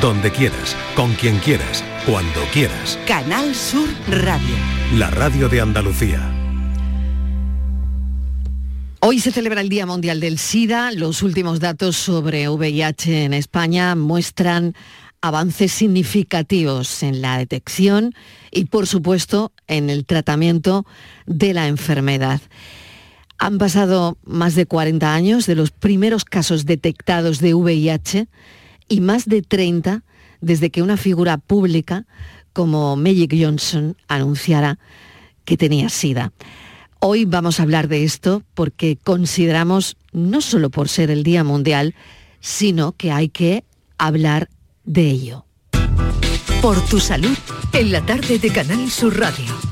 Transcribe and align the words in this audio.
donde 0.00 0.30
quieras, 0.30 0.76
con 0.94 1.12
quien 1.14 1.38
quieras, 1.38 1.84
cuando 2.06 2.40
quieras. 2.52 2.98
Canal 3.06 3.54
Sur 3.54 3.88
Radio. 4.08 4.54
La 4.96 5.10
radio 5.10 5.48
de 5.48 5.60
Andalucía. 5.60 6.30
Hoy 9.00 9.20
se 9.20 9.32
celebra 9.32 9.60
el 9.60 9.68
Día 9.68 9.86
Mundial 9.86 10.20
del 10.20 10.38
SIDA. 10.38 10.90
Los 10.90 11.22
últimos 11.22 11.60
datos 11.60 11.96
sobre 11.96 12.48
VIH 12.48 13.24
en 13.24 13.34
España 13.34 13.94
muestran 13.94 14.74
avances 15.20 15.72
significativos 15.72 17.02
en 17.02 17.20
la 17.20 17.38
detección 17.38 18.14
y, 18.50 18.66
por 18.66 18.86
supuesto, 18.86 19.52
en 19.66 19.90
el 19.90 20.06
tratamiento 20.06 20.86
de 21.26 21.54
la 21.54 21.68
enfermedad. 21.68 22.40
Han 23.38 23.58
pasado 23.58 24.16
más 24.24 24.54
de 24.54 24.66
40 24.66 25.14
años 25.14 25.46
de 25.46 25.54
los 25.54 25.70
primeros 25.70 26.24
casos 26.24 26.64
detectados 26.64 27.40
de 27.40 27.54
VIH 27.54 28.28
y 28.88 29.00
más 29.00 29.26
de 29.26 29.42
30 29.42 30.02
desde 30.40 30.70
que 30.70 30.82
una 30.82 30.96
figura 30.96 31.38
pública 31.38 32.06
como 32.52 32.96
Magic 32.96 33.34
Johnson 33.38 33.96
anunciara 34.08 34.78
que 35.44 35.56
tenía 35.56 35.88
SIDA. 35.88 36.32
Hoy 37.00 37.24
vamos 37.26 37.60
a 37.60 37.64
hablar 37.64 37.88
de 37.88 38.04
esto 38.04 38.42
porque 38.54 38.96
consideramos, 38.96 39.96
no 40.12 40.40
solo 40.40 40.70
por 40.70 40.88
ser 40.88 41.10
el 41.10 41.22
Día 41.22 41.44
Mundial, 41.44 41.94
sino 42.40 42.92
que 42.92 43.12
hay 43.12 43.28
que 43.28 43.64
hablar 43.98 44.48
de 44.84 45.10
ello. 45.10 45.44
Por 46.62 46.80
tu 46.86 47.00
salud, 47.00 47.36
en 47.72 47.92
la 47.92 48.04
tarde 48.06 48.38
de 48.38 48.50
Canal 48.50 48.90
Sur 48.90 49.18
Radio. 49.18 49.63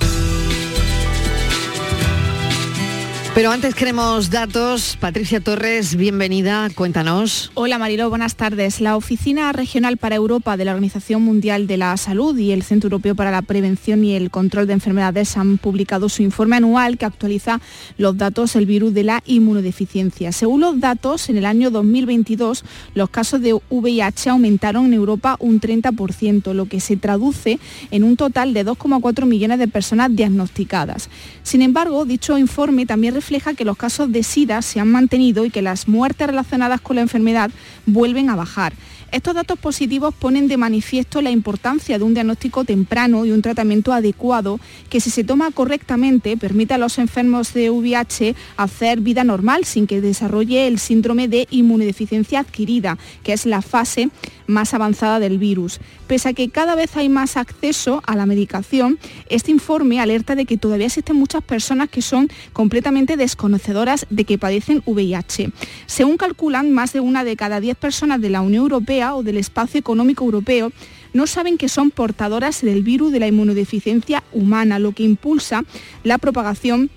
Pero 3.34 3.50
antes 3.50 3.74
queremos 3.74 4.28
datos. 4.28 4.98
Patricia 5.00 5.40
Torres, 5.40 5.96
bienvenida, 5.96 6.68
cuéntanos. 6.74 7.50
Hola 7.54 7.78
Marilo, 7.78 8.10
buenas 8.10 8.36
tardes. 8.36 8.82
La 8.82 8.94
Oficina 8.94 9.50
Regional 9.52 9.96
para 9.96 10.16
Europa 10.16 10.58
de 10.58 10.66
la 10.66 10.72
Organización 10.72 11.22
Mundial 11.22 11.66
de 11.66 11.78
la 11.78 11.96
Salud 11.96 12.36
y 12.36 12.52
el 12.52 12.62
Centro 12.62 12.88
Europeo 12.88 13.14
para 13.14 13.30
la 13.30 13.40
Prevención 13.40 14.04
y 14.04 14.14
el 14.14 14.30
Control 14.30 14.66
de 14.66 14.74
Enfermedades 14.74 15.38
han 15.38 15.56
publicado 15.56 16.10
su 16.10 16.22
informe 16.22 16.56
anual 16.56 16.98
que 16.98 17.06
actualiza 17.06 17.62
los 17.96 18.18
datos 18.18 18.52
del 18.52 18.66
virus 18.66 18.92
de 18.92 19.04
la 19.04 19.22
inmunodeficiencia. 19.24 20.30
Según 20.32 20.60
los 20.60 20.78
datos, 20.78 21.30
en 21.30 21.38
el 21.38 21.46
año 21.46 21.70
2022 21.70 22.66
los 22.94 23.08
casos 23.08 23.40
de 23.40 23.58
VIH 23.70 24.28
aumentaron 24.28 24.84
en 24.84 24.92
Europa 24.92 25.38
un 25.40 25.58
30%, 25.58 26.52
lo 26.52 26.66
que 26.66 26.80
se 26.80 26.98
traduce 26.98 27.58
en 27.90 28.04
un 28.04 28.18
total 28.18 28.52
de 28.52 28.66
2,4 28.66 29.24
millones 29.24 29.58
de 29.58 29.68
personas 29.68 30.14
diagnosticadas. 30.14 31.08
Sin 31.42 31.62
embargo, 31.62 32.04
dicho 32.04 32.36
informe 32.36 32.84
también 32.84 33.21
refleja 33.22 33.54
que 33.54 33.64
los 33.64 33.76
casos 33.76 34.10
de 34.10 34.24
SIDA 34.24 34.62
se 34.62 34.80
han 34.80 34.90
mantenido 34.90 35.44
y 35.44 35.50
que 35.50 35.62
las 35.62 35.86
muertes 35.86 36.26
relacionadas 36.26 36.80
con 36.80 36.96
la 36.96 37.02
enfermedad 37.02 37.52
vuelven 37.86 38.28
a 38.30 38.34
bajar. 38.34 38.72
Estos 39.12 39.34
datos 39.34 39.58
positivos 39.58 40.14
ponen 40.14 40.48
de 40.48 40.56
manifiesto 40.56 41.20
la 41.20 41.30
importancia 41.30 41.98
de 41.98 42.04
un 42.04 42.14
diagnóstico 42.14 42.64
temprano 42.64 43.26
y 43.26 43.30
un 43.32 43.42
tratamiento 43.42 43.92
adecuado 43.92 44.58
que 44.88 45.00
si 45.00 45.10
se 45.10 45.22
toma 45.22 45.50
correctamente 45.50 46.38
permite 46.38 46.72
a 46.72 46.78
los 46.78 46.96
enfermos 46.96 47.52
de 47.52 47.68
VIH 47.68 48.34
hacer 48.56 49.00
vida 49.00 49.22
normal 49.22 49.66
sin 49.66 49.86
que 49.86 50.00
desarrolle 50.00 50.66
el 50.66 50.78
síndrome 50.78 51.28
de 51.28 51.46
inmunodeficiencia 51.50 52.40
adquirida, 52.40 52.96
que 53.22 53.34
es 53.34 53.44
la 53.44 53.60
fase 53.60 54.08
más 54.46 54.72
avanzada 54.72 55.20
del 55.20 55.38
virus. 55.38 55.78
Pese 56.06 56.30
a 56.30 56.32
que 56.32 56.48
cada 56.48 56.74
vez 56.74 56.96
hay 56.96 57.10
más 57.10 57.36
acceso 57.36 58.02
a 58.06 58.16
la 58.16 58.24
medicación, 58.24 58.98
este 59.28 59.50
informe 59.50 60.00
alerta 60.00 60.34
de 60.34 60.46
que 60.46 60.56
todavía 60.56 60.86
existen 60.86 61.16
muchas 61.16 61.42
personas 61.42 61.90
que 61.90 62.02
son 62.02 62.30
completamente 62.54 63.18
desconocedoras 63.18 64.06
de 64.08 64.24
que 64.24 64.38
padecen 64.38 64.82
VIH. 64.86 65.52
Según 65.86 66.16
calculan, 66.16 66.72
más 66.72 66.94
de 66.94 67.00
una 67.00 67.24
de 67.24 67.36
cada 67.36 67.60
diez 67.60 67.76
personas 67.76 68.20
de 68.20 68.30
la 68.30 68.40
Unión 68.40 68.62
Europea 68.62 69.01
o 69.10 69.22
del 69.22 69.36
espacio 69.36 69.78
económico 69.80 70.24
europeo 70.24 70.72
no 71.12 71.26
saben 71.26 71.58
que 71.58 71.68
son 71.68 71.90
portadoras 71.90 72.62
del 72.62 72.82
virus 72.82 73.12
de 73.12 73.20
la 73.20 73.26
inmunodeficiencia 73.26 74.22
humana, 74.32 74.78
lo 74.78 74.92
que 74.92 75.02
impulsa 75.02 75.64
la 76.04 76.18
propagación 76.18 76.90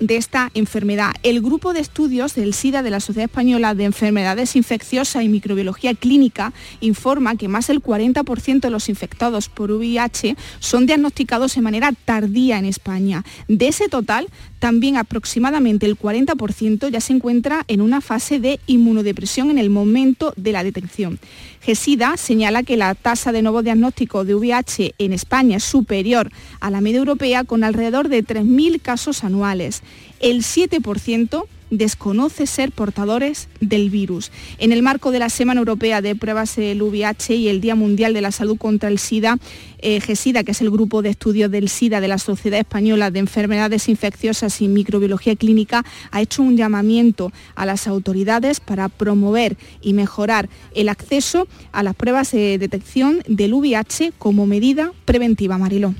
de 0.00 0.16
esta 0.16 0.50
enfermedad. 0.54 1.12
El 1.22 1.40
grupo 1.40 1.72
de 1.72 1.80
estudios 1.80 2.34
del 2.34 2.54
SIDA 2.54 2.82
de 2.82 2.90
la 2.90 3.00
Sociedad 3.00 3.30
Española 3.30 3.74
de 3.74 3.84
Enfermedades 3.84 4.56
Infecciosas 4.56 5.22
y 5.22 5.28
Microbiología 5.28 5.94
Clínica 5.94 6.52
informa 6.80 7.36
que 7.36 7.48
más 7.48 7.68
del 7.68 7.82
40% 7.82 8.60
de 8.60 8.70
los 8.70 8.88
infectados 8.88 9.48
por 9.48 9.70
VIH 9.70 10.36
son 10.58 10.86
diagnosticados 10.86 11.54
de 11.54 11.62
manera 11.62 11.92
tardía 12.04 12.58
en 12.58 12.64
España. 12.64 13.24
De 13.48 13.68
ese 13.68 13.88
total, 13.88 14.28
también 14.64 14.96
aproximadamente 14.96 15.84
el 15.84 15.98
40% 15.98 16.88
ya 16.88 16.98
se 17.02 17.12
encuentra 17.12 17.66
en 17.68 17.82
una 17.82 18.00
fase 18.00 18.40
de 18.40 18.60
inmunodepresión 18.66 19.50
en 19.50 19.58
el 19.58 19.68
momento 19.68 20.32
de 20.38 20.52
la 20.52 20.64
detección. 20.64 21.18
GESIDA 21.60 22.16
señala 22.16 22.62
que 22.62 22.78
la 22.78 22.94
tasa 22.94 23.30
de 23.30 23.42
nuevo 23.42 23.62
diagnóstico 23.62 24.24
de 24.24 24.34
VIH 24.34 24.94
en 24.96 25.12
España 25.12 25.58
es 25.58 25.64
superior 25.64 26.30
a 26.60 26.70
la 26.70 26.80
media 26.80 27.00
europea 27.00 27.44
con 27.44 27.62
alrededor 27.62 28.08
de 28.08 28.24
3.000 28.24 28.80
casos 28.80 29.22
anuales. 29.22 29.82
El 30.18 30.38
7% 30.38 31.44
desconoce 31.76 32.46
ser 32.46 32.72
portadores 32.72 33.48
del 33.60 33.90
virus. 33.90 34.30
En 34.58 34.72
el 34.72 34.82
marco 34.82 35.10
de 35.10 35.18
la 35.18 35.28
Semana 35.28 35.60
Europea 35.60 36.00
de 36.00 36.14
Pruebas 36.14 36.56
del 36.56 36.82
VIH 36.82 37.34
y 37.34 37.48
el 37.48 37.60
Día 37.60 37.74
Mundial 37.74 38.14
de 38.14 38.20
la 38.20 38.32
Salud 38.32 38.56
contra 38.56 38.88
el 38.88 38.98
SIDA, 38.98 39.38
eh, 39.78 40.00
GESIDA, 40.00 40.44
que 40.44 40.52
es 40.52 40.60
el 40.60 40.70
grupo 40.70 41.02
de 41.02 41.10
estudios 41.10 41.50
del 41.50 41.68
SIDA 41.68 42.00
de 42.00 42.08
la 42.08 42.18
Sociedad 42.18 42.60
Española 42.60 43.10
de 43.10 43.18
Enfermedades 43.18 43.88
Infecciosas 43.88 44.60
y 44.60 44.68
Microbiología 44.68 45.36
Clínica, 45.36 45.84
ha 46.10 46.20
hecho 46.20 46.42
un 46.42 46.56
llamamiento 46.56 47.32
a 47.54 47.66
las 47.66 47.86
autoridades 47.86 48.60
para 48.60 48.88
promover 48.88 49.56
y 49.82 49.92
mejorar 49.92 50.48
el 50.74 50.88
acceso 50.88 51.46
a 51.72 51.82
las 51.82 51.94
pruebas 51.94 52.32
de 52.32 52.58
detección 52.58 53.20
del 53.28 53.54
VIH 53.54 54.12
como 54.18 54.46
medida 54.46 54.92
preventiva. 55.04 55.58
Mariló. 55.58 55.94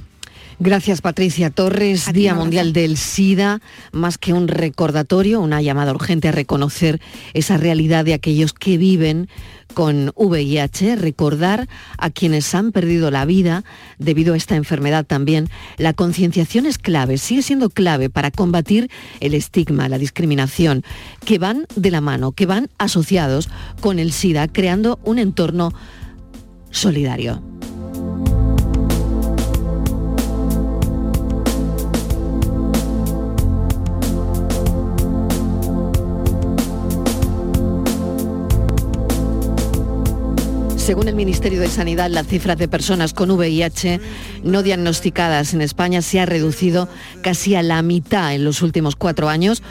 Gracias 0.60 1.00
Patricia 1.00 1.50
Torres, 1.50 2.12
Día 2.12 2.32
Mundial 2.34 2.72
del 2.72 2.97
SIDA, 2.97 3.60
más 3.91 4.19
que 4.19 4.32
un 4.32 4.47
recordatorio, 4.47 5.41
una 5.41 5.60
llamada 5.60 5.92
urgente 5.92 6.28
a 6.28 6.32
reconocer 6.32 7.00
esa 7.32 7.56
realidad 7.56 8.04
de 8.04 8.15
aquellos 8.15 8.53
que 8.53 8.78
viven 8.78 9.28
con 9.75 10.12
VIH, 10.15 10.94
recordar 10.94 11.69
a 11.98 12.10
quienes 12.10 12.54
han 12.54 12.70
perdido 12.70 13.10
la 13.10 13.25
vida 13.25 13.65
debido 13.98 14.34
a 14.34 14.37
esta 14.37 14.54
enfermedad 14.54 15.04
también. 15.04 15.48
La 15.76 15.92
concienciación 15.92 16.66
es 16.66 16.78
clave, 16.78 17.19
sigue 17.19 17.42
siendo 17.42 17.69
clave 17.69 18.09
para 18.09 18.31
combatir 18.31 18.91
el 19.19 19.34
estigma, 19.34 19.88
la 19.88 19.98
discriminación, 19.98 20.84
que 21.25 21.38
van 21.38 21.66
de 21.75 21.91
la 21.91 22.00
mano, 22.00 22.31
que 22.31 22.47
van 22.47 22.71
asociados 22.78 23.48
con 23.81 23.98
el 23.98 24.12
SIDA, 24.12 24.47
creando 24.47 25.00
un 25.03 25.19
entorno 25.19 25.72
solidario. 26.71 27.53
Según 40.84 41.09
el 41.09 41.15
Ministerio 41.15 41.62
de 41.62 41.69
Sanidad, 41.69 42.11
la 42.11 42.25
cifra 42.25 42.56
de 42.56 42.69
personas 42.69 43.15
con 43.15 43.31
VIH 43.31 44.00
no 44.43 44.62
diagnosticadas 44.62 45.55
en 45.55 45.62
España 45.62 46.03
se 46.03 46.21
ha 46.21 46.27
reducido 46.27 46.91
casi 47.22 47.55
a 47.55 47.62
la 47.62 47.81
mitad 47.81 48.34
en 48.34 48.45
los 48.45 48.61
últimos 48.61 48.95
cuatro 48.95 49.31
años, 49.31 49.62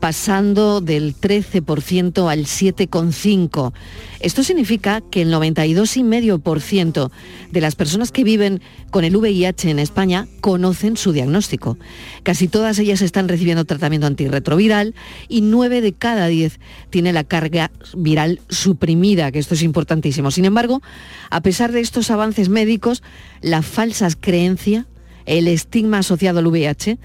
pasando 0.00 0.80
del 0.80 1.14
13% 1.14 2.30
al 2.30 2.44
7,5%. 2.44 3.72
Esto 4.20 4.42
significa 4.42 5.00
que 5.00 5.22
el 5.22 5.32
92,5% 5.32 7.10
de 7.52 7.60
las 7.60 7.76
personas 7.76 8.10
que 8.10 8.24
viven 8.24 8.60
con 8.90 9.04
el 9.04 9.16
VIH 9.16 9.70
en 9.70 9.78
España 9.78 10.26
conocen 10.40 10.96
su 10.96 11.12
diagnóstico. 11.12 11.78
Casi 12.24 12.48
todas 12.48 12.78
ellas 12.80 13.00
están 13.00 13.28
recibiendo 13.28 13.64
tratamiento 13.64 14.08
antirretroviral 14.08 14.94
y 15.28 15.42
9 15.42 15.80
de 15.80 15.92
cada 15.92 16.26
10 16.26 16.58
tiene 16.90 17.12
la 17.12 17.22
carga 17.22 17.70
viral 17.96 18.40
suprimida, 18.48 19.30
que 19.30 19.38
esto 19.38 19.54
es 19.54 19.62
importantísimo. 19.62 20.32
Sin 20.32 20.44
embargo, 20.44 20.82
a 21.30 21.40
pesar 21.40 21.70
de 21.70 21.80
estos 21.80 22.10
avances 22.10 22.48
médicos, 22.48 23.02
la 23.40 23.62
falsa 23.62 24.08
creencia, 24.18 24.86
el 25.26 25.46
estigma 25.46 25.98
asociado 25.98 26.40
al 26.40 26.46
VIH, 26.46 26.98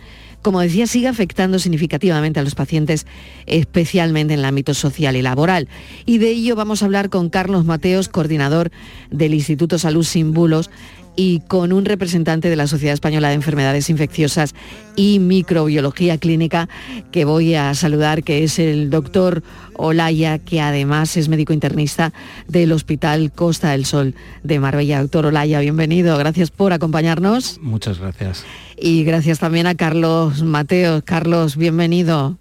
como 0.44 0.62
decía, 0.62 0.86
sigue 0.86 1.08
afectando 1.08 1.58
significativamente 1.58 2.40
a 2.40 2.44
los 2.44 2.54
pacientes, 2.54 3.08
especialmente 3.48 4.36
en 4.36 4.42
el 4.42 4.46
ámbito 4.46 4.76
social 4.76 5.16
y 5.16 5.24
laboral. 5.24 5.68
Y 6.06 6.20
de 6.20 6.30
ello 6.30 6.56
vamos 6.56 6.84
a 6.84 6.86
hablar 6.86 7.10
con 7.10 7.30
Carlos 7.30 7.66
Mateos, 7.66 8.10
coordinador 8.10 8.70
del 9.10 9.34
Instituto 9.34 9.80
Salud 9.80 10.04
Sin 10.04 10.34
Bulos, 10.34 10.70
y 11.16 11.42
con 11.42 11.74
un 11.74 11.86
representante 11.86 12.50
de 12.50 12.56
la 12.56 12.68
Sociedad 12.68 12.94
Española 12.94 13.30
de 13.30 13.36
Enfermedades 13.36 13.90
Infecciosas 13.90 14.56
y 14.96 15.20
Microbiología 15.20 16.18
Clínica 16.18 16.70
que 17.12 17.26
voy 17.26 17.54
a 17.56 17.74
saludar, 17.76 18.24
que 18.24 18.44
es 18.44 18.60
el 18.60 18.90
doctor 18.90 19.44
Olaya, 19.76 20.40
que 20.40 20.62
además 20.62 21.16
es 21.18 21.30
médico 21.30 21.54
internista 21.54 22.14
del 22.48 22.72
Hospital 22.72 23.32
Costa 23.32 23.72
del 23.72 23.86
Sol 23.86 24.16
de 24.44 24.60
Marbella. 24.60 25.02
Doctor 25.02 25.28
Olaya, 25.28 25.60
bienvenido, 25.60 26.18
gracias 26.18 26.52
por 26.52 26.74
acompañarnos. 26.74 27.60
Muchas 27.62 28.00
gracias. 28.00 28.44
Y 28.86 29.06
gracias 29.06 29.40
también 29.40 29.66
a 29.66 29.76
Carlos 29.76 30.44
Mateos. 30.44 31.04
Carlos, 31.06 31.56
bienvenido. 31.56 32.38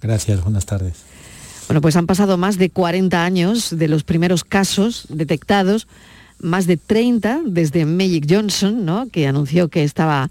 Gracias, 0.00 0.42
buenas 0.42 0.64
tardes. 0.64 0.94
Bueno, 1.68 1.82
pues 1.82 1.96
han 1.96 2.06
pasado 2.06 2.38
más 2.38 2.56
de 2.56 2.70
40 2.70 3.22
años 3.22 3.76
de 3.76 3.88
los 3.88 4.02
primeros 4.02 4.42
casos 4.42 5.04
detectados 5.10 5.88
más 6.38 6.66
de 6.66 6.78
30 6.78 7.42
desde 7.44 7.84
Magic 7.84 8.24
Johnson, 8.26 8.86
¿no? 8.86 9.10
que 9.10 9.26
anunció 9.26 9.68
que 9.68 9.84
estaba 9.84 10.30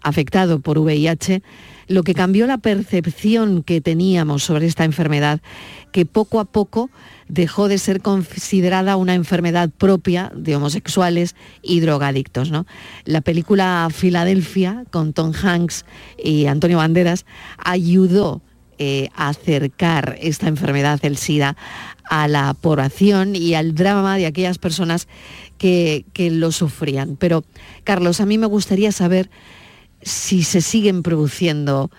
afectado 0.00 0.60
por 0.60 0.78
VIH, 0.78 1.42
lo 1.86 2.02
que 2.02 2.14
cambió 2.14 2.46
la 2.46 2.58
percepción 2.58 3.62
que 3.62 3.80
teníamos 3.80 4.44
sobre 4.44 4.66
esta 4.66 4.84
enfermedad, 4.84 5.40
que 5.92 6.06
poco 6.06 6.40
a 6.40 6.44
poco 6.44 6.90
dejó 7.28 7.68
de 7.68 7.78
ser 7.78 8.00
considerada 8.00 8.96
una 8.96 9.14
enfermedad 9.14 9.70
propia 9.70 10.32
de 10.34 10.56
homosexuales 10.56 11.34
y 11.62 11.80
drogadictos. 11.80 12.50
¿no? 12.50 12.66
La 13.04 13.20
película 13.20 13.88
Filadelfia, 13.92 14.84
con 14.90 15.12
Tom 15.12 15.32
Hanks 15.32 15.84
y 16.22 16.46
Antonio 16.46 16.78
Banderas, 16.78 17.26
ayudó 17.58 18.42
eh, 18.78 19.08
a 19.14 19.28
acercar 19.28 20.16
esta 20.20 20.48
enfermedad, 20.48 20.98
el 21.02 21.16
SIDA, 21.16 21.56
a 22.10 22.26
la 22.26 22.54
población 22.54 23.36
y 23.36 23.54
al 23.54 23.74
drama 23.74 24.16
de 24.16 24.26
aquellas 24.26 24.58
personas 24.58 25.06
que, 25.58 26.04
que 26.12 26.30
lo 26.30 26.50
sufrían. 26.50 27.16
Pero, 27.16 27.44
Carlos, 27.84 28.20
a 28.20 28.26
mí 28.26 28.36
me 28.36 28.46
gustaría 28.46 28.90
saber 28.90 29.30
si 30.04 30.44
se 30.44 30.60
siguen 30.60 31.02
produciendo 31.02 31.90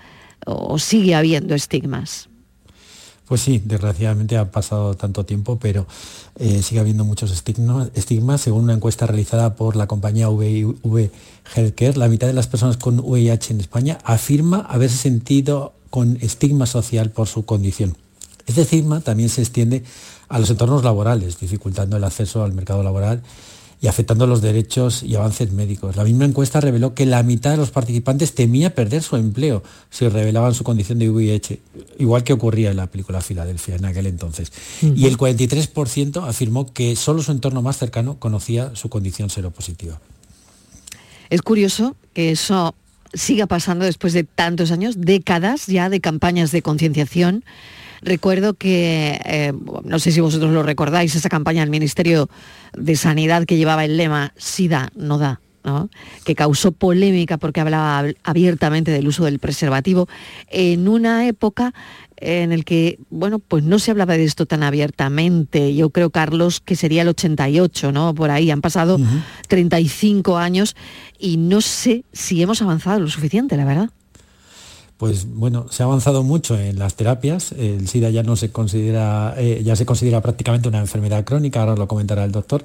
o 0.46 0.80
sigue 0.80 1.16
habiendo 1.16 1.56
estigmas. 1.56 2.30
Pues 3.28 3.42
sí, 3.42 3.60
desgraciadamente 3.66 4.38
ha 4.38 4.52
pasado 4.52 4.94
tanto 4.94 5.26
tiempo, 5.26 5.58
pero 5.60 5.88
eh, 6.38 6.62
sigue 6.62 6.80
habiendo 6.80 7.04
muchos 7.06 7.32
estigmas, 7.32 7.90
Según 8.42 8.66
una 8.66 8.74
encuesta 8.74 9.08
realizada 9.08 9.56
por 9.56 9.76
la 9.76 9.88
compañía 9.88 10.30
VIV 10.30 11.10
Healthcare, 11.56 11.98
la 11.98 12.08
mitad 12.08 12.28
de 12.28 12.34
las 12.34 12.46
personas 12.46 12.78
con 12.78 13.00
VIH 13.00 13.54
en 13.54 13.62
España 13.62 13.98
afirma 14.04 14.60
haberse 14.60 14.98
sentido 14.98 15.74
con 15.90 16.18
estigma 16.22 16.68
social 16.68 17.10
por 17.10 17.28
su 17.28 17.46
condición. 17.46 17.98
Este 18.46 18.62
estigma 18.62 19.02
también 19.02 19.30
se 19.30 19.42
extiende 19.42 19.84
a 20.30 20.38
los 20.38 20.52
entornos 20.52 20.84
laborales, 20.84 21.40
dificultando 21.40 21.98
el 21.98 22.04
acceso 22.04 22.44
al 22.44 22.54
mercado 22.54 22.84
laboral 22.84 23.24
y 23.82 23.88
afectando 23.88 24.28
los 24.28 24.42
derechos 24.42 25.04
y 25.04 25.16
avances 25.16 25.52
médicos. 25.52 25.96
La 25.96 26.04
misma 26.04 26.26
encuesta 26.26 26.62
reveló 26.62 26.94
que 26.94 27.06
la 27.06 27.22
mitad 27.24 27.52
de 27.52 27.58
los 27.58 27.72
participantes 27.72 28.34
temía 28.34 28.74
perder 28.74 29.04
su 29.04 29.16
empleo 29.16 29.64
si 29.90 30.08
revelaban 30.08 30.54
su 30.54 30.64
condición 30.64 31.00
de 31.00 31.10
VIH, 31.10 31.60
igual 32.00 32.24
que 32.24 32.34
ocurría 32.34 32.72
en 32.72 32.78
la 32.78 32.88
película 32.88 33.22
Filadelfia 33.22 33.76
en 33.76 33.86
aquel 33.86 34.08
entonces. 34.08 34.52
Y 34.82 35.06
el 35.06 35.18
43% 35.18 36.28
afirmó 36.28 36.72
que 36.72 36.96
solo 36.96 37.22
su 37.22 37.32
entorno 37.32 37.62
más 37.62 37.78
cercano 37.78 38.18
conocía 38.20 38.76
su 38.76 38.90
condición 38.90 39.30
seropositiva. 39.30 40.00
Es 41.30 41.42
curioso 41.42 41.96
que 42.14 42.32
eso 42.32 42.76
siga 43.14 43.48
pasando 43.48 43.86
después 43.86 44.14
de 44.14 44.24
tantos 44.24 44.72
años, 44.72 44.96
décadas 44.98 45.68
ya 45.68 45.90
de 45.90 46.02
campañas 46.02 46.52
de 46.52 46.62
concienciación 46.62 47.44
Recuerdo 48.06 48.54
que, 48.54 49.20
eh, 49.26 49.52
no 49.84 49.98
sé 49.98 50.12
si 50.12 50.22
vosotros 50.22 50.54
lo 50.54 50.62
recordáis, 50.62 51.16
esa 51.16 51.28
campaña 51.28 51.62
del 51.62 51.72
Ministerio 51.72 52.30
de 52.78 52.96
Sanidad 52.96 53.46
que 53.46 53.58
llevaba 53.58 53.84
el 53.84 53.98
lema 53.98 54.32
SIDA 54.38 54.92
no 54.96 55.18
da. 55.18 55.42
que 56.24 56.36
causó 56.36 56.72
polémica 56.72 57.38
porque 57.38 57.60
hablaba 57.60 58.04
abiertamente 58.24 58.92
del 58.92 59.08
uso 59.08 59.26
del 59.26 59.40
preservativo 59.40 60.08
en 60.52 60.88
una 60.88 61.26
época 61.26 61.74
en 62.18 62.52
el 62.52 62.64
que, 62.64 63.00
bueno, 63.10 63.40
pues 63.40 63.64
no 63.64 63.80
se 63.80 63.90
hablaba 63.90 64.16
de 64.16 64.26
esto 64.26 64.46
tan 64.46 64.62
abiertamente. 64.62 65.74
Yo 65.74 65.90
creo, 65.90 66.12
Carlos, 66.12 66.60
que 66.60 66.76
sería 66.76 67.02
el 67.02 67.08
88, 67.08 67.92
¿no? 67.92 68.14
Por 68.14 68.30
ahí 68.30 68.52
han 68.52 68.62
pasado 68.62 69.00
35 69.48 70.38
años 70.38 70.76
y 71.18 71.38
no 71.38 71.62
sé 71.62 72.06
si 72.14 72.44
hemos 72.44 72.62
avanzado 72.62 73.00
lo 73.00 73.08
suficiente, 73.08 73.58
la 73.58 73.66
verdad 73.66 73.90
pues 74.98 75.28
bueno, 75.28 75.66
se 75.72 75.84
ha 75.84 75.88
avanzado 75.88 76.24
mucho 76.24 76.58
en 76.58 76.80
las 76.80 76.96
terapias. 76.96 77.52
El 77.52 77.88
SIDA 77.88 78.10
ya 78.12 78.24
no 78.24 78.38
se 78.38 78.52
considera, 78.52 79.34
eh, 79.38 79.62
ya 79.64 79.76
se 79.76 79.86
considera 79.86 80.22
prácticamente 80.22 80.70
una 80.70 80.80
enfermedad 80.80 81.26
crónica, 81.26 81.60
ahora 81.60 81.76
lo 81.76 81.88
comentará 81.88 82.24
el 82.24 82.32
doctor, 82.32 82.64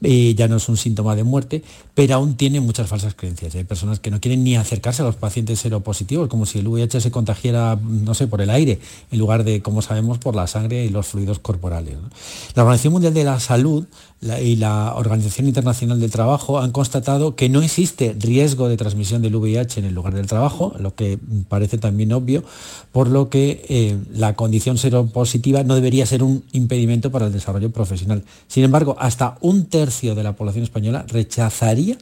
y 0.00 0.34
ya 0.34 0.46
no 0.46 0.56
es 0.56 0.68
un 0.68 0.76
síntoma 0.76 1.16
de 1.16 1.24
muerte, 1.24 1.64
pero 1.94 2.14
aún 2.14 2.36
tiene 2.36 2.60
muchas 2.60 2.88
falsas 2.88 3.14
creencias. 3.14 3.56
Hay 3.56 3.64
personas 3.64 3.98
que 3.98 4.12
no 4.12 4.20
quieren 4.20 4.44
ni 4.44 4.54
acercarse 4.54 5.02
a 5.02 5.04
los 5.04 5.16
pacientes 5.16 5.58
seropositivos, 5.58 6.28
como 6.28 6.46
si 6.46 6.60
el 6.60 6.68
VIH 6.68 7.00
se 7.00 7.10
contagiara, 7.10 7.76
no 7.82 8.14
sé, 8.14 8.28
por 8.28 8.40
el 8.40 8.50
aire, 8.50 8.78
en 9.10 9.18
lugar 9.18 9.42
de, 9.42 9.60
como 9.60 9.82
sabemos, 9.82 10.18
por 10.18 10.36
la 10.36 10.46
sangre 10.46 10.84
y 10.84 10.88
los 10.88 11.08
fluidos 11.08 11.40
corporales. 11.40 11.96
La 12.54 12.62
Organización 12.62 12.92
Mundial 12.92 13.14
de 13.14 13.24
la 13.24 13.40
Salud 13.40 13.86
y 14.22 14.56
la 14.56 14.94
Organización 14.94 15.48
Internacional 15.48 15.98
del 15.98 16.12
Trabajo 16.12 16.60
han 16.60 16.70
constatado 16.70 17.34
que 17.34 17.48
no 17.48 17.60
existe 17.60 18.14
riesgo 18.18 18.68
de 18.68 18.76
transmisión 18.76 19.20
del 19.20 19.34
VIH 19.34 19.80
en 19.80 19.86
el 19.86 19.94
lugar 19.94 20.14
del 20.14 20.28
trabajo, 20.28 20.74
lo 20.78 20.94
que 20.94 21.18
parece 21.48 21.76
también 21.76 22.12
obvio, 22.12 22.44
por 22.92 23.08
lo 23.08 23.28
que 23.28 23.66
eh, 23.68 23.98
la 24.14 24.34
condición 24.34 24.78
seropositiva 24.78 25.64
no 25.64 25.74
debería 25.74 26.06
ser 26.06 26.22
un 26.22 26.44
impedimento 26.52 27.10
para 27.10 27.26
el 27.26 27.32
desarrollo 27.32 27.70
profesional. 27.70 28.22
Sin 28.46 28.62
embargo, 28.62 28.94
hasta 29.00 29.38
un 29.40 29.66
tercio 29.66 30.14
de 30.14 30.22
la 30.22 30.34
población 30.34 30.62
española 30.62 31.04
rechazaría 31.08 31.98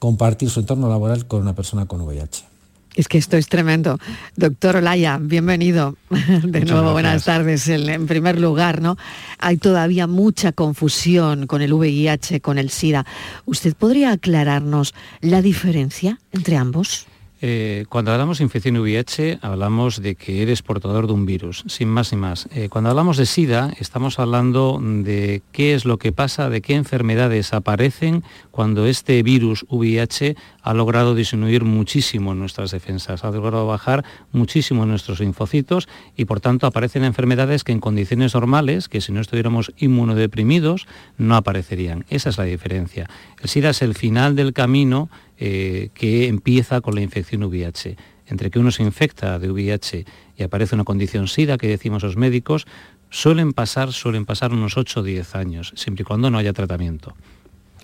compartir 0.00 0.50
su 0.50 0.60
entorno 0.60 0.88
laboral 0.88 1.26
con 1.26 1.42
una 1.42 1.54
persona 1.54 1.86
con 1.86 2.00
VIH. 2.00 2.51
Es 2.94 3.08
que 3.08 3.18
esto 3.18 3.36
es 3.36 3.48
tremendo. 3.48 3.98
Doctor 4.36 4.76
Olaya, 4.76 5.18
bienvenido. 5.20 5.96
De 6.10 6.64
nuevo, 6.64 6.92
buenas 6.92 7.24
tardes. 7.24 7.68
En, 7.68 8.06
primer 8.06 8.38
lugar, 8.38 8.82
¿no? 8.82 8.96
Hay 9.38 9.56
todavía 9.56 10.06
mucha 10.06 10.52
confusión 10.52 11.46
con 11.46 11.62
el 11.62 11.72
VIH, 11.72 12.40
con 12.40 12.58
el 12.58 12.70
SIDA. 12.70 13.06
¿Usted 13.46 13.74
podría 13.74 14.12
aclararnos 14.12 14.94
la 15.20 15.40
diferencia 15.40 16.18
entre 16.32 16.56
ambos? 16.56 17.06
Eh, 17.44 17.86
cuando 17.88 18.12
hablamos 18.12 18.38
de 18.38 18.44
infección 18.44 18.76
VIH, 18.76 19.40
hablamos 19.42 20.00
de 20.00 20.14
que 20.14 20.42
eres 20.42 20.62
portador 20.62 21.08
de 21.08 21.12
un 21.12 21.26
virus, 21.26 21.64
sin 21.66 21.88
más 21.88 22.12
y 22.12 22.16
más. 22.16 22.48
Eh, 22.52 22.68
cuando 22.68 22.90
hablamos 22.90 23.16
de 23.16 23.26
SIDA, 23.26 23.72
estamos 23.80 24.20
hablando 24.20 24.80
de 24.80 25.42
qué 25.50 25.74
es 25.74 25.84
lo 25.84 25.98
que 25.98 26.12
pasa, 26.12 26.48
de 26.50 26.60
qué 26.60 26.76
enfermedades 26.76 27.52
aparecen 27.52 28.22
cuando 28.52 28.86
este 28.86 29.20
virus 29.24 29.66
VIH 29.70 30.36
ha 30.62 30.72
logrado 30.72 31.16
disminuir 31.16 31.64
muchísimo 31.64 32.32
nuestras 32.36 32.70
defensas, 32.70 33.24
ha 33.24 33.32
logrado 33.32 33.66
bajar 33.66 34.04
muchísimo 34.30 34.86
nuestros 34.86 35.18
linfocitos 35.18 35.88
y 36.16 36.26
por 36.26 36.38
tanto 36.38 36.68
aparecen 36.68 37.02
enfermedades 37.02 37.64
que 37.64 37.72
en 37.72 37.80
condiciones 37.80 38.34
normales, 38.34 38.88
que 38.88 39.00
si 39.00 39.10
no 39.10 39.20
estuviéramos 39.20 39.72
inmunodeprimidos, 39.78 40.86
no 41.18 41.34
aparecerían. 41.34 42.04
Esa 42.08 42.30
es 42.30 42.38
la 42.38 42.44
diferencia. 42.44 43.10
El 43.42 43.48
SIDA 43.48 43.70
es 43.70 43.82
el 43.82 43.96
final 43.96 44.36
del 44.36 44.52
camino 44.52 45.10
eh, 45.44 45.88
que 45.92 46.28
empieza 46.28 46.80
con 46.80 46.94
la 46.94 47.00
infección 47.00 47.42
VIH. 47.42 47.96
Entre 48.26 48.48
que 48.48 48.60
uno 48.60 48.70
se 48.70 48.84
infecta 48.84 49.40
de 49.40 49.50
VIH 49.50 50.04
y 50.36 50.42
aparece 50.44 50.76
una 50.76 50.84
condición 50.84 51.26
SIDA, 51.26 51.58
que 51.58 51.66
decimos 51.66 52.04
los 52.04 52.16
médicos, 52.16 52.64
suelen 53.10 53.52
pasar, 53.52 53.92
suelen 53.92 54.24
pasar 54.24 54.52
unos 54.52 54.76
8 54.76 55.00
o 55.00 55.02
10 55.02 55.34
años, 55.34 55.72
siempre 55.74 56.02
y 56.02 56.04
cuando 56.04 56.30
no 56.30 56.38
haya 56.38 56.52
tratamiento. 56.52 57.16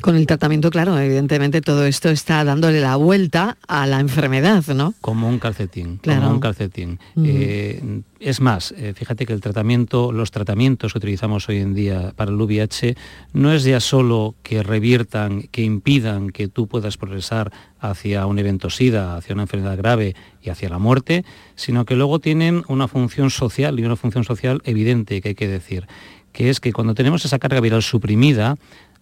Con 0.01 0.17
el 0.17 0.27
tratamiento, 0.27 0.71
claro, 0.71 0.99
evidentemente 0.99 1.61
todo 1.61 1.85
esto 1.85 2.09
está 2.09 2.45
dándole 2.45 2.81
la 2.81 2.97
vuelta 2.97 3.57
a 3.67 3.87
la 3.87 4.01
enfermedad, 4.01 4.65
¿no? 4.75 4.95
Como 5.01 5.29
un 5.29 5.39
calcetín, 5.39 5.99
como 5.99 6.31
un 6.31 6.41
calcetín. 6.41 7.01
Eh, 7.25 8.03
es 8.21 8.41
más, 8.41 8.73
eh, 8.77 8.95
fíjate 8.95 9.27
que 9.27 9.33
el 9.33 9.41
tratamiento, 9.41 10.13
los 10.13 10.31
tratamientos 10.31 10.93
que 10.93 10.99
utilizamos 10.99 11.49
hoy 11.49 11.59
en 11.59 11.75
día 11.75 12.13
para 12.17 12.31
el 12.31 12.37
VIH 12.41 12.97
no 13.33 13.53
es 13.53 13.65
ya 13.65 13.81
solo 13.81 14.35
que 14.43 14.63
reviertan, 14.63 15.43
que 15.51 15.63
impidan 15.63 16.31
que 16.31 16.49
tú 16.49 16.69
puedas 16.69 16.97
progresar 16.97 17.53
hacia 17.81 18.27
un 18.27 18.39
evento 18.39 18.71
SIDA, 18.71 19.17
hacia 19.17 19.35
una 19.35 19.43
enfermedad 19.43 19.77
grave 19.77 20.15
y 20.43 20.51
hacia 20.51 20.69
la 20.69 20.79
muerte, 20.79 21.25
sino 21.55 21.85
que 21.85 21.97
luego 21.97 22.19
tienen 22.19 22.63
una 22.69 22.89
función 22.89 23.31
social 23.31 23.79
y 23.79 23.85
una 23.85 23.97
función 23.97 24.25
social 24.25 24.61
evidente 24.65 25.21
que 25.21 25.31
hay 25.31 25.35
que 25.35 25.49
decir, 25.49 25.87
que 26.33 26.51
es 26.51 26.61
que 26.61 26.73
cuando 26.73 26.95
tenemos 26.95 27.25
esa 27.25 27.39
carga 27.39 27.61
viral 27.61 27.83
suprimida, 27.83 28.57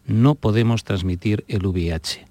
no 0.06 0.34
podemos 0.34 0.84
transmitir 0.84 1.44
el 1.48 1.66
VIH. 1.66 2.26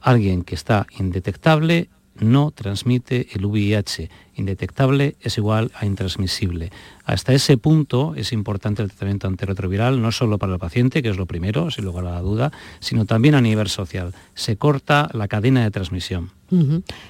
Alguien 0.00 0.42
que 0.42 0.54
está 0.54 0.86
indetectable 0.98 1.88
no 2.18 2.50
transmite 2.50 3.28
el 3.34 3.44
VIH. 3.44 4.10
Indetectable 4.36 5.16
es 5.20 5.36
igual 5.38 5.70
a 5.74 5.86
intransmisible. 5.86 6.70
Hasta 7.04 7.32
ese 7.32 7.58
punto 7.58 8.14
es 8.14 8.32
importante 8.32 8.82
el 8.82 8.88
tratamiento 8.88 9.26
antirretroviral, 9.26 10.00
no 10.00 10.12
solo 10.12 10.38
para 10.38 10.54
el 10.54 10.58
paciente, 10.58 11.02
que 11.02 11.10
es 11.10 11.16
lo 11.16 11.26
primero, 11.26 11.70
sin 11.70 11.84
lugar 11.84 12.06
a 12.06 12.12
la 12.12 12.20
duda, 12.20 12.52
sino 12.80 13.04
también 13.04 13.34
a 13.34 13.40
nivel 13.40 13.68
social. 13.68 14.14
Se 14.34 14.56
corta 14.56 15.10
la 15.12 15.28
cadena 15.28 15.62
de 15.62 15.70
transmisión. 15.70 16.30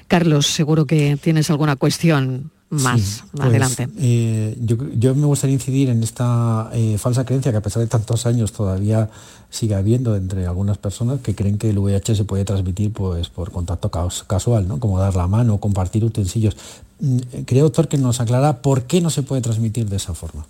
Carlos, 0.08 0.46
seguro 0.46 0.86
que 0.86 1.16
tienes 1.20 1.50
alguna 1.50 1.76
cuestión 1.76 2.50
más 2.70 3.24
pues, 3.32 3.46
adelante. 3.46 3.88
Eh, 3.98 4.56
yo, 4.60 5.14
me 5.14 5.26
gustaría 5.26 5.54
incidir 5.54 5.88
en 5.88 6.02
esta 6.02 6.70
eh, 6.72 6.98
falsa 6.98 7.24
creencia 7.24 7.52
que 7.52 7.58
a 7.58 7.62
pesar 7.62 7.80
de 7.80 7.88
tantos 7.88 8.26
años 8.26 8.52
todavía 8.52 9.08
sigue 9.50 9.74
habiendo 9.74 10.16
entre 10.16 10.46
algunas 10.46 10.76
personas 10.78 11.20
que 11.20 11.34
creen 11.34 11.58
que 11.58 11.70
el 11.70 11.78
VIH 11.78 12.16
se 12.16 12.24
puede 12.24 12.44
transmitir 12.44 12.92
pues, 12.92 13.28
por 13.28 13.52
contacto 13.52 13.90
casual, 13.90 14.66
¿no? 14.66 14.80
como 14.80 14.98
dar 14.98 15.14
la 15.14 15.26
mano, 15.28 15.54
o 15.54 15.60
compartir 15.60 16.04
utensilios. 16.04 16.56
Mm, 16.98 17.18
creo, 17.46 17.64
doctor, 17.64 17.88
que 17.88 17.98
nos 17.98 18.20
aclara 18.20 18.62
por 18.62 18.84
qué 18.84 19.00
no 19.00 19.10
se 19.10 19.22
puede 19.22 19.42
transmitir 19.42 19.88
de 19.88 19.96
esa 19.96 20.14
forma. 20.14 20.46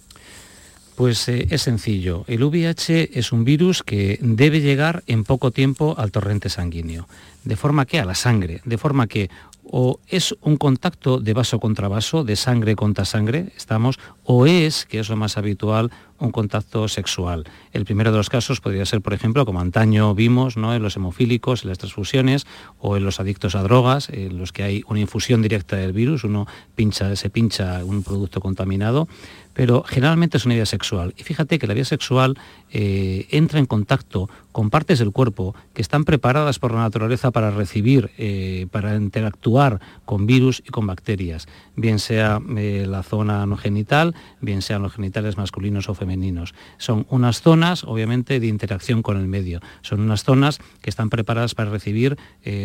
Pues 0.96 1.28
eh, 1.28 1.46
es 1.50 1.60
sencillo. 1.60 2.24
El 2.26 2.42
VIH 2.42 3.18
es 3.18 3.30
un 3.30 3.44
virus 3.44 3.82
que 3.82 4.18
debe 4.22 4.62
llegar 4.62 5.04
en 5.06 5.24
poco 5.24 5.50
tiempo 5.50 5.94
al 5.98 6.10
torrente 6.10 6.48
sanguíneo, 6.48 7.06
de 7.44 7.56
forma 7.56 7.84
que 7.84 8.00
a 8.00 8.06
la 8.06 8.14
sangre, 8.14 8.62
de 8.64 8.78
forma 8.78 9.06
que 9.06 9.28
o 9.70 10.00
es 10.08 10.34
un 10.42 10.56
contacto 10.56 11.18
de 11.18 11.34
vaso 11.34 11.60
contra 11.60 11.88
vaso, 11.88 12.24
de 12.24 12.36
sangre 12.36 12.76
contra 12.76 13.04
sangre, 13.04 13.52
estamos, 13.56 13.98
o 14.26 14.46
es, 14.46 14.84
que 14.86 14.98
es 14.98 15.08
lo 15.08 15.16
más 15.16 15.38
habitual, 15.38 15.90
un 16.18 16.32
contacto 16.32 16.88
sexual. 16.88 17.44
El 17.72 17.84
primero 17.84 18.10
de 18.10 18.16
los 18.16 18.30
casos 18.30 18.60
podría 18.60 18.84
ser, 18.86 19.00
por 19.00 19.14
ejemplo, 19.14 19.46
como 19.46 19.60
antaño 19.60 20.14
vimos 20.14 20.56
¿no? 20.56 20.74
en 20.74 20.82
los 20.82 20.96
hemofílicos, 20.96 21.62
en 21.62 21.68
las 21.68 21.78
transfusiones 21.78 22.46
o 22.78 22.96
en 22.96 23.04
los 23.04 23.20
adictos 23.20 23.54
a 23.54 23.62
drogas, 23.62 24.08
en 24.08 24.38
los 24.38 24.52
que 24.52 24.62
hay 24.62 24.82
una 24.88 25.00
infusión 25.00 25.42
directa 25.42 25.76
del 25.76 25.92
virus, 25.92 26.24
uno 26.24 26.46
pincha, 26.74 27.14
se 27.16 27.30
pincha 27.30 27.84
un 27.84 28.02
producto 28.02 28.40
contaminado, 28.40 29.08
pero 29.52 29.82
generalmente 29.84 30.36
es 30.36 30.44
una 30.44 30.54
vía 30.54 30.66
sexual. 30.66 31.14
Y 31.16 31.22
fíjate 31.22 31.58
que 31.58 31.66
la 31.66 31.74
vía 31.74 31.84
sexual 31.84 32.38
eh, 32.70 33.26
entra 33.30 33.58
en 33.58 33.66
contacto 33.66 34.28
con 34.52 34.70
partes 34.70 34.98
del 34.98 35.12
cuerpo 35.12 35.54
que 35.72 35.82
están 35.82 36.04
preparadas 36.04 36.58
por 36.58 36.72
la 36.72 36.80
naturaleza 36.80 37.30
para 37.30 37.50
recibir, 37.50 38.10
eh, 38.18 38.66
para 38.70 38.96
interactuar 38.96 39.80
con 40.04 40.26
virus 40.26 40.62
y 40.66 40.70
con 40.70 40.86
bacterias, 40.86 41.46
bien 41.74 41.98
sea 41.98 42.40
eh, 42.56 42.86
la 42.88 43.02
zona 43.02 43.46
no 43.46 43.56
genital, 43.56 44.14
bien 44.40 44.62
sean 44.62 44.82
los 44.82 44.92
genitales 44.92 45.36
masculinos 45.36 45.88
o 45.88 45.94
femeninos. 45.94 46.54
Son 46.78 47.06
unas 47.10 47.40
zonas, 47.42 47.84
obviamente, 47.84 48.40
de 48.40 48.46
interacción 48.46 49.02
con 49.02 49.16
el 49.16 49.26
medio. 49.26 49.60
Son 49.82 50.00
unas 50.00 50.24
zonas 50.24 50.58
que 50.80 50.90
están 50.90 51.10
preparadas 51.10 51.54
para 51.54 51.70
recibir 51.70 52.16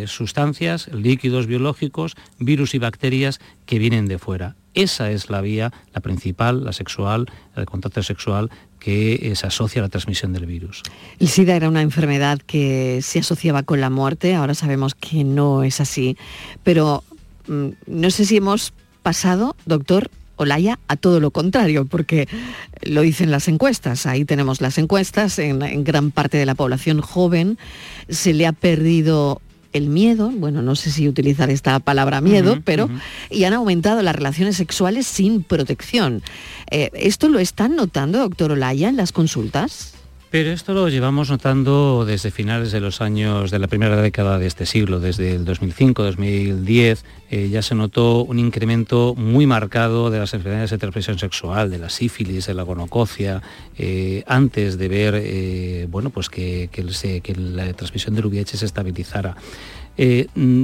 sustancias, 0.06 0.90
líquidos 0.94 1.48
biológicos, 1.48 2.16
virus 2.40 2.76
y 2.76 2.80
bacterias 2.80 3.40
que 3.66 3.80
vienen 3.80 4.08
de 4.08 4.20
fuera. 4.20 4.56
Esa 4.74 5.12
es 5.12 5.30
la 5.30 5.42
vía, 5.42 5.72
la 5.94 6.02
principal, 6.02 6.64
la 6.64 6.72
sexual, 6.72 7.28
el 7.56 7.66
contacto 7.66 8.02
sexual 8.04 8.50
que 8.80 9.14
eh, 9.14 9.36
se 9.36 9.48
asocia 9.48 9.82
a 9.82 9.84
la 9.84 9.90
transmisión 9.90 10.34
del 10.34 10.46
virus. 10.46 10.82
El 11.20 11.28
SIDA 11.28 11.56
era 11.56 11.68
una 11.68 11.82
enfermedad 11.82 12.40
que 12.40 13.00
se 13.02 13.20
asociaba 13.20 13.64
con 13.64 13.82
la 13.82 13.90
muerte, 13.90 14.34
ahora 14.34 14.54
sabemos 14.54 14.96
que 14.96 15.24
no 15.24 15.64
es 15.64 15.82
así, 15.82 16.18
pero 16.64 17.04
mm, 17.48 17.68
no 17.88 18.10
sé 18.12 18.26
si 18.26 18.38
hemos 18.38 18.74
pasado, 19.04 19.56
doctor 19.66 20.10
Olaya, 20.42 20.80
a 20.88 20.96
todo 20.96 21.20
lo 21.20 21.32
contrario, 21.32 21.86
porque 21.86 22.28
lo 22.84 23.02
dicen 23.02 23.32
las 23.32 23.48
encuestas, 23.48 24.06
ahí 24.06 24.26
tenemos 24.26 24.62
las 24.62 24.78
encuestas, 24.78 25.40
en, 25.40 25.62
en 25.62 25.84
gran 25.84 26.12
parte 26.12 26.38
de 26.38 26.46
la 26.46 26.56
población 26.56 27.02
joven 27.02 27.58
se 28.10 28.34
le 28.34 28.48
ha 28.48 28.52
perdido 28.52 29.42
el 29.74 29.88
miedo, 29.88 30.32
bueno, 30.32 30.62
no 30.62 30.76
sé 30.76 30.92
si 30.92 31.08
utilizar 31.08 31.50
esta 31.50 31.80
palabra 31.80 32.22
miedo, 32.22 32.60
pero 32.66 32.90
y 33.30 33.46
han 33.46 33.54
aumentado 33.54 34.02
las 34.02 34.16
relaciones 34.16 34.58
sexuales 34.58 35.08
sin 35.08 35.44
protección. 35.44 36.22
Eh, 36.70 36.90
¿Esto 36.94 37.30
lo 37.30 37.40
están 37.40 37.76
notando, 37.76 38.20
doctor 38.20 38.52
Olaya, 38.52 38.90
en 38.90 38.98
las 38.98 39.12
consultas? 39.12 39.94
Pero 40.32 40.52
esto 40.52 40.74
lo 40.74 40.88
llevamos 40.88 41.30
notando 41.30 42.06
desde 42.06 42.32
finales 42.32 42.72
de 42.72 42.80
los 42.80 43.02
años 43.02 43.52
de 43.52 43.60
la 43.60 43.68
primera 43.68 44.02
década 44.02 44.40
de 44.40 44.48
este 44.48 44.66
siglo, 44.66 45.02
desde 45.02 45.36
el 45.36 45.46
2005-2010, 45.46 47.00
eh, 47.32 47.50
ya 47.50 47.62
se 47.62 47.76
notó 47.76 48.24
un 48.24 48.40
incremento 48.40 49.14
muy 49.14 49.46
marcado 49.46 50.10
de 50.10 50.20
las 50.20 50.34
enfermedades 50.34 50.70
de 50.70 50.78
transmisión 50.78 51.20
sexual, 51.20 51.70
de 51.70 51.80
la 51.80 51.90
sífilis, 51.90 52.48
de 52.48 52.54
la 52.54 52.64
gonococia, 52.64 53.42
eh, 53.78 54.24
antes 54.26 54.78
de 54.78 54.88
ver 54.88 55.88
bueno, 55.90 56.12
pues 56.12 56.30
que, 56.30 56.70
que, 56.72 57.36
la 57.36 57.74
transmisión 57.74 58.16
del 58.16 58.28
VIH 58.28 58.56
se 58.56 58.66
estabilizara. 58.66 59.36
Mm, 60.36 60.64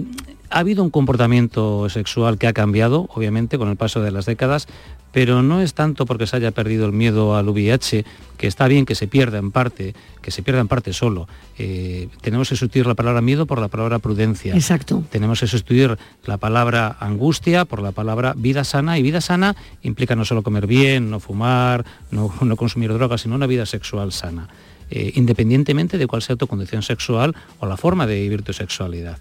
ha 0.49 0.59
habido 0.59 0.83
un 0.83 0.89
comportamiento 0.89 1.89
sexual 1.89 2.37
que 2.37 2.47
ha 2.47 2.53
cambiado, 2.53 3.09
obviamente, 3.13 3.57
con 3.57 3.69
el 3.69 3.75
paso 3.75 4.01
de 4.01 4.11
las 4.11 4.25
décadas, 4.25 4.67
pero 5.11 5.41
no 5.41 5.61
es 5.61 5.73
tanto 5.73 6.05
porque 6.05 6.27
se 6.27 6.35
haya 6.35 6.51
perdido 6.51 6.85
el 6.85 6.91
miedo 6.91 7.35
al 7.35 7.49
VIH, 7.49 8.05
que 8.37 8.47
está 8.47 8.67
bien 8.67 8.85
que 8.85 8.95
se 8.95 9.07
pierda 9.07 9.37
en 9.37 9.51
parte, 9.51 9.95
que 10.21 10.31
se 10.31 10.43
pierda 10.43 10.61
en 10.61 10.67
parte 10.67 10.93
solo. 10.93 11.27
Eh, 11.57 12.07
tenemos 12.21 12.49
que 12.49 12.55
sustituir 12.55 12.85
la 12.85 12.95
palabra 12.95 13.21
miedo 13.21 13.45
por 13.45 13.59
la 13.59 13.67
palabra 13.67 13.99
prudencia. 13.99 14.53
Exacto. 14.53 15.03
Tenemos 15.09 15.39
que 15.39 15.47
sustituir 15.47 15.97
la 16.25 16.37
palabra 16.37 16.97
angustia 16.99 17.65
por 17.65 17.81
la 17.81 17.91
palabra 17.91 18.33
vida 18.37 18.63
sana, 18.63 18.97
y 18.97 19.01
vida 19.01 19.21
sana 19.21 19.55
implica 19.81 20.15
no 20.15 20.25
solo 20.25 20.43
comer 20.43 20.67
bien, 20.67 21.09
no 21.09 21.19
fumar, 21.19 21.85
no, 22.11 22.29
consumir 22.55 22.93
drogas, 22.93 23.21
sino 23.21 23.35
una 23.35 23.47
vida 23.47 23.65
sexual 23.65 24.11
sana. 24.11 24.47
Eh, 24.89 25.11
independientemente 25.15 25.97
de 25.97 26.07
cuál 26.07 26.21
sea 26.21 26.37
tu 26.37 26.47
condición 26.47 26.81
sexual 26.81 27.35
o 27.59 27.65
la 27.65 27.75
forma 27.75 28.07
de 28.07 28.21
vivir 28.21 28.41
tu 28.43 28.53
sexualidad. 28.53 29.17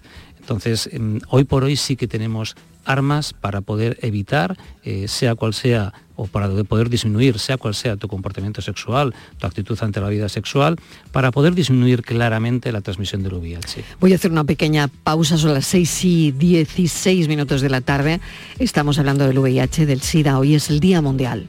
Entonces, 0.47 0.89
em, 0.93 1.19
hoy 1.27 1.43
por 1.43 1.65
hoy 1.65 1.75
sí 1.75 1.97
que 1.97 2.07
tenemos 2.07 2.55
armas 2.85 3.33
para 3.33 3.59
poder 3.59 3.99
evitar, 4.01 4.57
eh, 4.85 5.09
sea 5.09 5.35
cual 5.35 5.53
sea, 5.53 5.91
o 6.15 6.25
para 6.25 6.47
poder 6.63 6.89
disminuir, 6.89 7.37
sea 7.37 7.57
cual 7.57 7.75
sea 7.75 7.97
tu 7.97 8.07
comportamiento 8.07 8.61
sexual, 8.61 9.13
tu 9.39 9.45
actitud 9.45 9.77
ante 9.81 9.99
la 9.99 10.07
vida 10.07 10.29
sexual, 10.29 10.77
para 11.11 11.31
poder 11.31 11.53
disminuir 11.53 12.01
claramente 12.01 12.71
la 12.71 12.79
transmisión 12.79 13.23
del 13.23 13.33
VIH. 13.33 13.83
Voy 13.99 14.13
a 14.13 14.15
hacer 14.15 14.31
una 14.31 14.45
pequeña 14.45 14.87
pausa, 14.87 15.37
son 15.37 15.53
las 15.53 15.65
6 15.65 16.05
y 16.05 16.31
16 16.31 17.27
minutos 17.27 17.59
de 17.59 17.69
la 17.69 17.81
tarde. 17.81 18.21
Estamos 18.57 18.99
hablando 18.99 19.27
del 19.27 19.39
VIH, 19.39 19.85
del 19.85 20.01
SIDA, 20.01 20.39
hoy 20.39 20.55
es 20.55 20.69
el 20.69 20.79
Día 20.79 21.01
Mundial. 21.01 21.45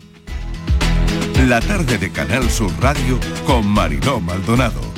La 1.47 1.61
tarde 1.61 1.99
de 1.99 2.11
Canal 2.11 2.51
Sur 2.51 2.73
Radio 2.81 3.21
con 3.47 3.65
Mariló 3.65 4.19
Maldonado. 4.19 4.98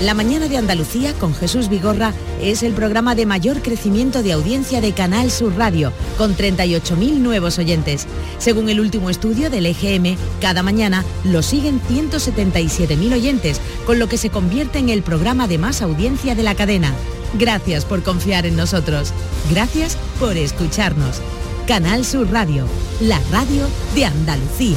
La 0.00 0.12
Mañana 0.12 0.46
de 0.46 0.58
Andalucía 0.58 1.14
con 1.14 1.34
Jesús 1.34 1.70
Vigorra 1.70 2.12
es 2.42 2.62
el 2.62 2.74
programa 2.74 3.14
de 3.14 3.24
mayor 3.24 3.62
crecimiento 3.62 4.22
de 4.22 4.32
audiencia 4.32 4.82
de 4.82 4.92
Canal 4.92 5.30
Sur 5.30 5.56
Radio, 5.56 5.90
con 6.18 6.36
38.000 6.36 7.14
nuevos 7.14 7.58
oyentes. 7.58 8.06
Según 8.36 8.68
el 8.68 8.78
último 8.78 9.08
estudio 9.08 9.48
del 9.48 9.64
EGM, 9.64 10.18
cada 10.38 10.62
mañana 10.62 11.02
lo 11.24 11.40
siguen 11.40 11.80
177.000 11.80 13.14
oyentes, 13.14 13.58
con 13.86 13.98
lo 13.98 14.06
que 14.06 14.18
se 14.18 14.28
convierte 14.28 14.78
en 14.78 14.90
el 14.90 15.02
programa 15.02 15.48
de 15.48 15.56
más 15.56 15.80
audiencia 15.80 16.34
de 16.34 16.42
la 16.42 16.54
cadena. 16.54 16.92
Gracias 17.38 17.86
por 17.86 18.02
confiar 18.02 18.44
en 18.44 18.56
nosotros. 18.56 19.14
Gracias 19.50 19.96
por 20.20 20.36
escucharnos. 20.36 21.22
Canal 21.66 22.04
Sur 22.04 22.30
Radio, 22.30 22.66
la 23.00 23.18
radio 23.30 23.66
de 23.94 24.04
Andalucía. 24.04 24.76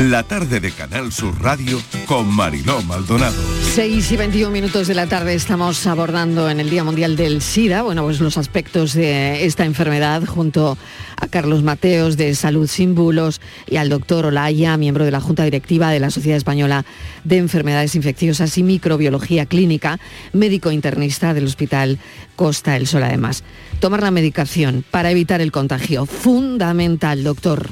La 0.00 0.22
tarde 0.22 0.60
de 0.60 0.70
Canal 0.70 1.10
Sur 1.10 1.42
Radio 1.42 1.82
con 2.06 2.32
Mariló 2.32 2.80
Maldonado. 2.82 3.34
6 3.74 4.12
y 4.12 4.16
21 4.16 4.52
minutos 4.52 4.86
de 4.86 4.94
la 4.94 5.08
tarde 5.08 5.34
estamos 5.34 5.84
abordando 5.88 6.48
en 6.48 6.60
el 6.60 6.70
Día 6.70 6.84
Mundial 6.84 7.16
del 7.16 7.42
SIDA, 7.42 7.82
bueno, 7.82 8.04
pues 8.04 8.20
los 8.20 8.38
aspectos 8.38 8.92
de 8.92 9.44
esta 9.44 9.64
enfermedad 9.64 10.24
junto 10.24 10.78
a 11.20 11.26
Carlos 11.26 11.64
Mateos 11.64 12.16
de 12.16 12.36
Salud 12.36 12.68
Sin 12.68 12.94
Bulos 12.94 13.40
y 13.66 13.78
al 13.78 13.88
doctor 13.88 14.26
Olaya, 14.26 14.76
miembro 14.76 15.04
de 15.04 15.10
la 15.10 15.20
Junta 15.20 15.42
Directiva 15.42 15.90
de 15.90 15.98
la 15.98 16.10
Sociedad 16.10 16.36
Española 16.36 16.84
de 17.24 17.38
Enfermedades 17.38 17.96
Infecciosas 17.96 18.56
y 18.56 18.62
Microbiología 18.62 19.46
Clínica, 19.46 19.98
médico 20.32 20.70
internista 20.70 21.34
del 21.34 21.46
Hospital 21.46 21.98
Costa 22.36 22.76
el 22.76 22.86
Sol 22.86 23.02
además. 23.02 23.42
Tomar 23.80 24.04
la 24.04 24.12
medicación 24.12 24.84
para 24.92 25.10
evitar 25.10 25.40
el 25.40 25.50
contagio, 25.50 26.06
fundamental, 26.06 27.24
doctor. 27.24 27.70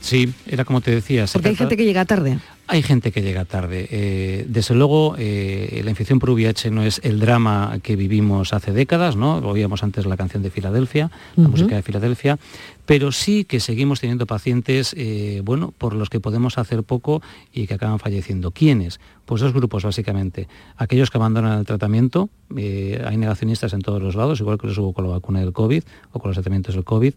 Sí, 0.00 0.32
era 0.46 0.64
como 0.64 0.80
te 0.80 0.90
decía. 0.90 1.26
Porque 1.32 1.48
hay 1.48 1.56
gente 1.56 1.76
que 1.76 1.84
llega 1.84 2.04
tarde. 2.04 2.38
Hay 2.70 2.82
gente 2.82 3.12
que 3.12 3.22
llega 3.22 3.46
tarde. 3.46 3.88
Eh, 3.90 4.44
desde 4.46 4.74
luego, 4.74 5.14
eh, 5.18 5.80
la 5.82 5.90
infección 5.90 6.18
por 6.18 6.30
VIH 6.30 6.70
no 6.70 6.82
es 6.82 7.00
el 7.02 7.18
drama 7.18 7.78
que 7.82 7.96
vivimos 7.96 8.52
hace 8.52 8.72
décadas, 8.72 9.16
¿no? 9.16 9.38
Oíamos 9.38 9.82
antes 9.82 10.04
la 10.04 10.18
canción 10.18 10.42
de 10.42 10.50
Filadelfia, 10.50 11.10
la 11.36 11.48
música 11.48 11.76
de 11.76 11.82
Filadelfia, 11.82 12.38
pero 12.84 13.10
sí 13.10 13.44
que 13.44 13.60
seguimos 13.60 14.00
teniendo 14.00 14.26
pacientes, 14.26 14.94
eh, 14.98 15.40
bueno, 15.42 15.72
por 15.78 15.94
los 15.94 16.10
que 16.10 16.20
podemos 16.20 16.58
hacer 16.58 16.82
poco 16.82 17.22
y 17.54 17.66
que 17.66 17.74
acaban 17.74 17.98
falleciendo. 17.98 18.50
¿Quiénes? 18.50 19.00
Pues 19.24 19.40
dos 19.40 19.54
grupos, 19.54 19.84
básicamente. 19.84 20.46
Aquellos 20.76 21.10
que 21.10 21.16
abandonan 21.16 21.58
el 21.58 21.64
tratamiento, 21.64 22.28
hay 22.54 23.16
negacionistas 23.16 23.72
en 23.72 23.80
todos 23.80 24.02
los 24.02 24.14
lados, 24.14 24.40
igual 24.40 24.58
que 24.58 24.66
los 24.66 24.76
hubo 24.76 24.92
con 24.92 25.06
la 25.06 25.12
vacuna 25.12 25.40
del 25.40 25.54
COVID 25.54 25.82
o 26.12 26.18
con 26.18 26.28
los 26.28 26.36
tratamientos 26.36 26.74
del 26.74 26.84
COVID. 26.84 27.14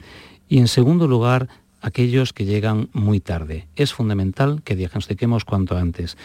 Y 0.48 0.60
en 0.60 0.68
segundo 0.68 1.08
lugar, 1.08 1.48
aquellos 1.82 2.34
que 2.34 2.46
llegan 2.46 2.90
muy 2.94 3.20
tarde. 3.20 3.68
Es 3.76 3.94
fundamental 3.94 4.62
que 4.64 4.76
diagnostiquemos 4.76 5.46
cuanto 5.46 5.78
antes. 5.78 6.18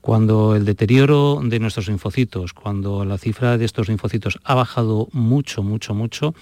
Cuando 0.00 0.54
el 0.54 0.64
deterioro 0.64 1.40
de 1.42 1.58
nuestros 1.58 1.88
linfocitos, 1.88 2.52
cuando 2.52 3.04
la 3.04 3.18
cifra 3.18 3.58
de 3.58 3.64
estos 3.64 3.88
linfocitos 3.88 4.38
ha 4.44 4.54
bajado 4.54 5.08
mucho, 5.12 5.62
mucho, 5.62 5.94
mucho, 5.94 6.34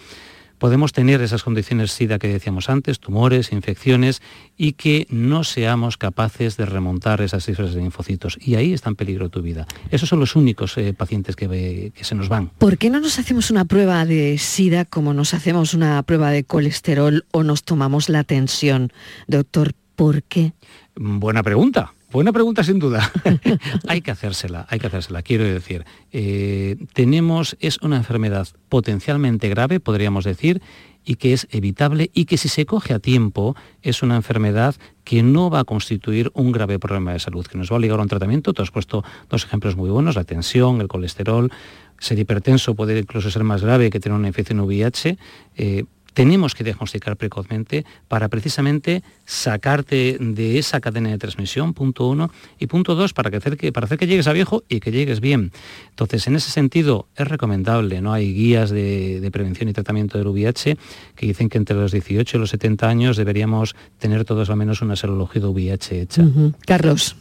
podemos 0.59 0.93
tener 0.93 1.21
esas 1.21 1.43
condiciones 1.43 1.93
SIDA 1.93 2.19
que 2.19 2.29
decíamos 2.29 2.69
antes, 2.69 3.01
tumores, 3.01 3.53
infecciones, 3.53 4.23
y 4.57 4.73
que 4.73 5.07
no 5.11 5.45
seamos 5.45 5.97
capaces 5.97 6.57
de 6.57 6.67
remontar 6.67 7.21
esas 7.21 7.45
cifras 7.45 7.75
de 7.75 7.81
linfocitos. 7.81 8.38
Y 8.40 8.57
ahí 8.57 8.73
está 8.73 8.90
en 8.90 8.97
peligro 8.97 9.29
tu 9.29 9.43
vida. 9.43 9.67
Esos 9.90 10.09
son 10.09 10.21
los 10.21 10.37
únicos 10.37 10.77
eh, 10.77 10.93
pacientes 10.93 11.37
que, 11.37 11.93
que 11.95 12.05
se 12.05 12.14
nos 12.14 12.29
van. 12.29 12.51
¿Por 12.59 12.79
qué 12.79 12.90
no 12.90 13.01
nos 13.01 13.19
hacemos 13.19 13.51
una 13.51 13.64
prueba 13.64 14.05
de 14.05 14.38
SIDA 14.38 14.85
como 14.85 15.14
nos 15.14 15.35
hacemos 15.35 15.75
una 15.75 16.03
prueba 16.03 16.31
de 16.31 16.45
colesterol 16.45 17.25
o 17.33 17.43
nos 17.43 17.64
tomamos 17.64 18.09
la 18.09 18.25
tensión? 18.25 18.93
Doctor, 19.27 19.73
¿por 19.97 20.23
qué? 20.23 20.53
Buena 20.95 21.43
pregunta. 21.43 21.93
Buena 22.14 22.33
pregunta 22.33 22.62
sin 22.62 22.79
duda. 22.79 23.11
hay 23.88 24.00
que 24.00 24.12
hacérsela, 24.12 24.68
hay 24.70 24.79
que 24.79 24.87
hacérsela. 24.87 25.22
Quiero 25.22 25.42
decir, 25.42 25.85
eh, 26.12 26.77
tenemos, 26.92 27.57
es 27.59 27.79
una 27.83 27.96
enfermedad 27.96 28.46
potencialmente 28.68 29.48
grave, 29.48 29.81
podríamos 29.81 30.22
decir, 30.22 30.62
y 31.05 31.16
que 31.16 31.33
es 31.33 31.48
evitable 31.50 32.12
y 32.14 32.27
que 32.27 32.37
si 32.37 32.48
se 32.48 32.66
coge 32.66 32.94
a 32.94 33.00
tiempo 33.00 33.57
es 33.83 34.05
una 34.05 34.14
enfermedad 34.14 34.77
que 35.03 35.24
no 35.24 35.50
va 35.50 35.59
a 35.59 35.64
constituir 35.64 36.31
un 36.35 36.53
grave 36.53 36.79
problema 36.79 37.12
de 37.12 37.18
salud, 37.18 37.44
que 37.46 37.59
nos 37.59 37.72
va 37.72 37.79
a 37.79 37.81
ligar 37.81 37.98
a 37.98 38.03
un 38.03 38.09
tratamiento. 38.09 38.53
Tú 38.53 38.62
has 38.62 38.70
puesto 38.70 39.03
dos 39.29 39.44
ejemplos 39.44 39.74
muy 39.74 39.90
buenos, 39.90 40.14
la 40.14 40.22
tensión, 40.22 40.81
el 40.81 40.87
colesterol. 40.87 41.50
Ser 41.98 42.20
hipertenso 42.20 42.77
puede 42.77 42.96
incluso 42.96 43.29
ser 43.29 43.42
más 43.42 43.64
grave 43.64 43.90
que 43.90 43.98
tener 43.98 44.16
una 44.16 44.29
infección 44.29 44.61
VIH. 44.61 45.18
Eh, 45.57 45.85
tenemos 46.14 46.55
que 46.55 46.64
diagnosticar 46.64 47.16
precozmente 47.16 47.85
para 48.09 48.29
precisamente 48.29 49.03
sacarte 49.27 50.16
de 50.18 50.59
esa 50.59 50.81
cadena 50.81 51.11
de 51.11 51.18
transmisión, 51.18 51.74
punto 51.74 52.09
uno, 52.09 52.31
y 52.59 52.66
punto 52.66 52.94
dos, 52.94 53.12
para, 53.12 53.31
que 53.31 53.37
hacer 53.37 53.57
que, 53.57 53.72
para 53.72 53.87
hacer 53.87 53.98
que 53.98 54.07
llegues 54.07 54.27
a 54.27 54.33
viejo 54.33 54.62
y 54.68 54.81
que 54.81 54.92
llegues 54.92 55.20
bien. 55.20 55.53
Entonces, 55.90 56.27
en 56.27 56.37
ese 56.37 56.50
sentido, 56.50 57.09
es 57.16 57.29
recomendable, 57.29 58.00
¿no? 58.00 58.12
Hay 58.12 58.33
guías 58.33 58.70
de, 58.70 59.29
prevención 59.33 59.68
y 59.68 59.72
tratamiento 59.72 60.16
del 60.16 60.29
VIH 60.29 60.79
que 61.16 61.27
dicen 61.27 61.48
que 61.48 61.59
entre 61.59 61.77
los 61.77 61.90
18 61.90 62.37
y 62.37 62.40
los 62.40 62.50
70 62.50 62.88
años 62.88 63.16
deberíamos 63.16 63.74
tener 63.98 64.24
todos 64.24 64.48
al 64.48 64.57
menos 64.57 64.81
una 64.81 64.94
serología 64.94 65.42
de 65.42 65.48
VIH 65.48 66.00
hecha. 66.00 66.24
Carlos. 66.66 67.16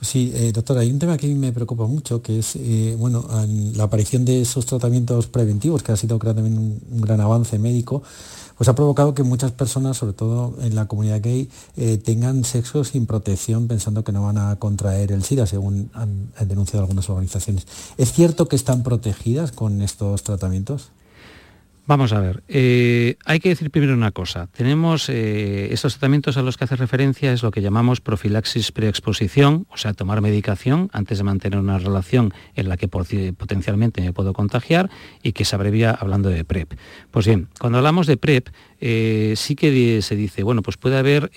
Pues 0.00 0.08
sí, 0.08 0.32
eh, 0.34 0.50
doctora, 0.50 0.80
hay 0.80 0.90
un 0.90 0.98
tema 0.98 1.18
que 1.18 1.26
a 1.26 1.28
mí 1.28 1.34
me 1.34 1.52
preocupa 1.52 1.84
mucho, 1.84 2.22
que 2.22 2.38
es 2.38 2.56
eh, 2.56 2.96
bueno, 2.98 3.22
la 3.74 3.84
aparición 3.84 4.24
de 4.24 4.40
esos 4.40 4.64
tratamientos 4.64 5.26
preventivos, 5.26 5.82
que 5.82 5.92
ha 5.92 5.96
sido 5.96 6.18
también 6.18 6.56
un, 6.56 7.02
gran 7.02 7.20
avance 7.20 7.58
médico, 7.58 8.02
pues 8.56 8.66
ha 8.68 8.74
provocado 8.74 9.12
que 9.12 9.22
muchas 9.24 9.52
personas, 9.52 9.98
sobre 9.98 10.14
todo 10.14 10.54
en 10.62 10.74
la 10.74 10.86
comunidad 10.88 11.20
gay, 11.20 11.50
eh, 11.76 11.98
tengan 11.98 12.44
sexo 12.44 12.82
sin 12.82 13.04
protección 13.04 13.68
pensando 13.68 14.02
que 14.02 14.10
no 14.10 14.22
van 14.22 14.38
a 14.38 14.56
contraer 14.56 15.12
el 15.12 15.22
SIDA, 15.22 15.44
según 15.44 15.90
han 15.92 16.32
denunciado 16.48 16.80
algunas 16.84 17.10
organizaciones. 17.10 17.66
¿Es 17.98 18.10
cierto 18.10 18.48
que 18.48 18.56
están 18.56 18.82
protegidas 18.82 19.52
con 19.52 19.82
estos 19.82 20.22
tratamientos? 20.22 20.92
Vamos 21.86 22.12
a 22.12 22.20
ver, 22.20 22.42
eh, 22.46 23.16
hay 23.24 23.40
que 23.40 23.48
decir 23.48 23.70
primero 23.70 23.94
una 23.94 24.12
cosa. 24.12 24.46
Tenemos 24.48 25.08
eh, 25.08 25.72
estos 25.72 25.94
tratamientos 25.94 26.36
a 26.36 26.42
los 26.42 26.56
que 26.56 26.64
hace 26.64 26.76
referencia 26.76 27.32
es 27.32 27.42
lo 27.42 27.50
que 27.50 27.62
llamamos 27.62 28.00
profilaxis 28.00 28.70
preexposición, 28.70 29.66
o 29.70 29.76
sea, 29.76 29.92
tomar 29.92 30.20
medicación 30.20 30.88
antes 30.92 31.18
de 31.18 31.24
mantener 31.24 31.58
una 31.58 31.78
relación 31.78 32.32
en 32.54 32.68
la 32.68 32.76
que 32.76 32.86
potencialmente 32.86 34.02
me 34.02 34.12
puedo 34.12 34.32
contagiar 34.32 34.88
y 35.22 35.32
que 35.32 35.44
se 35.44 35.56
abrevia 35.56 35.90
hablando 35.90 36.28
de 36.28 36.44
PrEP. 36.44 36.74
Pues 37.10 37.26
bien, 37.26 37.48
cuando 37.58 37.78
hablamos 37.78 38.06
de 38.06 38.16
PrEP, 38.16 38.48
eh, 38.80 39.34
sí 39.36 39.56
que 39.56 40.00
se 40.00 40.14
dice, 40.14 40.42
bueno, 40.44 40.62
pues 40.62 40.76
puede 40.76 40.96
haber, 40.96 41.30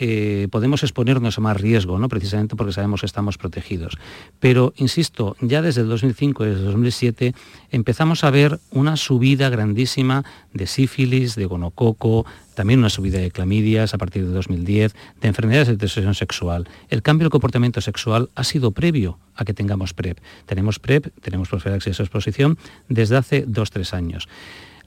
podemos 0.52 0.84
exponernos 0.84 1.38
a 1.38 1.42
más 1.42 1.60
riesgo, 1.60 1.98
¿no? 1.98 2.10
precisamente 2.10 2.56
porque 2.56 2.74
sabemos 2.74 3.02
que 3.02 3.08
estamos 3.08 3.38
protegidos. 3.38 3.98
Pero, 4.40 4.74
insisto, 4.78 5.36
ya 5.42 5.62
desde 5.62 5.82
el 5.82 5.90
2005 5.90 6.46
y 6.46 6.50
desde 6.50 6.60
el 6.60 6.68
2007 6.68 7.34
empezamos 7.72 8.24
a 8.24 8.30
ver 8.30 8.60
una 8.72 8.98
subida 8.98 9.50
grandísima 9.50 10.24
de 10.54 10.68
sífilis, 10.68 11.36
de 11.36 11.46
gonococo, 11.46 12.26
también 12.56 12.80
una 12.80 12.90
subida 12.90 13.20
de 13.20 13.32
clamidias 13.32 13.94
a 13.94 13.98
partir 13.98 14.26
de 14.26 14.32
2010, 14.32 14.94
de 15.22 15.28
enfermedades 15.28 15.68
de 15.68 15.78
transmisión 15.78 16.16
sexual. 16.16 16.68
El 16.90 17.02
cambio 17.02 17.26
del 17.26 17.32
comportamiento 17.32 17.82
sexual 17.82 18.30
ha 18.36 18.44
sido 18.44 18.72
previo 18.72 19.20
a 19.36 19.46
que 19.46 19.54
tengamos 19.54 19.94
PrEP. 19.94 20.20
Tenemos 20.46 20.80
PrEP, 20.80 21.08
tenemos 21.22 21.50
profilaxis 21.50 21.98
de 21.98 22.04
exposición 22.04 22.58
desde 22.90 23.18
hace 23.18 23.46
dos, 23.48 23.72
tres 23.72 23.94
años. 23.94 24.28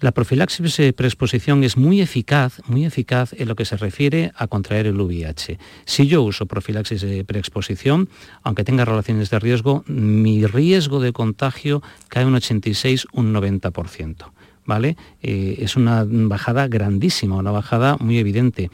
La 0.01 0.13
profilaxis 0.13 0.77
preexposición 0.95 1.65
es 1.65 1.79
muy 1.79 2.03
eficaz, 2.03 2.61
muy 2.67 2.85
eficaz 2.85 3.33
en 3.33 3.49
lo 3.49 3.57
que 3.57 3.65
se 3.65 3.79
refiere 3.79 4.31
a 4.37 4.47
contraer 4.47 4.87
el 4.87 5.01
VIH. 5.01 5.59
Si 5.87 6.07
yo 6.07 6.23
uso 6.23 6.45
profilaxis 6.45 7.01
de 7.01 7.25
preexposición, 7.25 8.11
aunque 8.43 8.63
tenga 8.63 8.85
relaciones 8.85 9.31
de 9.31 9.39
riesgo, 9.39 9.85
mi 9.87 10.45
riesgo 10.45 11.01
de 11.01 11.15
contagio 11.15 11.83
cae 12.09 12.27
un 12.27 12.35
86, 12.35 13.07
un 13.13 13.33
90%. 13.33 14.36
¿Vale? 14.67 14.97
Eh, 15.23 15.59
es 15.61 15.77
una 15.77 16.05
bajada 16.07 16.67
grandísima, 16.69 17.37
una 17.37 17.53
bajada 17.53 17.97
muy 18.01 18.19
evidente. 18.19 18.71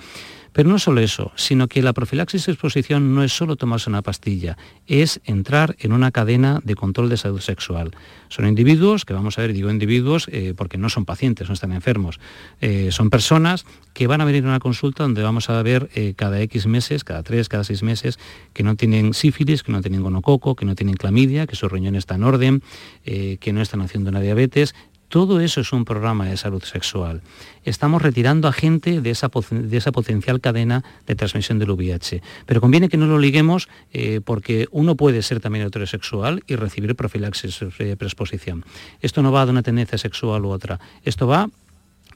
Pero 0.53 0.69
no 0.69 0.79
solo 0.79 1.01
eso, 1.01 1.33
sino 1.35 1.67
que 1.67 1.83
la 1.83 1.95
profilaxis 1.95 2.45
de 2.45 2.53
exposición 2.53 3.15
no 3.15 3.25
es 3.25 3.33
solo 3.33 3.57
tomarse 3.57 3.89
una 3.89 4.03
pastilla, 4.03 4.59
es 4.87 5.21
entrar 5.25 5.77
en 5.79 5.93
una 5.93 6.11
cadena 6.11 6.61
de 6.63 6.75
control 6.75 7.09
de 7.09 7.17
salud 7.17 7.41
sexual. 7.41 7.93
Son 8.29 8.47
individuos, 8.47 9.07
que 9.07 9.15
vamos 9.15 9.39
a 9.39 9.43
ver, 9.43 9.55
digo 9.55 9.71
individuos 9.71 10.29
eh, 10.31 10.53
porque 10.55 10.77
no 10.77 10.91
son 10.91 11.07
pacientes, 11.07 11.49
no 11.49 11.55
están 11.55 11.73
enfermos, 11.73 12.21
eh, 12.61 12.89
son 12.91 13.09
personas 13.09 13.65
que 13.95 14.07
van 14.07 14.21
a 14.21 14.27
venir 14.27 14.45
a 14.45 14.49
una 14.49 14.59
consulta 14.59 15.05
donde 15.05 15.23
vamos 15.23 15.49
a 15.49 15.63
ver 15.63 15.91
cada 16.17 16.41
X 16.43 16.67
meses, 16.67 17.05
cada 17.05 17.23
tres, 17.23 17.49
cada 17.49 17.65
seis 17.65 17.83
meses, 17.83 18.19
que 18.53 18.63
no 18.63 18.75
tienen 18.77 19.13
sífilis, 19.13 19.63
que 19.63 19.73
no 19.73 19.81
tienen 19.81 20.03
gonococo, 20.03 20.55
que 20.55 20.65
no 20.65 20.75
tienen 20.75 20.97
clamidia, 20.97 21.47
que 21.47 21.57
su 21.57 21.69
riñón 21.69 21.95
está 21.95 22.15
en 22.15 22.25
orden, 22.25 22.63
que 23.05 23.53
no 23.53 23.61
están 23.61 23.83
haciendo 23.83 24.09
una 24.09 24.21
diabetes, 24.21 24.75
todo 25.13 25.41
eso 25.41 25.61
es 25.61 25.75
un 25.75 25.85
programa 25.85 26.25
de 26.25 26.39
salud 26.39 26.63
sexual. 26.63 27.21
Estamos 27.67 28.01
retirando 28.01 28.49
a 28.49 28.53
gente 28.53 29.03
de 29.03 29.11
esa, 29.11 29.31
de 29.51 29.77
esa 29.77 29.93
potencial 29.93 30.41
cadena 30.41 30.83
de 31.07 31.15
transmisión 31.15 31.59
del 31.59 31.71
VIH. 31.73 32.23
Pero 32.47 32.63
conviene 32.63 32.89
que 32.89 32.97
no 32.97 33.05
lo 33.05 33.19
liguemos 33.19 33.69
eh, 33.93 34.23
porque 34.25 34.69
uno 34.71 34.95
puede 34.95 35.21
ser 35.21 35.41
también 35.41 35.67
heterosexual 35.67 36.43
y 36.47 36.57
recibir 36.57 36.97
profilaxis 36.97 37.61
de 37.79 37.95
preexposición. 37.95 38.65
Esto 39.03 39.21
no 39.21 39.33
va 39.33 39.45
de 39.45 39.51
una 39.51 39.63
tendencia 39.63 39.99
sexual 39.99 40.47
u 40.47 40.49
otra. 40.49 40.81
Esto 41.05 41.27
va 41.27 41.51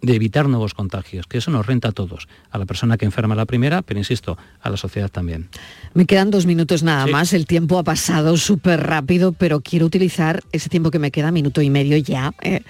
de 0.03 0.15
evitar 0.15 0.49
nuevos 0.49 0.75
contagios, 0.75 1.27
que 1.27 1.39
eso 1.39 1.51
nos 1.51 1.67
renta 1.67 1.89
a 1.89 1.93
todos, 1.93 2.29
a 2.51 2.59
la 2.59 2.67
persona 2.67 2.97
que 2.97 3.05
enferma 3.05 3.35
la 3.35 3.47
primera, 3.47 3.83
pero 3.83 3.99
insisto, 3.99 4.37
a 4.61 4.71
la 4.71 4.77
sociedad 4.77 5.11
también. 5.11 5.49
Me 5.95 6.07
quedan 6.07 6.31
dos 6.31 6.47
minutos 6.47 6.83
nada 6.83 7.07
más, 7.07 7.33
el 7.33 7.47
tiempo 7.47 7.79
ha 7.79 7.85
pasado 7.85 8.37
súper 8.37 8.83
rápido, 8.83 9.33
pero 9.33 9.61
quiero 9.61 9.87
utilizar 9.87 10.43
ese 10.53 10.69
tiempo 10.69 10.91
que 10.91 10.99
me 10.99 11.11
queda, 11.11 11.31
minuto 11.31 11.63
y 11.63 11.71
medio 11.71 11.97
ya, 11.97 12.33
eh, 12.43 12.63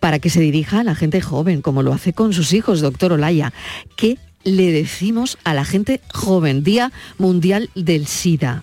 para 0.00 0.18
que 0.18 0.30
se 0.30 0.40
dirija 0.40 0.80
a 0.80 0.84
la 0.84 0.94
gente 0.94 1.20
joven, 1.20 1.62
como 1.62 1.82
lo 1.82 1.92
hace 1.92 2.12
con 2.12 2.32
sus 2.32 2.52
hijos, 2.52 2.80
doctor 2.80 3.12
Olaya. 3.12 3.52
¿Qué 3.96 4.18
le 4.44 4.70
decimos 4.70 5.38
a 5.44 5.54
la 5.54 5.64
gente 5.64 6.00
joven? 6.12 6.62
Día 6.62 6.92
Mundial 7.18 7.70
del 7.74 8.06
SIDA. 8.06 8.62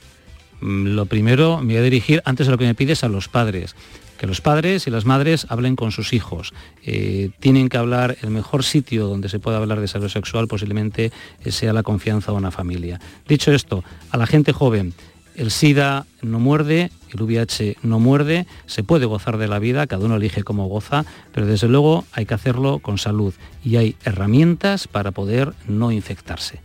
Mm, 0.62 0.96
lo 0.96 1.06
primero 1.06 1.60
me 1.60 1.74
voy 1.74 1.78
a 1.78 1.82
dirigir, 1.82 2.22
antes 2.26 2.48
de 2.48 2.52
lo 2.52 2.58
que 2.58 2.66
me 2.66 2.76
pides, 2.76 3.04
a 3.04 3.10
los 3.10 3.28
padres 3.28 3.76
que 4.18 4.28
los 4.28 4.42
padres 4.42 4.88
y 4.88 4.92
las 4.92 5.06
madres 5.06 5.48
hablen 5.50 5.76
con 5.76 5.92
sus 5.92 6.14
hijos. 6.14 6.54
Eh, 6.84 7.30
tienen 7.40 7.70
que 7.70 7.78
hablar, 7.78 8.18
el 8.22 8.30
mejor 8.30 8.64
sitio 8.64 9.08
donde 9.08 9.30
se 9.30 9.40
puede 9.40 9.58
hablar 9.58 9.80
de 9.80 9.88
salud 9.88 10.10
sexual 10.10 10.48
posiblemente 10.48 11.12
sea 11.46 11.74
la 11.74 11.84
confianza 11.84 12.32
de 12.32 12.38
una 12.38 12.52
familia. 12.52 13.00
Dicho 13.28 13.52
esto, 13.52 13.84
a 14.12 14.18
la 14.18 14.28
gente 14.28 14.54
joven, 14.54 14.94
el 15.36 15.52
SIDA 15.52 16.06
no 16.22 16.40
muerde, 16.40 16.92
el 17.12 17.22
VIH 17.22 17.78
no 17.84 18.00
muerde, 18.00 18.48
se 18.66 18.84
puede 18.84 19.06
gozar 19.06 19.38
de 19.38 19.48
la 19.48 19.60
vida, 19.60 19.88
cada 19.88 20.06
uno 20.06 20.16
elige 20.16 20.44
cómo 20.44 20.68
goza, 20.68 21.06
pero 21.34 21.46
desde 21.46 21.68
luego 21.68 22.06
hay 22.14 22.26
que 22.26 22.34
hacerlo 22.34 22.80
con 22.80 22.98
salud 22.98 23.34
y 23.64 23.76
hay 23.76 23.96
herramientas 24.06 24.88
para 24.88 25.12
poder 25.12 25.54
no 25.68 25.92
infectarse. 25.92 26.65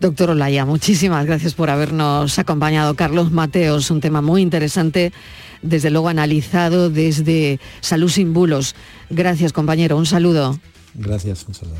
Doctor 0.00 0.30
Olaya, 0.30 0.64
muchísimas 0.64 1.26
gracias 1.26 1.52
por 1.52 1.68
habernos 1.68 2.38
acompañado. 2.38 2.94
Carlos 2.94 3.30
Mateos, 3.30 3.90
un 3.90 4.00
tema 4.00 4.22
muy 4.22 4.40
interesante 4.40 5.12
desde 5.60 5.90
luego 5.90 6.08
analizado 6.08 6.88
desde 6.88 7.60
Salud 7.82 8.08
sin 8.08 8.32
Bulos. 8.32 8.74
Gracias, 9.10 9.52
compañero. 9.52 9.98
Un 9.98 10.06
saludo. 10.06 10.58
Gracias, 10.94 11.44
un 11.46 11.52
saludo. 11.52 11.76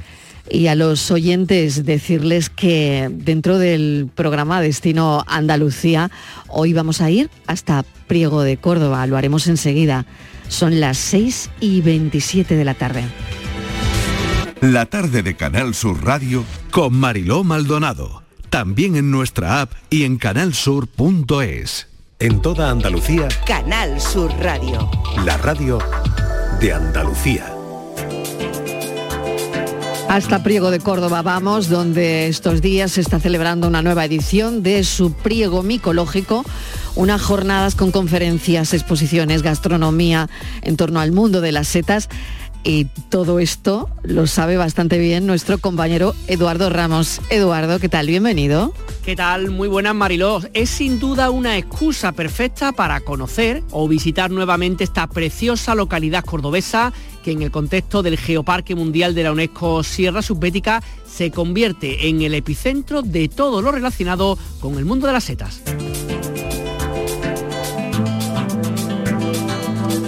Y 0.51 0.67
a 0.67 0.75
los 0.75 1.11
oyentes 1.11 1.87
decirles 1.87 2.51
que 2.51 3.09
dentro 3.11 3.59
del 3.59 4.11
programa 4.15 4.61
Destino 4.61 5.25
Andalucía, 5.27 6.11
hoy 6.49 6.75
vamos 6.75 7.01
a 7.01 7.11
ir 7.11 7.31
hasta 7.47 7.85
Priego 8.07 8.43
de 8.43 8.59
Córdoba. 8.59 9.07
Lo 9.07 9.17
haremos 9.17 9.47
enseguida. 9.47 10.05
Son 10.49 10.79
las 10.79 10.99
6 10.99 11.51
y 11.61 11.81
27 11.81 12.55
de 12.55 12.65
la 12.67 12.75
tarde. 12.75 13.05
La 14.61 14.85
tarde 14.85 15.23
de 15.23 15.37
Canal 15.37 15.75
Sur 15.75 16.05
Radio 16.05 16.45
con 16.71 16.93
Mariló 16.93 17.45
Maldonado. 17.45 18.23
También 18.51 18.95
en 18.95 19.11
nuestra 19.11 19.63
app 19.63 19.73
y 19.89 20.05
en 20.05 20.19
canalsur.es. 20.19 21.89
En 22.19 22.43
toda 22.43 22.69
Andalucía. 22.69 23.29
Canal 23.47 23.99
Sur 23.99 24.31
Radio. 24.39 24.91
La 25.25 25.39
radio 25.39 25.79
de 26.61 26.75
Andalucía. 26.75 27.55
Hasta 30.11 30.43
Priego 30.43 30.71
de 30.71 30.81
Córdoba 30.81 31.23
vamos, 31.23 31.71
donde 31.71 32.27
estos 32.29 32.61
días 32.61 32.93
se 32.93 33.01
está 33.01 33.19
celebrando 33.19 33.67
una 33.67 33.81
nueva 33.81 34.05
edición 34.05 34.63
de 34.63 34.85
su 34.85 35.15
Priego 35.15 35.63
Micológico, 35.63 36.45
unas 36.97 37.23
jornadas 37.23 37.77
con 37.77 37.93
conferencias, 37.93 38.75
exposiciones, 38.75 39.41
gastronomía 39.41 40.29
en 40.61 40.77
torno 40.77 41.01
al 41.01 41.13
mundo 41.13 41.41
de 41.41 41.53
las 41.53 41.69
setas 41.69 42.11
y 42.65 42.87
todo 43.09 43.41
esto 43.41 43.89
lo 44.03 44.27
sabe 44.27 44.57
bastante 44.57 44.99
bien 44.99 45.27
nuestro 45.27 45.59
compañero 45.59 46.15
Eduardo 46.27 46.71
Ramos. 46.71 47.21
Eduardo, 47.31 47.79
¿qué 47.79 47.89
tal? 47.89 48.07
Bienvenido. 48.07 48.73
¿Qué 49.05 49.17
tal? 49.17 49.51
Muy 49.51 49.69
buenas 49.69 49.95
Mariló. 49.95 50.41
Es 50.53 50.71
sin 50.71 51.01
duda 51.01 51.31
una 51.31 51.57
excusa 51.57 52.13
perfecta 52.13 52.73
para 52.73 53.01
conocer 53.01 53.63
o 53.71 53.89
visitar 53.89 54.31
nuevamente 54.31 54.85
esta 54.85 55.07
preciosa 55.07 55.75
localidad 55.75 56.25
cordobesa 56.25 56.93
que 57.25 57.33
en 57.33 57.43
el 57.43 57.51
contexto 57.51 58.03
del 58.03 58.19
Geoparque 58.19 58.75
Mundial 58.75 59.15
de 59.15 59.25
la 59.25 59.33
UNESCO 59.33 59.83
Sierra 59.83 60.23
Subbética 60.23 60.83
se 61.07 61.31
convierte 61.31 62.09
en 62.09 62.23
el 62.23 62.35
epicentro 62.35 63.03
de 63.03 63.29
todo 63.29 63.63
lo 63.63 63.73
relacionado 63.73 64.39
con 64.61 64.79
el 64.79 64.85
mundo 64.85 65.07
de 65.07 65.13
las 65.13 65.25
setas. 65.25 65.63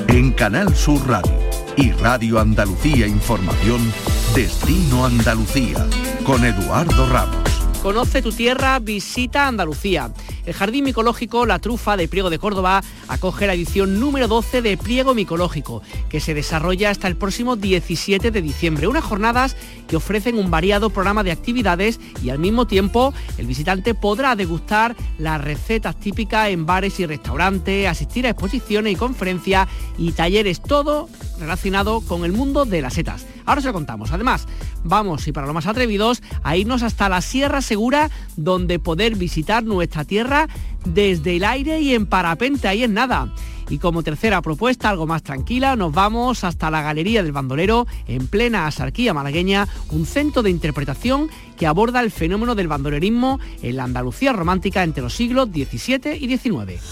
En 0.09 0.33
Canal 0.33 0.75
Sur 0.77 1.07
Radio 1.09 1.42
y 1.77 1.93
Radio 1.93 2.39
Andalucía 2.39 3.07
Información, 3.07 3.93
Destino 4.35 5.07
Andalucía, 5.07 5.87
con 6.25 6.45
Eduardo 6.45 7.07
Ramos. 7.09 7.39
Conoce 7.83 8.23
tu 8.23 8.31
tierra, 8.33 8.79
visita 8.79 9.47
Andalucía. 9.47 10.11
El 10.45 10.55
Jardín 10.55 10.85
Micológico 10.85 11.47
La 11.47 11.61
Trufa 11.61 11.97
de 11.97 12.09
Priego 12.09 12.29
de 12.29 12.39
Córdoba 12.39 12.83
acoge 13.07 13.47
la 13.47 13.55
edición 13.55 14.01
número 14.01 14.27
12 14.27 14.61
de 14.61 14.77
Pliego 14.77 15.15
Micológico, 15.15 15.83
que 16.09 16.19
se 16.19 16.35
desarrolla 16.35 16.91
hasta 16.91 17.07
el 17.07 17.17
próximo 17.17 17.55
17 17.55 18.31
de 18.33 18.43
diciembre. 18.43 18.89
Unas 18.89 19.05
jornadas 19.05 19.57
que 19.87 19.97
ofrecen 19.97 20.39
un 20.39 20.51
variado 20.51 20.91
programa 20.91 21.23
de 21.23 21.31
actividades 21.31 22.01
y 22.25 22.31
al 22.31 22.41
mismo 22.41 22.67
tiempo 22.67 23.15
el 23.39 23.47
visitante 23.47 23.95
podrá 23.95 24.35
degustar 24.35 24.97
las 25.19 25.41
recetas 25.41 25.99
típicas 26.01 26.49
en 26.49 26.67
bares 26.67 26.99
y 26.99 27.07
restaurantes, 27.07 27.87
asistir 27.87 28.27
a 28.27 28.31
exposiciones 28.31 28.93
y 28.93 28.97
conferencias 28.97 29.69
y 29.97 30.11
talleres, 30.13 30.61
todo 30.61 31.09
relacionado 31.39 32.01
con 32.01 32.25
el 32.25 32.33
mundo 32.33 32.65
de 32.65 32.83
las 32.83 32.95
setas. 32.95 33.27
Ahora 33.47 33.61
se 33.61 33.69
lo 33.69 33.73
contamos. 33.73 34.13
Además, 34.13 34.47
vamos, 34.85 35.27
y 35.27 35.33
para 35.33 35.47
los 35.47 35.55
más 35.55 35.67
atrevidos, 35.67 36.23
a 36.43 36.57
irnos 36.57 36.83
hasta 36.83 37.09
la 37.09 37.21
Sierra 37.21 37.63
Segura, 37.63 38.11
donde 38.37 38.79
poder 38.79 39.17
visitar 39.17 39.65
nuestra 39.65 40.05
tierra 40.05 40.49
desde 40.85 41.37
el 41.37 41.45
aire 41.45 41.81
y 41.81 41.95
en 41.95 42.07
parapente, 42.07 42.69
ahí 42.69 42.85
en 42.85 42.95
nada. 42.95 43.33
Y 43.69 43.79
como 43.79 44.03
tercera 44.03 44.43
propuesta, 44.43 44.91
algo 44.91 45.07
más 45.07 45.23
tranquila, 45.23 45.77
nos 45.77 45.93
vamos 45.93 46.45
hasta 46.45 46.71
la 46.71 46.83
Galería 46.83 47.23
del 47.23 47.33
Bandolero, 47.33 47.87
en 48.07 48.27
plena 48.27 48.67
asarquía 48.67 49.15
malagueña, 49.15 49.67
un 49.91 50.05
centro 50.05 50.43
de 50.43 50.51
interpretación 50.51 51.31
que 51.57 51.67
aborda 51.67 52.01
el 52.01 52.11
fenómeno 52.11 52.55
del 52.55 52.69
bandolerismo 52.69 53.41
en 53.63 53.77
la 53.77 53.85
Andalucía 53.85 54.33
romántica 54.33 54.83
entre 54.83 55.03
los 55.03 55.15
siglos 55.15 55.49
XVII 55.49 56.17
y 56.21 56.37
XIX. 56.37 56.83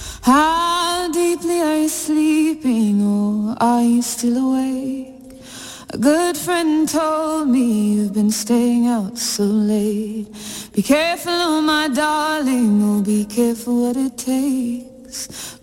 A 5.93 5.99
good 5.99 6.37
friend 6.37 6.89
told 6.89 7.49
me 7.49 7.95
you've 7.95 8.15
been 8.15 8.31
staying 8.31 8.87
out 8.87 9.19
so 9.19 9.43
late. 9.43 10.29
Be 10.73 10.83
careful, 10.83 11.33
oh 11.33 11.61
my 11.61 11.89
darling, 11.89 12.81
oh 12.85 13.03
be 13.03 13.25
careful 13.25 13.87
what 13.87 13.97
it 13.97 14.17
takes. 14.17 15.59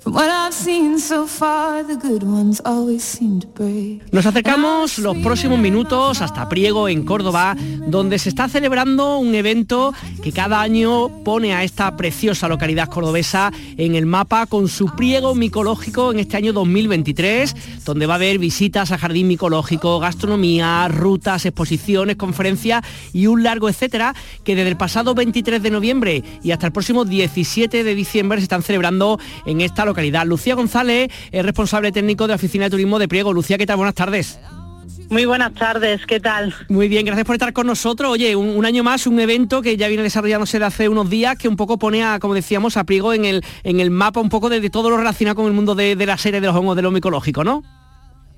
Nos 4.11 4.25
acercamos 4.25 4.99
los 4.99 5.17
próximos 5.17 5.59
minutos 5.59 6.21
hasta 6.21 6.47
Priego, 6.47 6.87
en 6.87 7.03
Córdoba, 7.03 7.57
donde 7.87 8.17
se 8.17 8.29
está 8.29 8.47
celebrando 8.47 9.17
un 9.17 9.35
evento 9.35 9.93
que 10.23 10.31
cada 10.31 10.61
año 10.61 11.09
pone 11.25 11.53
a 11.53 11.63
esta 11.63 11.97
preciosa 11.97 12.47
localidad 12.47 12.87
cordobesa 12.87 13.51
en 13.75 13.95
el 13.95 14.05
mapa 14.05 14.45
con 14.45 14.69
su 14.69 14.95
priego 14.95 15.35
micológico 15.35 16.13
en 16.13 16.19
este 16.19 16.37
año 16.37 16.53
2023, 16.53 17.83
donde 17.83 18.05
va 18.05 18.13
a 18.13 18.15
haber 18.15 18.39
visitas 18.39 18.91
a 18.91 18.97
jardín 18.97 19.27
micológico, 19.27 19.99
gastronomía, 19.99 20.87
rutas, 20.87 21.45
exposiciones, 21.45 22.15
conferencias 22.15 22.81
y 23.11 23.27
un 23.27 23.43
largo 23.43 23.67
etcétera, 23.67 24.15
que 24.45 24.55
desde 24.55 24.69
el 24.69 24.77
pasado 24.77 25.15
23 25.15 25.61
de 25.61 25.69
noviembre 25.69 26.23
y 26.43 26.51
hasta 26.51 26.67
el 26.67 26.71
próximo 26.71 27.03
17 27.03 27.83
de 27.83 27.95
diciembre 27.95 28.37
se 28.37 28.43
están 28.43 28.63
celebrando 28.63 29.19
en 29.45 29.59
esta 29.59 29.83
localidad 29.83 29.96
Lucía 30.25 30.53
González 30.53 31.11
es 31.31 31.43
responsable 31.43 31.91
técnico 31.91 32.25
de 32.25 32.29
la 32.29 32.35
Oficina 32.35 32.65
de 32.65 32.69
Turismo 32.69 32.99
de 32.99 33.07
Priego. 33.07 33.33
Lucía, 33.33 33.57
¿qué 33.57 33.65
tal? 33.65 33.77
Buenas 33.77 33.95
tardes. 33.95 34.39
Muy 35.09 35.25
buenas 35.25 35.53
tardes, 35.53 36.05
¿qué 36.05 36.19
tal? 36.19 36.53
Muy 36.67 36.87
bien, 36.87 37.05
gracias 37.05 37.25
por 37.25 37.35
estar 37.35 37.53
con 37.53 37.65
nosotros. 37.65 38.11
Oye, 38.11 38.35
un, 38.35 38.65
año 38.65 38.83
más, 38.83 39.07
un 39.07 39.19
evento 39.19 39.61
que 39.61 39.75
ya 39.75 39.87
viene 39.87 40.03
desarrollándose 40.03 40.59
de 40.59 40.65
hace 40.65 40.89
unos 40.89 41.09
días, 41.09 41.37
que 41.37 41.47
un 41.47 41.55
poco 41.55 41.79
pone 41.79 42.03
a, 42.03 42.19
como 42.19 42.33
decíamos, 42.33 42.77
a 42.77 42.83
Priego 42.83 43.13
en 43.13 43.25
el, 43.25 43.43
en 43.63 43.79
el 43.79 43.89
mapa 43.89 44.19
un 44.19 44.29
poco 44.29 44.49
de, 44.49 44.69
todo 44.69 44.89
lo 44.89 44.97
relacionado 44.97 45.37
con 45.37 45.45
el 45.47 45.53
mundo 45.53 45.75
de, 45.75 45.95
la 45.95 46.17
serie 46.17 46.41
de 46.41 46.47
los 46.47 46.55
hongos 46.55 46.75
de 46.75 46.81
lo 46.81 46.91
micológico, 46.91 47.43
¿no? 47.43 47.63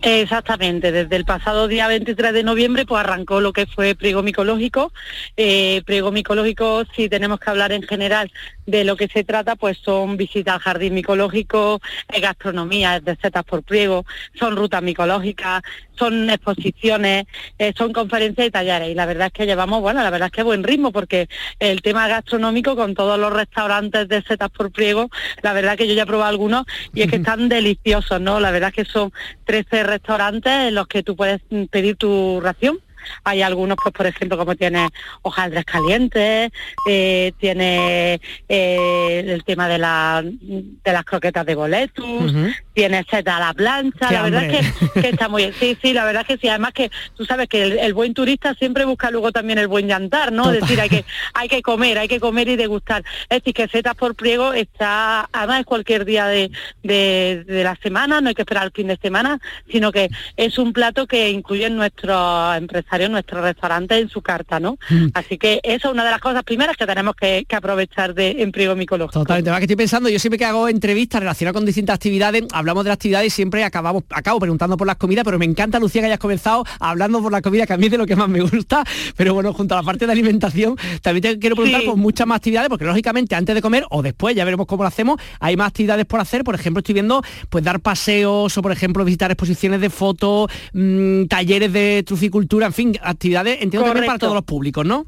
Exactamente, 0.02 0.94
desde 0.94 1.18
el 1.18 1.26
pasado 1.26 1.68
día 1.68 1.88
23 1.88 2.32
de 2.32 2.44
noviembre 2.44 2.86
pues 2.86 3.02
arrancó 3.02 3.42
lo 3.42 3.52
que 3.52 3.66
fue 3.66 3.96
Priego 3.96 4.24
Micológico. 4.24 4.94
Eh, 5.36 5.82
Priego 5.86 6.12
Micológico, 6.12 6.84
si 6.96 7.10
tenemos 7.10 7.40
que 7.40 7.50
hablar 7.50 7.74
en 7.74 7.84
general 7.84 8.32
de 8.70 8.84
lo 8.84 8.96
que 8.96 9.08
se 9.08 9.24
trata, 9.24 9.56
pues 9.56 9.78
son 9.78 10.18
visitas 10.18 10.56
al 10.56 10.60
jardín 10.60 10.94
micológico, 10.94 11.82
gastronomía 12.22 13.00
de 13.00 13.16
setas 13.16 13.44
por 13.44 13.64
Priego, 13.64 14.06
son 14.38 14.56
rutas 14.56 14.82
micológicas, 14.82 15.62
son 15.98 16.30
exposiciones, 16.30 17.26
eh, 17.58 17.74
son 17.78 17.94
conferencias 17.94 18.48
y 18.48 18.52
talleres. 18.52 18.90
Y 18.90 18.96
la 18.96 19.06
verdad 19.06 19.28
es 19.28 19.34
que 19.34 19.46
llevamos, 19.46 19.82
bueno, 19.82 20.02
la 20.04 20.10
verdad 20.10 20.28
es 20.28 20.32
que 20.32 20.44
buen 20.44 20.64
ritmo, 20.64 20.92
porque 20.92 21.28
el 21.60 21.82
tema 21.82 22.08
gastronómico 22.08 22.76
con 22.76 22.96
todos 22.96 23.20
los 23.20 23.34
restaurantes 23.34 24.08
de 24.08 24.22
setas 24.22 24.50
por 24.50 24.72
Priego, 24.72 25.10
la 25.42 25.54
verdad 25.54 25.78
que 25.78 25.88
yo 25.88 25.94
ya 25.94 26.04
he 26.04 26.08
probado 26.08 26.30
algunos 26.30 26.66
y 26.94 27.02
es 27.02 27.10
que 27.10 27.18
están 27.18 27.50
deliciosos, 27.50 28.22
¿no? 28.22 28.40
La 28.40 28.52
verdad 28.52 28.72
es 28.76 28.86
que 28.86 28.92
son 28.92 29.12
13 29.46 29.84
restaurantes 29.84 30.52
en 30.52 30.76
los 30.76 30.88
que 30.88 31.04
tú 31.04 31.16
puedes 31.16 31.42
pedir 31.70 31.96
tu 31.96 32.40
ración 32.42 32.80
hay 33.24 33.42
algunos, 33.42 33.78
pues 33.82 33.94
por 33.94 34.08
ejemplo, 34.08 34.38
como 34.38 34.56
tiene 34.56 34.90
hojaldres 35.22 35.66
calientes, 35.66 36.52
eh, 36.88 37.32
tiene 37.40 38.22
eh, 38.48 39.24
el 39.28 39.44
tema 39.44 39.68
de, 39.68 39.78
la, 39.78 40.24
de 40.24 40.94
las 40.94 41.06
croquetas 41.06 41.46
de 41.46 41.56
boletus, 41.56 42.34
tiene 42.74 43.06
seta 43.10 43.38
a 43.38 43.40
la 43.40 43.54
plancha, 43.54 44.12
la 44.12 44.24
verdad 44.24 44.44
es 44.46 44.74
que, 44.94 45.10
está 45.10 45.28
muy 45.28 45.44
bien. 45.44 45.54
Sí, 45.60 45.78
sí, 45.82 45.94
la 45.94 46.06
verdad 46.06 46.22
es 46.22 46.28
que 46.28 46.38
sí, 46.42 46.48
además 46.48 46.74
que 46.74 46.92
tú 47.16 47.26
sabes 47.26 47.48
que 47.48 47.62
el, 47.64 47.94
buen 47.94 48.14
turista 48.14 48.54
siempre 48.54 48.86
busca 48.86 49.12
luego 49.12 49.32
también 49.32 49.60
el 49.60 49.68
buen 49.68 49.88
llantar, 49.88 50.32
¿no? 50.32 50.52
Es 50.52 50.62
decir, 50.62 50.80
hay 50.80 50.90
que, 50.90 51.06
hay 51.34 51.50
que 51.50 51.62
comer, 51.62 51.98
hay 51.98 52.08
que 52.08 52.20
comer 52.20 52.48
y 52.48 52.56
degustar. 52.56 53.04
Es 53.30 53.40
decir, 53.40 53.54
que 53.54 53.68
setas 53.68 53.96
por 53.96 54.16
pliego 54.16 54.54
está, 54.54 55.28
además 55.32 55.62
es 55.62 55.66
cualquier 55.66 56.06
día 56.06 56.28
de, 56.28 56.52
de, 56.84 57.44
de 57.46 57.64
la 57.64 57.76
semana, 57.78 58.22
no 58.22 58.30
hay 58.30 58.36
que 58.36 58.44
esperar 58.44 58.66
el 58.66 58.72
fin 58.72 58.88
de 58.88 58.98
semana, 58.98 59.40
sino 59.72 59.92
que 59.92 60.10
es 60.38 60.58
un 60.58 60.74
plato 60.74 61.08
que 61.08 61.30
incluye 61.30 61.70
nuestros 61.70 62.58
empresarios 62.58 62.99
nuestro 63.08 63.42
restaurante 63.42 63.98
en 63.98 64.10
su 64.10 64.22
carta, 64.22 64.60
¿no? 64.60 64.78
Mm. 64.90 65.08
Así 65.14 65.38
que 65.38 65.60
eso 65.64 65.88
es 65.88 65.94
una 65.94 66.04
de 66.04 66.12
las 66.12 66.20
cosas 66.20 66.44
primeras 66.44 66.76
que 66.76 66.86
tenemos 66.86 67.16
que, 67.16 67.46
aprovechar 67.56 68.14
de 68.14 68.42
empleo 68.42 68.76
micológico. 68.76 69.20
Totalmente, 69.20 69.52
que 69.52 69.64
estoy 69.64 69.76
pensando, 69.76 70.10
yo 70.10 70.20
siempre 70.20 70.38
que 70.38 70.46
hago 70.46 70.68
entrevistas 70.68 71.20
relacionadas 71.20 71.54
con 71.54 71.66
distintas 71.66 71.96
actividades, 71.96 72.44
hablamos 72.52 72.84
de 72.84 72.90
las 72.90 72.96
actividades 72.96 73.28
y 73.28 73.30
siempre 73.30 73.64
acabamos, 73.64 74.04
acabo 74.10 74.40
preguntando 74.40 74.78
por 74.78 74.88
las 74.88 74.96
comidas, 74.98 75.24
pero 75.24 75.38
me 75.38 75.46
encanta, 75.46 75.80
Lucía, 75.80 76.02
que 76.02 76.08
hayas 76.08 76.20
comenzado 76.20 76.64
hablando 76.80 77.22
por 77.22 77.32
la 77.32 77.42
comida, 77.42 77.66
que 77.66 77.74
a 77.74 77.78
mí 77.78 77.86
es 77.86 77.92
de 77.92 77.98
lo 77.98 78.06
que 78.06 78.16
más 78.16 78.30
me 78.30 78.42
gusta, 78.42 78.84
pero 79.16 79.34
bueno, 79.34 79.54
junto 79.54 79.76
a 79.76 79.78
la 79.78 79.84
parte 79.84 80.06
de 80.06 80.12
alimentación, 80.12 80.76
también 81.02 81.22
te 81.22 81.40
quiero 81.40 81.56
preguntar 81.56 81.84
por 81.84 81.98
muchas 81.98 82.26
más 82.28 82.38
actividades, 82.38 82.70
porque 82.70 82.86
lógicamente 82.86 83.36
antes 83.36 83.56
de 83.56 83.62
comer 83.62 83.86
o 83.90 84.02
después, 84.02 84.36
ya 84.36 84.46
veremos 84.46 84.66
cómo 84.68 84.84
lo 84.84 84.88
hacemos, 84.88 85.20
hay 85.40 85.56
más 85.56 85.68
actividades 85.68 86.06
por 86.06 86.20
hacer, 86.20 86.44
por 86.44 86.56
ejemplo, 86.56 86.80
estoy 86.80 86.94
viendo 86.94 87.22
pues 87.50 87.64
dar 87.64 87.80
paseos 87.80 88.58
o 88.58 88.62
por 88.62 88.72
ejemplo 88.72 89.04
visitar 89.04 89.32
exposiciones 89.32 89.82
de 89.82 89.90
fotos, 89.90 90.50
mm, 90.74 91.26
talleres 91.26 91.74
de 91.74 92.04
en 92.10 92.74
fin, 92.74 92.79
actividades, 93.02 93.62
entiendo 93.62 93.88
también 93.88 94.06
para 94.06 94.20
todos 94.20 94.34
los 94.34 94.44
públicos, 94.44 94.86
¿no? 94.86 95.06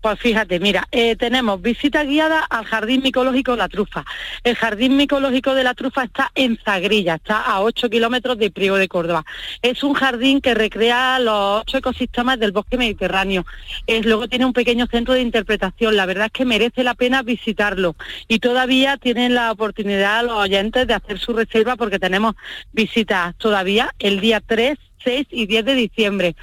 Pues 0.00 0.20
fíjate, 0.20 0.60
mira, 0.60 0.86
eh, 0.92 1.16
tenemos 1.16 1.60
visita 1.60 2.04
guiada 2.04 2.44
al 2.44 2.64
Jardín 2.64 3.02
Micológico 3.02 3.56
la 3.56 3.68
Trufa. 3.68 4.04
El 4.44 4.54
Jardín 4.54 4.96
Micológico 4.96 5.56
de 5.56 5.64
la 5.64 5.74
Trufa 5.74 6.04
está 6.04 6.30
en 6.36 6.56
Zagrilla, 6.64 7.16
está 7.16 7.40
a 7.40 7.62
8 7.62 7.90
kilómetros 7.90 8.38
de 8.38 8.52
Priego 8.52 8.76
de 8.76 8.86
Córdoba. 8.86 9.24
Es 9.60 9.82
un 9.82 9.94
jardín 9.94 10.40
que 10.40 10.54
recrea 10.54 11.18
los 11.18 11.62
ocho 11.62 11.78
ecosistemas 11.78 12.38
del 12.38 12.52
bosque 12.52 12.78
mediterráneo. 12.78 13.44
Es, 13.88 14.06
luego 14.06 14.28
tiene 14.28 14.44
un 14.44 14.52
pequeño 14.52 14.86
centro 14.86 15.14
de 15.14 15.22
interpretación. 15.22 15.96
La 15.96 16.06
verdad 16.06 16.26
es 16.26 16.32
que 16.32 16.44
merece 16.44 16.84
la 16.84 16.94
pena 16.94 17.22
visitarlo. 17.22 17.96
Y 18.28 18.38
todavía 18.38 18.98
tienen 18.98 19.34
la 19.34 19.50
oportunidad 19.50 20.24
los 20.24 20.36
oyentes 20.36 20.86
de 20.86 20.94
hacer 20.94 21.18
su 21.18 21.32
reserva 21.32 21.74
porque 21.74 21.98
tenemos 21.98 22.36
visitas 22.72 23.34
todavía 23.36 23.92
el 23.98 24.20
día 24.20 24.40
3 24.40 24.78
6 25.02 25.26
y 25.30 25.46
10 25.46 25.64
de 25.64 25.74
diciembre. 25.74 26.36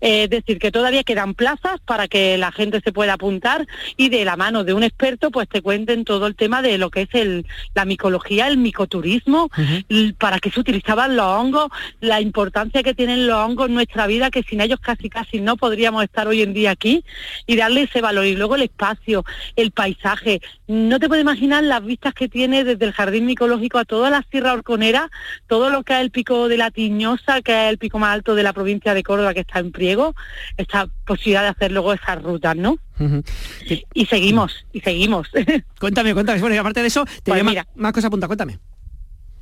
Eh, 0.00 0.24
es 0.24 0.30
decir, 0.30 0.58
que 0.58 0.70
todavía 0.70 1.04
quedan 1.04 1.34
plazas 1.34 1.80
para 1.84 2.08
que 2.08 2.38
la 2.38 2.52
gente 2.52 2.80
se 2.84 2.92
pueda 2.92 3.14
apuntar 3.14 3.66
y 3.96 4.08
de 4.08 4.24
la 4.24 4.36
mano 4.36 4.64
de 4.64 4.74
un 4.74 4.82
experto 4.82 5.30
pues 5.30 5.48
te 5.48 5.62
cuenten 5.62 6.04
todo 6.04 6.26
el 6.26 6.34
tema 6.34 6.62
de 6.62 6.78
lo 6.78 6.90
que 6.90 7.02
es 7.02 7.08
el, 7.12 7.46
la 7.74 7.84
micología, 7.84 8.48
el 8.48 8.58
micoturismo, 8.58 9.50
para 10.18 10.38
qué 10.38 10.50
se 10.50 10.60
utilizaban 10.60 11.16
los 11.16 11.26
hongos, 11.26 11.68
la 12.00 12.20
importancia 12.20 12.82
que 12.82 12.94
tienen 12.94 13.26
los 13.26 13.36
hongos 13.36 13.68
en 13.68 13.74
nuestra 13.74 14.06
vida, 14.06 14.30
que 14.30 14.42
sin 14.42 14.60
ellos 14.60 14.80
casi 14.80 15.08
casi 15.08 15.40
no 15.40 15.56
podríamos 15.56 16.04
estar 16.04 16.26
hoy 16.28 16.42
en 16.42 16.52
día 16.52 16.70
aquí 16.70 17.04
y 17.46 17.56
darle 17.56 17.82
ese 17.82 18.00
valor. 18.00 18.26
Y 18.26 18.36
luego 18.36 18.56
el 18.56 18.62
espacio, 18.62 19.24
el 19.56 19.70
paisaje. 19.70 20.40
No 20.66 20.98
te 20.98 21.08
puedes 21.08 21.22
imaginar 21.22 21.64
las 21.64 21.84
vistas 21.84 22.14
que 22.14 22.28
tiene 22.28 22.64
desde 22.64 22.84
el 22.84 22.92
jardín 22.92 23.26
micológico 23.26 23.78
a 23.78 23.84
toda 23.84 24.10
la 24.10 24.24
Sierra 24.30 24.52
Orconera, 24.52 25.10
todo 25.46 25.70
lo 25.70 25.82
que 25.82 25.94
es 25.94 26.00
el 26.00 26.10
pico 26.10 26.48
de 26.48 26.56
la 26.56 26.70
Tiñosa, 26.70 27.42
que 27.42 27.66
es 27.66 27.70
el 27.70 27.78
pico 27.78 27.98
más 28.02 28.14
alto 28.14 28.34
de 28.34 28.42
la 28.42 28.52
provincia 28.52 28.92
de 28.92 29.02
Córdoba 29.02 29.32
que 29.32 29.40
está 29.40 29.60
en 29.60 29.72
Priego, 29.72 30.14
esta 30.56 30.88
posibilidad 31.06 31.42
de 31.42 31.48
hacer 31.48 31.72
luego 31.72 31.92
esas 31.92 32.20
rutas, 32.22 32.56
¿no? 32.56 32.76
Y 33.94 34.06
seguimos, 34.06 34.66
y 34.72 34.80
seguimos. 34.80 35.28
Cuéntame, 35.80 36.12
cuéntame. 36.12 36.40
Bueno, 36.40 36.54
y 36.54 36.58
aparte 36.58 36.80
de 36.80 36.88
eso, 36.88 37.04
te 37.22 37.32
pues 37.32 37.42
más, 37.42 37.56
más 37.74 37.92
cosas 37.92 38.08
apunta, 38.08 38.26
cuéntame. 38.26 38.58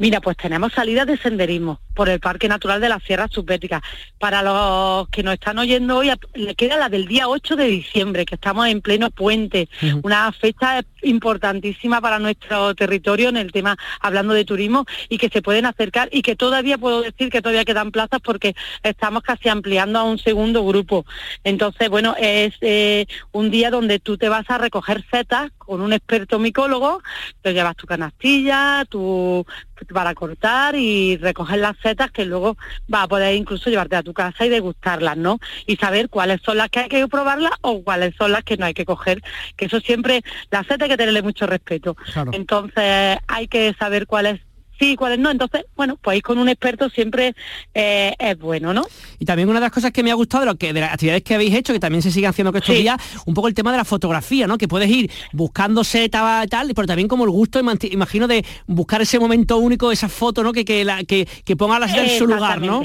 Mira, 0.01 0.23
pues 0.23 0.39
tenemos 0.39 0.73
salidas 0.73 1.07
de 1.07 1.19
senderismo 1.19 1.79
por 1.95 2.09
el 2.09 2.21
Parque 2.21 2.49
Natural 2.49 2.81
de 2.81 2.89
la 2.89 3.01
Sierra 3.01 3.29
Subética. 3.31 3.83
Para 4.19 4.43
los 4.43 5.07
que 5.11 5.23
nos 5.23 5.35
están 5.35 5.59
oyendo 5.59 5.99
hoy, 5.99 6.11
le 6.33 6.55
queda 6.55 6.79
la 6.79 6.89
del 6.89 7.07
día 7.07 7.29
8 7.29 7.55
de 7.55 7.67
diciembre, 7.67 8.25
que 8.25 8.37
estamos 8.37 8.67
en 8.67 8.81
pleno 8.81 9.11
puente, 9.11 9.69
una 10.03 10.33
fecha 10.33 10.83
importantísima 11.03 12.01
para 12.01 12.19
nuestro 12.19 12.75
territorio 12.75 13.29
en 13.29 13.37
el 13.37 13.53
tema, 13.53 13.77
hablando 14.01 14.35
de 14.35 14.45
turismo, 14.45 14.87
y 15.09 15.19
que 15.19 15.29
se 15.29 15.43
pueden 15.43 15.67
acercar 15.67 16.09
y 16.13 16.23
que 16.23 16.37
todavía 16.37 16.79
puedo 16.79 17.03
decir 17.03 17.31
que 17.31 17.43
todavía 17.43 17.65
quedan 17.65 17.91
plazas 17.91 18.21
porque 18.23 18.55
estamos 18.83 19.23
casi 19.23 19.49
ampliando 19.49 19.99
a 19.99 20.05
un 20.05 20.19
segundo 20.19 20.65
grupo. 20.65 21.05
Entonces, 21.45 21.89
bueno, 21.89 22.15
es 22.19 22.55
eh, 22.61 23.07
un 23.33 23.51
día 23.51 23.71
donde 23.71 23.99
tú 23.99 24.19
te 24.19 24.29
vas 24.29 24.49
a 24.49 24.59
recoger 24.59 25.05
setas 25.11 25.51
con 25.59 25.81
un 25.81 25.93
experto 25.93 26.39
micólogo, 26.39 27.03
te 27.43 27.53
llevas 27.53 27.77
tu 27.77 27.87
canastilla, 27.87 28.85
tu 28.89 29.47
para 29.87 30.15
cortar 30.15 30.75
y 30.77 31.17
recoger 31.17 31.59
las 31.59 31.77
setas 31.79 32.11
que 32.11 32.25
luego 32.25 32.57
va 32.93 33.03
a 33.03 33.09
poder 33.09 33.35
incluso 33.35 33.71
llevarte 33.71 33.97
a 33.97 34.03
tu 34.03 34.13
casa 34.13 34.45
y 34.45 34.49
degustarlas, 34.49 35.17
¿no? 35.17 35.39
Y 35.67 35.77
saber 35.77 36.09
cuáles 36.09 36.41
son 36.43 36.59
las 36.59 36.69
que 36.69 36.81
hay 36.81 36.89
que 36.89 37.09
probarlas 37.09 37.53
o 37.63 37.83
cuáles 37.83 38.15
son 38.17 38.33
las 38.33 38.45
que 38.45 38.57
no 38.57 38.67
hay 38.67 38.75
que 38.75 38.85
coger, 38.85 39.23
que 39.57 39.67
eso 39.67 39.81
siempre, 39.81 40.23
la 40.51 40.65
seta 40.65 40.85
hay 40.85 40.90
que 40.91 40.97
tenerle 40.97 41.23
mucho 41.23 41.47
respeto. 41.47 41.97
Entonces 42.33 43.19
hay 43.27 43.49
que 43.49 43.75
saber 43.79 44.07
cuáles 44.07 44.41
sí, 44.81 44.97
cuáles 44.97 45.19
no. 45.19 45.31
Entonces, 45.31 45.67
bueno, 45.77 45.97
pues 46.03 46.17
ir 46.17 46.23
con 46.23 46.39
un 46.39 46.49
experto 46.49 46.89
siempre 46.89 47.35
eh, 47.75 48.15
es 48.19 48.39
bueno, 48.39 48.73
¿no? 48.73 48.87
Y 49.19 49.27
también 49.27 49.49
una 49.49 49.61
de 49.61 49.67
las 49.67 49.73
cosas 49.73 49.93
que 49.93 50.03
me 50.03 50.11
ha 50.11 50.15
gustado 50.15 50.45
de, 50.45 50.51
lo 50.51 50.57
que, 50.57 50.73
de 50.73 50.81
las 50.81 50.95
actividades 50.95 51.23
que 51.23 51.35
habéis 51.35 51.55
hecho, 51.55 51.73
que 51.73 51.79
también 51.79 52.03
se 52.03 52.11
sigue 52.11 52.27
haciendo 52.27 52.51
que 52.51 52.59
estos 52.59 52.75
días, 52.75 52.97
un 53.27 53.35
poco 53.35 53.47
el 53.47 53.55
tema 53.55 53.71
de 53.71 53.77
la 53.77 53.85
fotografía, 53.85 54.47
¿no? 54.47 54.59
Que 54.59 54.67
puedes 54.67 54.91
ir 54.91 55.11
buscando 55.33 55.85
seta 55.85 56.45
tal, 56.49 56.73
pero 56.75 56.87
también 56.87 57.07
como 57.07 57.25
el 57.25 57.31
gusto, 57.31 57.61
imagino, 57.61 58.27
de 58.27 58.45
buscar 58.67 59.03
ese 59.03 59.19
momento 59.19 59.59
único, 59.59 59.93
esa 59.93 60.09
foto, 60.09 60.43
¿no? 60.43 60.53
Que, 60.53 60.65
que, 60.65 60.85
la, 60.85 61.05
que, 61.05 61.29
que 61.45 61.57
ponga 61.57 61.79
la 61.79 61.87
en 61.87 62.19
su 62.19 62.27
lugar, 62.27 62.61
¿no? 62.61 62.83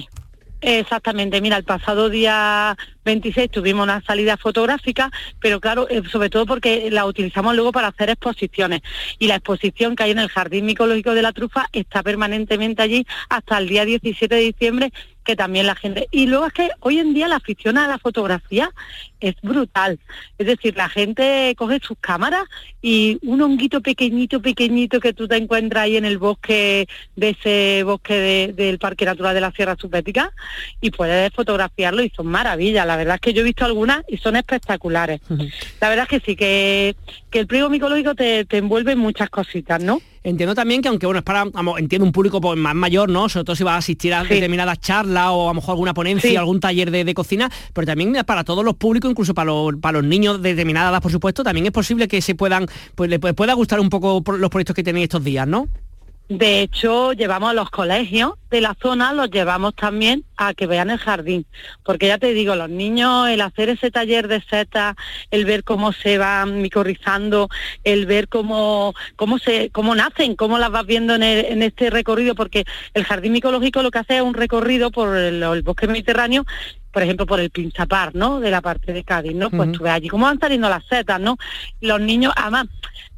Exactamente, 0.62 1.42
mira, 1.42 1.58
el 1.58 1.64
pasado 1.64 2.10
día 2.10 2.76
26 3.04 3.52
tuvimos 3.52 3.84
una 3.84 4.02
salida 4.02 4.36
fotográfica, 4.36 5.12
pero 5.40 5.60
claro, 5.60 5.88
eh, 5.90 6.02
sobre 6.12 6.30
todo 6.30 6.46
porque 6.46 6.90
la 6.90 7.06
utilizamos 7.06 7.56
luego 7.56 7.72
para 7.72 7.90
hacer 7.90 8.10
exposiciones. 8.10 8.82
Y 9.20 9.28
la 9.28 9.36
exposición 9.36 9.96
que 9.96 10.04
hay 10.04 10.12
en 10.12 10.20
el 10.20 10.30
Jardín 10.30 10.66
Micológico 10.66 11.14
de 11.14 11.22
la 11.22 11.34
Trufa 11.34 11.68
está 11.72 12.02
permanentemente 12.02 12.82
allí 12.82 13.06
hasta 13.30 13.58
el 13.60 13.68
día 13.68 13.86
17 13.86 14.34
de 14.34 14.42
diciembre 14.42 14.92
que 15.26 15.36
también 15.36 15.68
la 15.68 15.76
gente... 15.76 16.08
Y 16.12 16.28
luego 16.28 16.46
es 16.46 16.54
que 16.54 16.70
hoy 16.80 17.00
en 17.00 17.14
día 17.14 17.28
la 17.28 17.38
afición 17.38 17.78
a 17.78 17.88
la 17.88 17.98
fotografía 17.98 18.72
es 19.20 19.36
brutal. 19.42 20.00
Es 20.38 20.48
decir, 20.48 20.78
la 20.78 20.88
gente 20.88 21.54
coge 21.58 21.80
sus 21.82 21.98
cámaras 22.00 22.44
y 22.82 23.18
un 23.24 23.42
honguito 23.42 23.82
pequeñito, 23.82 24.42
pequeñito 24.42 25.00
que 25.00 25.14
tú 25.14 25.28
te 25.28 25.36
encuentras 25.36 25.86
ahí 25.86 25.98
en 25.98 26.06
el 26.06 26.20
bosque 26.20 26.88
de 27.16 27.30
ese 27.30 27.84
bosque 27.84 28.54
del 28.56 28.78
Parque 28.78 29.06
Natural 29.06 29.34
de 29.34 29.42
la 29.42 29.52
Sierra 29.52 29.76
Subética 29.76 30.32
y 30.80 30.92
puedes 30.92 31.34
fotografiarlo 31.34 32.04
y 32.04 32.12
son 32.12 32.28
maravillas. 32.28 32.86
La 32.86 32.96
verdad 32.96 33.16
es 33.16 33.22
que 33.22 33.34
yo 33.34 33.42
he 33.42 33.46
visto 33.46 33.66
algunas 33.66 34.04
y 34.08 34.18
son 34.18 34.36
espectaculares. 34.36 35.22
La 35.82 35.90
verdad 35.90 36.08
es 36.10 36.20
que 36.20 36.26
sí, 36.26 36.36
que, 36.36 36.96
que 37.32 37.40
el 37.40 37.48
pliego 37.48 37.70
micológico 37.70 38.14
te, 38.14 38.46
te 38.46 38.58
envuelve 38.58 38.96
muchas 38.96 39.30
cositas, 39.30 39.82
¿no? 39.82 40.00
Entiendo 40.26 40.56
también 40.56 40.82
que 40.82 40.90
aunque 40.90 41.06
bueno, 41.06 41.20
es 41.20 41.24
para, 41.24 41.46
entiendo 41.78 42.04
un 42.04 42.12
público 42.12 42.42
pues, 42.42 42.58
más 42.58 42.74
mayor, 42.74 43.10
¿no? 43.10 43.30
Sobre 43.30 43.44
todo 43.44 43.56
si 43.56 43.64
va 43.64 43.76
a 43.76 43.78
asistir 43.78 44.12
a 44.12 44.24
determinadas 44.24 44.80
charlas 44.80 45.28
o 45.30 45.44
a 45.44 45.48
lo 45.50 45.54
mejor 45.54 45.74
alguna 45.74 45.94
ponencia, 45.94 46.40
algún 46.40 46.60
taller 46.60 46.90
de, 46.90 47.14
cocina, 47.14 47.52
pero 47.74 47.86
también 47.86 48.18
para 48.26 48.44
todos 48.44 48.66
los 48.66 48.74
públicos, 48.74 49.12
incluso 49.12 49.36
para 49.36 49.46
los, 49.46 49.76
para 49.76 50.00
los 50.00 50.04
niños 50.04 50.42
de 50.42 50.50
determinadas 50.50 50.92
edad, 50.92 51.02
por 51.04 51.12
supuesto, 51.12 51.44
también 51.44 51.68
es 51.68 51.72
posible 51.72 52.08
que 52.08 52.24
se 52.24 52.34
puedan, 52.34 52.66
pues 52.96 53.08
les 53.08 53.20
pueda 53.20 53.54
gustar 53.54 53.80
un 53.80 53.90
poco 53.90 54.24
los 54.36 54.50
proyectos 54.50 54.76
que 54.76 54.84
tenéis 54.84 55.04
estos 55.04 55.24
días, 55.24 55.48
¿no? 55.48 55.68
De 56.28 56.62
hecho, 56.62 57.14
llevamos 57.14 57.52
a 57.52 57.54
los 57.54 57.70
colegios 57.70 58.34
de 58.56 58.62
la 58.62 58.74
zona 58.82 59.12
los 59.12 59.30
llevamos 59.30 59.76
también 59.76 60.24
a 60.38 60.54
que 60.54 60.66
vean 60.66 60.90
el 60.90 60.98
jardín, 60.98 61.46
porque 61.84 62.08
ya 62.08 62.18
te 62.18 62.34
digo, 62.34 62.56
los 62.56 62.70
niños, 62.70 63.28
el 63.28 63.42
hacer 63.42 63.68
ese 63.68 63.92
taller 63.92 64.30
de 64.30 64.42
setas, 64.42 64.96
el 65.30 65.44
ver 65.44 65.66
cómo 65.66 65.92
se 65.92 66.18
van 66.18 66.62
micorrizando, 66.62 67.50
el 67.84 68.06
ver 68.06 68.30
cómo, 68.30 68.94
cómo 69.18 69.40
se, 69.40 69.72
cómo 69.72 69.94
nacen, 69.94 70.38
cómo 70.38 70.58
las 70.58 70.72
vas 70.72 70.86
viendo 70.86 71.16
en, 71.16 71.64
este 71.64 71.90
recorrido, 71.90 72.34
porque 72.34 72.64
el 72.94 73.04
jardín 73.04 73.34
micológico 73.34 73.84
lo 73.84 73.92
que 73.92 74.00
hace 74.00 74.16
es 74.16 74.22
un 74.22 74.34
recorrido 74.34 74.90
por 74.90 75.18
el 75.18 75.62
bosque 75.62 75.88
mediterráneo 75.88 76.46
por 76.96 77.04
ejemplo, 77.04 77.26
por 77.26 77.42
el 77.42 77.50
Pinchapar, 77.50 78.16
¿no? 78.16 78.40
De 78.40 78.50
la 78.50 78.62
parte 78.62 78.94
de 78.94 79.04
Cádiz, 79.04 79.36
¿no? 79.36 79.50
Pues 79.50 79.70
tú 79.74 79.84
ves 79.84 79.92
allí 79.92 80.08
cómo 80.08 80.28
van 80.28 80.40
saliendo 80.40 80.70
las 80.70 80.86
setas, 80.86 81.20
¿no? 81.20 81.36
Los 81.82 82.00
niños, 82.00 82.32
además, 82.38 82.68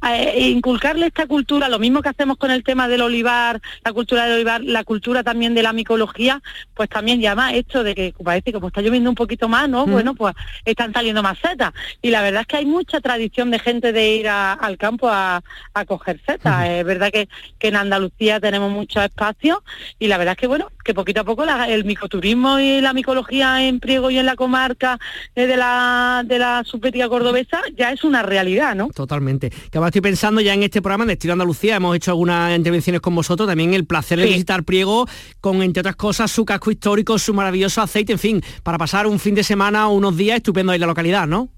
eh, 0.02 0.48
inculcarle 0.48 1.06
esta 1.06 1.28
cultura, 1.28 1.68
lo 1.68 1.78
mismo 1.78 2.02
que 2.02 2.08
hacemos 2.08 2.38
con 2.38 2.50
el 2.50 2.64
tema 2.64 2.88
del 2.88 3.02
olivar, 3.02 3.60
la 3.84 3.92
cultura 3.92 4.24
del 4.24 4.34
olivar, 4.34 4.64
la 4.64 4.82
cultura 4.82 5.22
también 5.28 5.54
de 5.54 5.62
la 5.62 5.74
micología, 5.74 6.40
pues 6.72 6.88
también 6.88 7.20
llama 7.20 7.52
esto 7.52 7.84
de 7.84 7.94
que 7.94 8.14
parece 8.24 8.50
como 8.50 8.68
está 8.68 8.80
lloviendo 8.80 9.10
un 9.10 9.14
poquito 9.14 9.46
más, 9.46 9.68
¿no? 9.68 9.84
Bueno, 9.84 10.14
pues 10.14 10.34
están 10.64 10.90
saliendo 10.94 11.22
más 11.22 11.38
setas. 11.38 11.74
Y 12.00 12.08
la 12.08 12.22
verdad 12.22 12.40
es 12.40 12.46
que 12.46 12.56
hay 12.56 12.64
mucha 12.64 12.98
tradición 13.02 13.50
de 13.50 13.58
gente 13.58 13.92
de 13.92 14.16
ir 14.16 14.26
al 14.28 14.78
campo 14.78 15.10
a, 15.10 15.42
coger 15.86 16.18
setas. 16.26 16.66
Es 16.66 16.84
verdad 16.84 17.10
que, 17.12 17.28
en 17.60 17.76
Andalucía 17.76 18.40
tenemos 18.40 18.72
muchos 18.72 19.04
espacios 19.04 19.58
y 19.98 20.06
la 20.06 20.16
verdad 20.16 20.32
es 20.32 20.38
que, 20.38 20.46
bueno, 20.46 20.70
que 20.82 20.94
poquito 20.94 21.20
a 21.20 21.24
poco 21.24 21.44
el 21.44 21.84
micoturismo 21.84 22.58
y 22.58 22.80
la 22.80 22.94
micología 22.94 23.66
en 23.66 23.80
Priego 23.80 24.10
y 24.10 24.16
en 24.16 24.24
la 24.24 24.34
comarca 24.34 24.98
eh, 25.34 25.46
de 25.46 25.58
la 25.58 26.24
de 26.24 26.38
la 26.38 26.62
subética 26.64 27.06
cordobesa 27.10 27.60
ya 27.76 27.92
es 27.92 28.02
una 28.02 28.22
realidad, 28.22 28.74
¿no? 28.74 28.88
Totalmente. 28.88 29.50
Que 29.50 29.76
ahora 29.76 29.88
estoy 29.88 30.00
pensando 30.00 30.40
ya 30.40 30.54
en 30.54 30.62
este 30.62 30.80
programa 30.80 31.04
de 31.04 31.12
Estilo 31.12 31.34
Andalucía, 31.34 31.76
hemos 31.76 31.94
hecho 31.94 32.12
algunas 32.12 32.56
intervenciones 32.56 33.02
con 33.02 33.14
vosotros, 33.14 33.46
también 33.46 33.74
el 33.74 33.84
placer 33.84 34.18
de 34.18 34.24
visitar 34.24 34.64
Priego 34.64 35.06
con, 35.40 35.62
entre 35.62 35.80
otras 35.80 35.96
cosas, 35.96 36.30
su 36.30 36.44
casco 36.44 36.70
histórico, 36.70 37.18
su 37.18 37.34
maravilloso 37.34 37.80
aceite, 37.80 38.12
en 38.12 38.18
fin, 38.18 38.42
para 38.62 38.78
pasar 38.78 39.06
un 39.06 39.18
fin 39.18 39.34
de 39.34 39.44
semana 39.44 39.88
o 39.88 39.92
unos 39.92 40.16
días 40.16 40.36
estupendo 40.36 40.72
en 40.72 40.80
la 40.80 40.86
localidad, 40.86 41.26
¿no? 41.26 41.48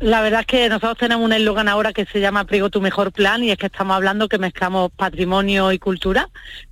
La 0.00 0.20
verdad 0.20 0.40
es 0.40 0.46
que 0.46 0.68
nosotros 0.68 0.96
tenemos 0.96 1.24
un 1.24 1.32
eslogan 1.32 1.66
ahora 1.66 1.92
que 1.92 2.06
se 2.06 2.20
llama 2.20 2.44
Priego 2.44 2.70
tu 2.70 2.80
mejor 2.80 3.10
plan 3.10 3.42
y 3.42 3.50
es 3.50 3.58
que 3.58 3.66
estamos 3.66 3.96
hablando 3.96 4.28
que 4.28 4.38
mezclamos 4.38 4.92
patrimonio 4.92 5.72
y 5.72 5.80
cultura, 5.80 6.28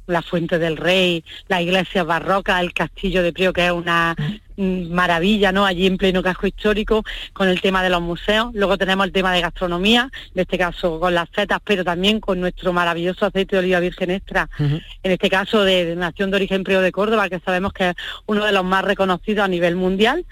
la 0.07 0.23
Fuente 0.23 0.61
del 0.61 0.77
Rey, 0.77 1.25
la 1.49 1.61
iglesia 1.61 2.05
barroca, 2.05 2.61
el 2.61 2.73
castillo 2.73 3.25
de 3.25 3.33
Priego 3.33 3.53
que 3.53 3.67
es 3.67 3.73
una 3.73 4.15
maravilla, 4.57 5.53
¿no? 5.53 5.67
Allí 5.67 5.87
en 5.87 5.99
pleno 5.99 6.23
casco 6.23 6.47
histórico, 6.47 7.05
con 7.33 7.49
el 7.49 7.61
tema 7.61 7.83
de 7.83 7.91
los 7.91 8.01
museos. 8.01 8.51
Luego 8.55 8.79
tenemos 8.79 9.07
el 9.07 9.13
tema 9.13 9.33
de 9.33 9.41
gastronomía, 9.41 10.11
en 10.35 10.41
este 10.41 10.59
caso 10.59 10.99
con 11.01 11.15
las 11.15 11.29
setas, 11.35 11.61
pero 11.65 11.85
también 11.85 12.21
con 12.21 12.41
nuestro 12.41 12.73
maravilloso 12.73 13.27
aceite 13.27 13.57
de 13.57 13.61
oliva 13.61 13.81
virgen 13.81 14.11
extra, 14.11 14.49
en 14.59 14.83
este 15.03 15.29
caso 15.29 15.65
de, 15.65 15.95
Nación 15.97 16.31
de 16.31 16.37
Origen 16.37 16.65
Prio 16.65 16.81
de 16.81 16.93
Córdoba, 16.93 17.29
que 17.29 17.41
sabemos 17.41 17.73
que 17.73 17.91
es 17.91 17.97
uno 18.27 18.45
de 18.45 18.53
los 18.53 18.65
más 18.65 18.85
reconocidos 18.85 19.45
a 19.45 19.49
nivel 19.49 19.77
mundial, 19.77 20.25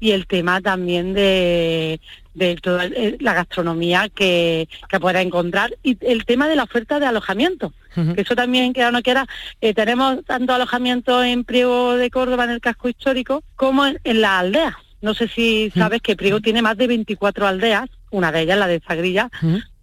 y 0.00 0.12
el 0.12 0.26
tema 0.26 0.60
también 0.60 1.14
de, 1.14 2.00
de 2.38 2.56
toda 2.56 2.88
la 3.18 3.34
gastronomía 3.34 4.08
que, 4.08 4.68
que 4.88 5.00
pueda 5.00 5.20
encontrar 5.20 5.76
y 5.82 5.98
el 6.00 6.24
tema 6.24 6.48
de 6.48 6.56
la 6.56 6.64
oferta 6.64 6.98
de 7.00 7.06
alojamiento 7.06 7.72
que 8.14 8.20
eso 8.20 8.36
también, 8.36 8.72
que 8.72 8.90
no 8.90 9.02
quiera, 9.02 9.26
eh, 9.60 9.74
tenemos 9.74 10.24
tanto 10.24 10.54
alojamiento 10.54 11.22
en 11.22 11.44
Priego 11.44 11.96
de 11.96 12.10
Córdoba, 12.10 12.44
en 12.44 12.50
el 12.50 12.60
casco 12.60 12.88
histórico, 12.88 13.42
como 13.56 13.86
en, 13.86 14.20
las 14.20 14.40
aldeas. 14.40 14.74
No 15.00 15.14
sé 15.14 15.28
si 15.28 15.72
sabes 15.74 16.00
que 16.02 16.16
Priego 16.16 16.40
tiene 16.40 16.62
más 16.62 16.76
de 16.76 16.86
24 16.86 17.46
aldeas, 17.46 17.88
una 18.10 18.32
de 18.32 18.42
ellas 18.42 18.58
la 18.58 18.66
de 18.66 18.80
Zagrilla, 18.80 19.30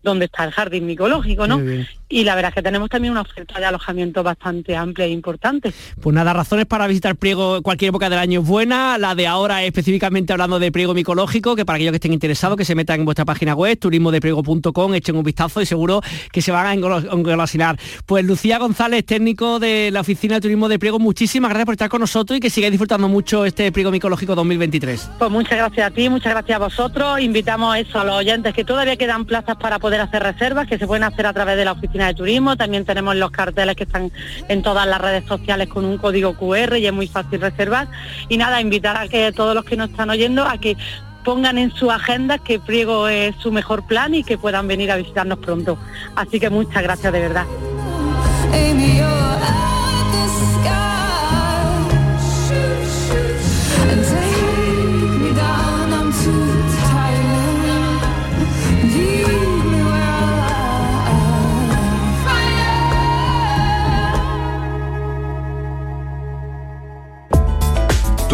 donde 0.03 0.25
está 0.25 0.43
el 0.43 0.51
jardín 0.51 0.85
micológico, 0.85 1.47
¿no? 1.47 1.61
Y 2.07 2.23
la 2.23 2.35
verdad 2.35 2.49
es 2.49 2.55
que 2.55 2.61
tenemos 2.61 2.89
también 2.89 3.11
una 3.11 3.21
oferta 3.21 3.59
de 3.59 3.65
alojamiento 3.65 4.23
bastante 4.23 4.75
amplia 4.75 5.05
e 5.05 5.09
importante. 5.09 5.73
Pues 6.01 6.13
nada, 6.13 6.33
razones 6.33 6.65
para 6.65 6.87
visitar 6.87 7.15
Priego 7.15 7.61
cualquier 7.61 7.89
época 7.89 8.09
del 8.09 8.19
año 8.19 8.41
es 8.41 8.47
buena, 8.47 8.97
la 8.97 9.15
de 9.15 9.27
ahora 9.27 9.63
específicamente 9.63 10.33
hablando 10.33 10.59
de 10.59 10.71
Priego 10.71 10.93
micológico, 10.93 11.55
que 11.55 11.65
para 11.65 11.77
aquellos 11.77 11.91
que 11.91 11.97
estén 11.97 12.13
interesados 12.13 12.57
que 12.57 12.65
se 12.65 12.75
metan 12.75 12.99
en 12.99 13.05
vuestra 13.05 13.25
página 13.25 13.55
web, 13.55 13.77
turismodepriego.com, 13.77 14.93
echen 14.93 15.15
un 15.15 15.23
vistazo 15.23 15.61
y 15.61 15.65
seguro 15.65 16.01
que 16.31 16.41
se 16.41 16.51
van 16.51 16.67
a 16.67 16.73
engolosinar. 16.73 17.79
Pues 18.05 18.23
Lucía 18.23 18.59
González, 18.59 19.05
técnico 19.05 19.59
de 19.59 19.89
la 19.91 20.01
Oficina 20.01 20.35
de 20.35 20.41
Turismo 20.41 20.69
de 20.69 20.79
Priego, 20.79 20.99
muchísimas 20.99 21.49
gracias 21.49 21.65
por 21.65 21.73
estar 21.73 21.89
con 21.89 22.01
nosotros 22.01 22.37
y 22.37 22.39
que 22.39 22.49
sigáis 22.49 22.71
disfrutando 22.71 23.07
mucho 23.07 23.45
este 23.45 23.71
Priego 23.71 23.91
micológico 23.91 24.35
2023. 24.35 25.09
Pues 25.17 25.31
muchas 25.31 25.57
gracias 25.57 25.87
a 25.87 25.91
ti, 25.91 26.09
muchas 26.09 26.33
gracias 26.33 26.55
a 26.55 26.59
vosotros, 26.59 27.19
invitamos 27.19 27.77
eso 27.77 27.99
a 27.99 28.03
los 28.03 28.15
oyentes 28.15 28.53
que 28.53 28.63
todavía 28.63 28.95
quedan 28.95 29.25
plazas 29.25 29.57
para 29.57 29.79
poder 29.79 30.01
hacer 30.01 30.21
reservas, 30.21 30.67
que 30.67 30.77
se 30.77 30.85
pueden 30.85 31.03
hacer 31.03 31.25
a 31.25 31.33
través 31.33 31.57
de 31.57 31.65
la 31.65 31.71
oficina 31.71 31.95
de 32.07 32.13
turismo, 32.13 32.55
también 32.55 32.85
tenemos 32.85 33.15
los 33.15 33.31
carteles 33.31 33.75
que 33.75 33.83
están 33.83 34.11
en 34.47 34.61
todas 34.61 34.87
las 34.87 34.99
redes 34.99 35.25
sociales 35.25 35.67
con 35.67 35.85
un 35.85 35.97
código 35.97 36.35
QR 36.35 36.77
y 36.77 36.85
es 36.85 36.93
muy 36.93 37.07
fácil 37.07 37.41
reservar. 37.41 37.87
Y 38.29 38.37
nada, 38.37 38.61
invitar 38.61 38.97
a 38.97 39.07
que 39.07 39.31
todos 39.31 39.55
los 39.55 39.65
que 39.65 39.75
nos 39.75 39.89
están 39.89 40.09
oyendo 40.09 40.43
a 40.43 40.57
que 40.57 40.77
pongan 41.23 41.57
en 41.57 41.71
su 41.71 41.91
agenda 41.91 42.37
que 42.37 42.59
Priego 42.59 43.07
es 43.07 43.35
su 43.37 43.51
mejor 43.51 43.85
plan 43.87 44.13
y 44.13 44.23
que 44.23 44.37
puedan 44.37 44.67
venir 44.67 44.91
a 44.91 44.95
visitarnos 44.95 45.39
pronto. 45.39 45.77
Así 46.15 46.39
que 46.39 46.49
muchas 46.49 46.83
gracias 46.83 47.11
de 47.11 47.19
verdad. 47.19 47.45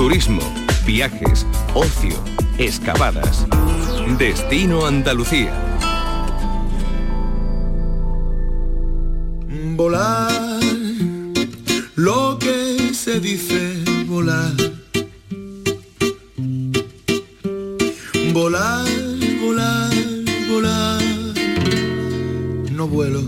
Turismo, 0.02 0.42
viajes, 0.84 1.46
ocio, 1.76 2.16
excavadas. 2.58 3.46
Destino 4.18 4.88
Andalucía. 4.88 5.54
Volar, 9.76 10.60
lo 11.94 12.40
que 12.40 12.96
se 12.96 13.20
dice 13.20 13.76
volar. 14.08 14.56
Volar, 18.34 18.90
volar, 19.40 19.94
volar. 20.50 21.02
No 22.72 22.88
vuelo 22.88 23.22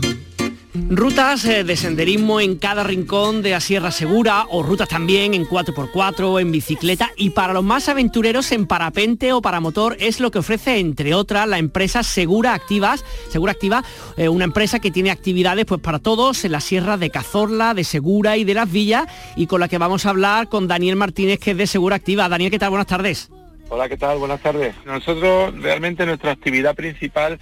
Rutas 0.89 1.45
eh, 1.45 1.63
de 1.63 1.75
senderismo 1.75 2.39
en 2.39 2.57
cada 2.57 2.83
rincón 2.83 3.41
de 3.41 3.51
la 3.51 3.59
Sierra 3.59 3.89
Segura 3.89 4.45
o 4.49 4.61
rutas 4.63 4.89
también 4.89 5.33
en 5.33 5.45
4x4 5.45 6.41
en 6.41 6.51
bicicleta 6.51 7.11
y 7.15 7.31
para 7.31 7.53
los 7.53 7.63
más 7.63 7.89
aventureros 7.89 8.51
en 8.51 8.67
parapente 8.67 9.33
o 9.33 9.41
para 9.41 9.59
motor 9.59 9.95
es 9.99 10.19
lo 10.19 10.29
que 10.29 10.39
ofrece 10.39 10.79
entre 10.79 11.13
otras 11.13 11.47
la 11.47 11.57
empresa 11.57 12.03
Segura 12.03 12.53
Activas, 12.53 13.03
Segura 13.29 13.53
Activa, 13.53 13.83
eh, 14.17 14.29
una 14.29 14.45
empresa 14.45 14.79
que 14.79 14.91
tiene 14.91 15.09
actividades 15.09 15.65
pues 15.65 15.81
para 15.81 15.99
todos 15.99 16.45
en 16.45 16.51
la 16.51 16.59
Sierra 16.59 16.97
de 16.97 17.09
Cazorla, 17.09 17.73
de 17.73 17.83
Segura 17.83 18.37
y 18.37 18.43
de 18.43 18.53
Las 18.53 18.71
Villas 18.71 19.05
y 19.35 19.47
con 19.47 19.61
la 19.61 19.67
que 19.67 19.77
vamos 19.77 20.05
a 20.05 20.11
hablar 20.11 20.49
con 20.49 20.67
Daniel 20.67 20.95
Martínez 20.95 21.39
que 21.39 21.51
es 21.51 21.57
de 21.57 21.67
Segura 21.67 21.95
Activa. 21.95 22.29
Daniel, 22.29 22.51
¿qué 22.51 22.59
tal? 22.59 22.69
Buenas 22.69 22.87
tardes. 22.87 23.29
Hola, 23.69 23.89
¿qué 23.89 23.97
tal? 23.97 24.19
Buenas 24.19 24.41
tardes. 24.41 24.75
Nosotros 24.85 25.59
realmente 25.59 26.05
nuestra 26.05 26.31
actividad 26.31 26.75
principal 26.75 27.39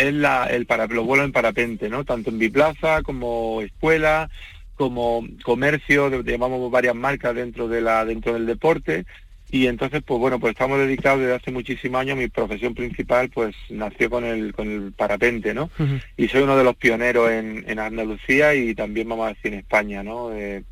es 0.00 0.14
la, 0.14 0.46
el 0.46 0.66
para, 0.66 0.86
los 0.86 1.04
vuelos 1.04 1.26
en 1.26 1.32
parapente, 1.32 1.88
¿no? 1.88 2.04
Tanto 2.04 2.30
en 2.30 2.38
biplaza 2.38 3.02
como 3.02 3.60
escuela, 3.60 4.30
como 4.74 5.26
comercio, 5.44 6.22
llamamos 6.22 6.70
varias 6.70 6.94
marcas 6.94 7.34
dentro 7.34 7.68
de 7.68 7.82
la 7.82 8.04
dentro 8.04 8.32
del 8.32 8.46
deporte. 8.46 9.04
Y 9.52 9.66
entonces 9.66 10.02
pues 10.06 10.20
bueno 10.20 10.38
pues 10.38 10.52
estamos 10.52 10.78
dedicados 10.78 11.20
desde 11.20 11.34
hace 11.34 11.50
muchísimos 11.50 12.00
años. 12.00 12.16
Mi 12.16 12.28
profesión 12.28 12.74
principal 12.74 13.28
pues 13.30 13.54
nació 13.68 14.08
con 14.08 14.24
el 14.24 14.54
con 14.54 14.70
el 14.70 14.92
parapente 14.92 15.52
no 15.52 15.70
y 16.16 16.28
soy 16.28 16.42
uno 16.42 16.56
de 16.56 16.64
los 16.64 16.76
pioneros 16.76 17.30
en, 17.30 17.64
en 17.68 17.78
Andalucía 17.78 18.54
y 18.54 18.74
también 18.74 19.08
vamos 19.08 19.26
a 19.26 19.34
decir 19.34 19.52
en 19.52 19.58
España 19.58 20.02
no 20.04 20.32
eh, 20.32 20.62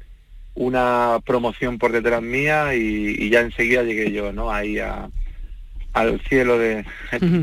una 0.54 1.18
promoción 1.26 1.78
por 1.78 1.92
detrás 1.92 2.22
mía 2.22 2.74
y, 2.74 3.16
y, 3.18 3.30
ya 3.30 3.40
enseguida 3.40 3.82
llegué 3.82 4.12
yo 4.12 4.32
no 4.32 4.50
ahí 4.50 4.78
a, 4.78 5.10
al 5.92 6.20
cielo 6.28 6.58
de, 6.58 6.84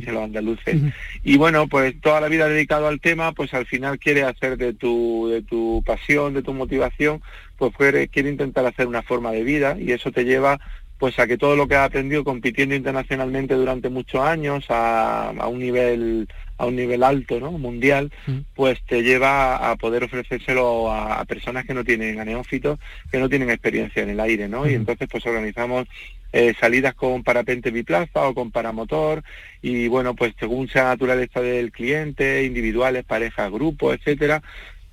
los 0.08 0.24
andaluces. 0.24 0.82
Y 1.24 1.38
bueno, 1.38 1.68
pues 1.68 2.00
toda 2.02 2.22
la 2.22 2.28
vida 2.28 2.48
dedicado 2.48 2.88
al 2.88 3.02
tema, 3.02 3.32
pues 3.32 3.54
al 3.54 3.66
final 3.66 4.00
quiere 4.00 4.24
hacer 4.24 4.58
de 4.58 4.74
tu, 4.74 5.28
de 5.30 5.42
tu 5.42 5.84
pasión, 5.86 6.34
de 6.34 6.44
tu 6.44 6.54
motivación, 6.54 7.22
pues 7.58 7.74
quiere, 7.76 8.08
quiere 8.08 8.30
intentar 8.30 8.66
hacer 8.66 8.88
una 8.88 9.02
forma 9.02 9.32
de 9.32 9.44
vida 9.44 9.78
y 9.80 9.92
eso 9.92 10.12
te 10.12 10.26
lleva 10.26 10.60
pues 10.98 11.20
a 11.20 11.28
que 11.28 11.38
todo 11.38 11.58
lo 11.58 11.68
que 11.68 11.76
has 11.76 11.88
aprendido 11.88 12.24
compitiendo 12.24 12.74
internacionalmente 12.74 13.54
durante 13.54 13.90
muchos 13.90 14.22
años 14.22 14.66
a, 14.70 15.30
a 15.30 15.48
un 15.48 15.60
nivel 15.60 16.28
a 16.58 16.66
un 16.66 16.76
nivel 16.76 17.04
alto, 17.04 17.40
¿no? 17.40 17.52
mundial, 17.52 18.12
pues 18.56 18.82
te 18.86 19.04
lleva 19.04 19.72
a 19.72 19.76
poder 19.76 20.04
ofrecérselo 20.04 20.92
a, 20.92 21.24
personas 21.26 21.66
que 21.66 21.74
no 21.74 21.84
tienen, 21.84 22.20
a 22.20 22.26
neófitos, 22.26 22.80
que 23.12 23.20
no 23.20 23.28
tienen 23.28 23.50
experiencia 23.50 24.04
en 24.04 24.12
el 24.12 24.20
aire, 24.20 24.48
¿no? 24.48 24.70
Y 24.70 24.74
entonces 24.74 25.08
pues 25.12 25.26
organizamos 25.26 25.88
eh, 26.38 26.54
salidas 26.60 26.94
con 26.96 27.24
parapente 27.24 27.72
biplaza 27.72 28.28
o 28.28 28.34
con 28.34 28.52
paramotor 28.52 29.24
y 29.62 29.88
bueno, 29.88 30.16
pues 30.16 30.34
según 30.38 30.68
sea 30.68 30.84
naturaleza 30.84 31.40
del 31.40 31.72
cliente, 31.72 32.44
individuales, 32.44 33.06
parejas, 33.06 33.50
grupos, 33.50 33.96
etcétera, 33.96 34.44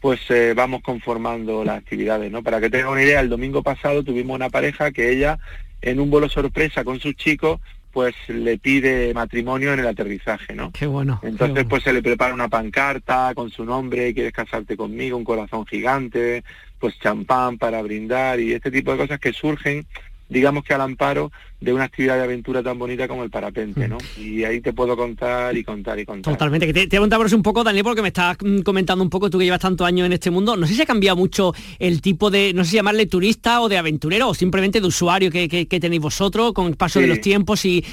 pues 0.01 0.21
eh, 0.31 0.55
vamos 0.55 0.83
conformando 0.83 1.65
las 1.65 1.79
actividades, 1.79 2.31
¿no? 2.31 2.45
Para 2.45 2.61
que 2.61 2.71
tenga 2.71 2.91
una 2.91 3.03
idea, 3.03 3.19
el 3.19 3.29
domingo 3.29 3.61
pasado 3.65 4.05
tuvimos 4.05 4.37
una 4.37 4.51
pareja 4.51 4.93
que 4.93 5.11
ella, 5.11 5.41
en 5.81 5.99
un 5.99 6.11
vuelo 6.11 6.29
sorpresa 6.29 6.85
con 6.85 7.01
sus 7.01 7.17
chicos, 7.17 7.61
pues 7.91 8.15
le 8.29 8.59
pide 8.59 9.13
matrimonio 9.13 9.73
en 9.73 9.81
el 9.81 9.89
aterrizaje, 9.89 10.55
¿no? 10.55 10.71
Qué 10.71 10.87
bueno. 10.87 11.19
Entonces 11.25 11.65
pues 11.69 11.83
se 11.83 11.93
le 11.93 12.05
prepara 12.05 12.35
una 12.35 12.49
pancarta 12.49 13.33
con 13.35 13.51
su 13.51 13.65
nombre, 13.65 14.15
quieres 14.15 14.33
casarte 14.33 14.77
conmigo, 14.77 15.17
un 15.17 15.25
corazón 15.25 15.67
gigante, 15.67 16.45
pues 16.79 16.97
champán 17.01 17.59
para 17.59 17.83
brindar 17.83 18.39
y 18.39 18.53
este 18.53 18.71
tipo 18.71 18.93
de 18.93 18.99
cosas 18.99 19.19
que 19.19 19.33
surgen 19.33 19.85
digamos 20.33 20.65
que 20.65 20.75
al 20.75 20.81
amparo 20.81 21.31
de 21.61 21.73
una 21.73 21.85
actividad 21.85 22.17
de 22.17 22.25
aventura 22.25 22.63
tan 22.63 22.79
bonita 22.79 23.07
como 23.07 23.23
el 23.23 23.31
parapente, 23.31 23.87
¿no? 23.87 23.99
Mm. 23.99 24.21
Y 24.21 24.45
ahí 24.45 24.61
te 24.61 24.73
puedo 24.73 24.97
contar 24.97 25.57
y 25.57 25.63
contar 25.63 25.99
y 25.99 26.05
contar. 26.05 26.35
Totalmente. 26.35 26.67
Que 26.67 26.73
te, 26.73 26.87
te 26.89 26.99
un 26.99 27.43
poco, 27.43 27.63
Daniel, 27.63 27.85
porque 27.85 28.03
me 28.03 28.09
estás 28.09 28.37
mm, 28.43 28.61
comentando 28.61 29.05
un 29.05 29.11
poco, 29.11 29.31
tú 29.31 29.39
que 29.39 29.45
llevas 29.45 29.61
tantos 29.61 29.87
años 29.87 30.07
en 30.07 30.13
este 30.13 30.31
mundo, 30.31 30.57
no 30.57 30.67
sé 30.67 30.75
si 30.75 30.83
ha 30.83 30.87
cambiado 30.87 31.17
mucho 31.17 31.55
el 31.79 32.01
tipo 32.01 32.31
de, 32.31 32.53
no 32.55 32.65
sé 32.65 32.71
si 32.71 32.77
llamarle 32.77 33.07
turista 33.07 33.61
o 33.61 33.69
de 33.69 33.79
aventurero 33.79 34.31
o 34.31 34.35
simplemente 34.35 34.81
de 34.81 34.87
usuario 34.87 35.31
que, 35.31 35.67
tenéis 35.83 36.03
vosotros 36.03 36.53
con 36.53 36.67
el 36.67 36.77
paso 36.77 37.01
de 37.01 37.07
los 37.07 37.21
tiempos 37.21 37.65
y 37.65 37.85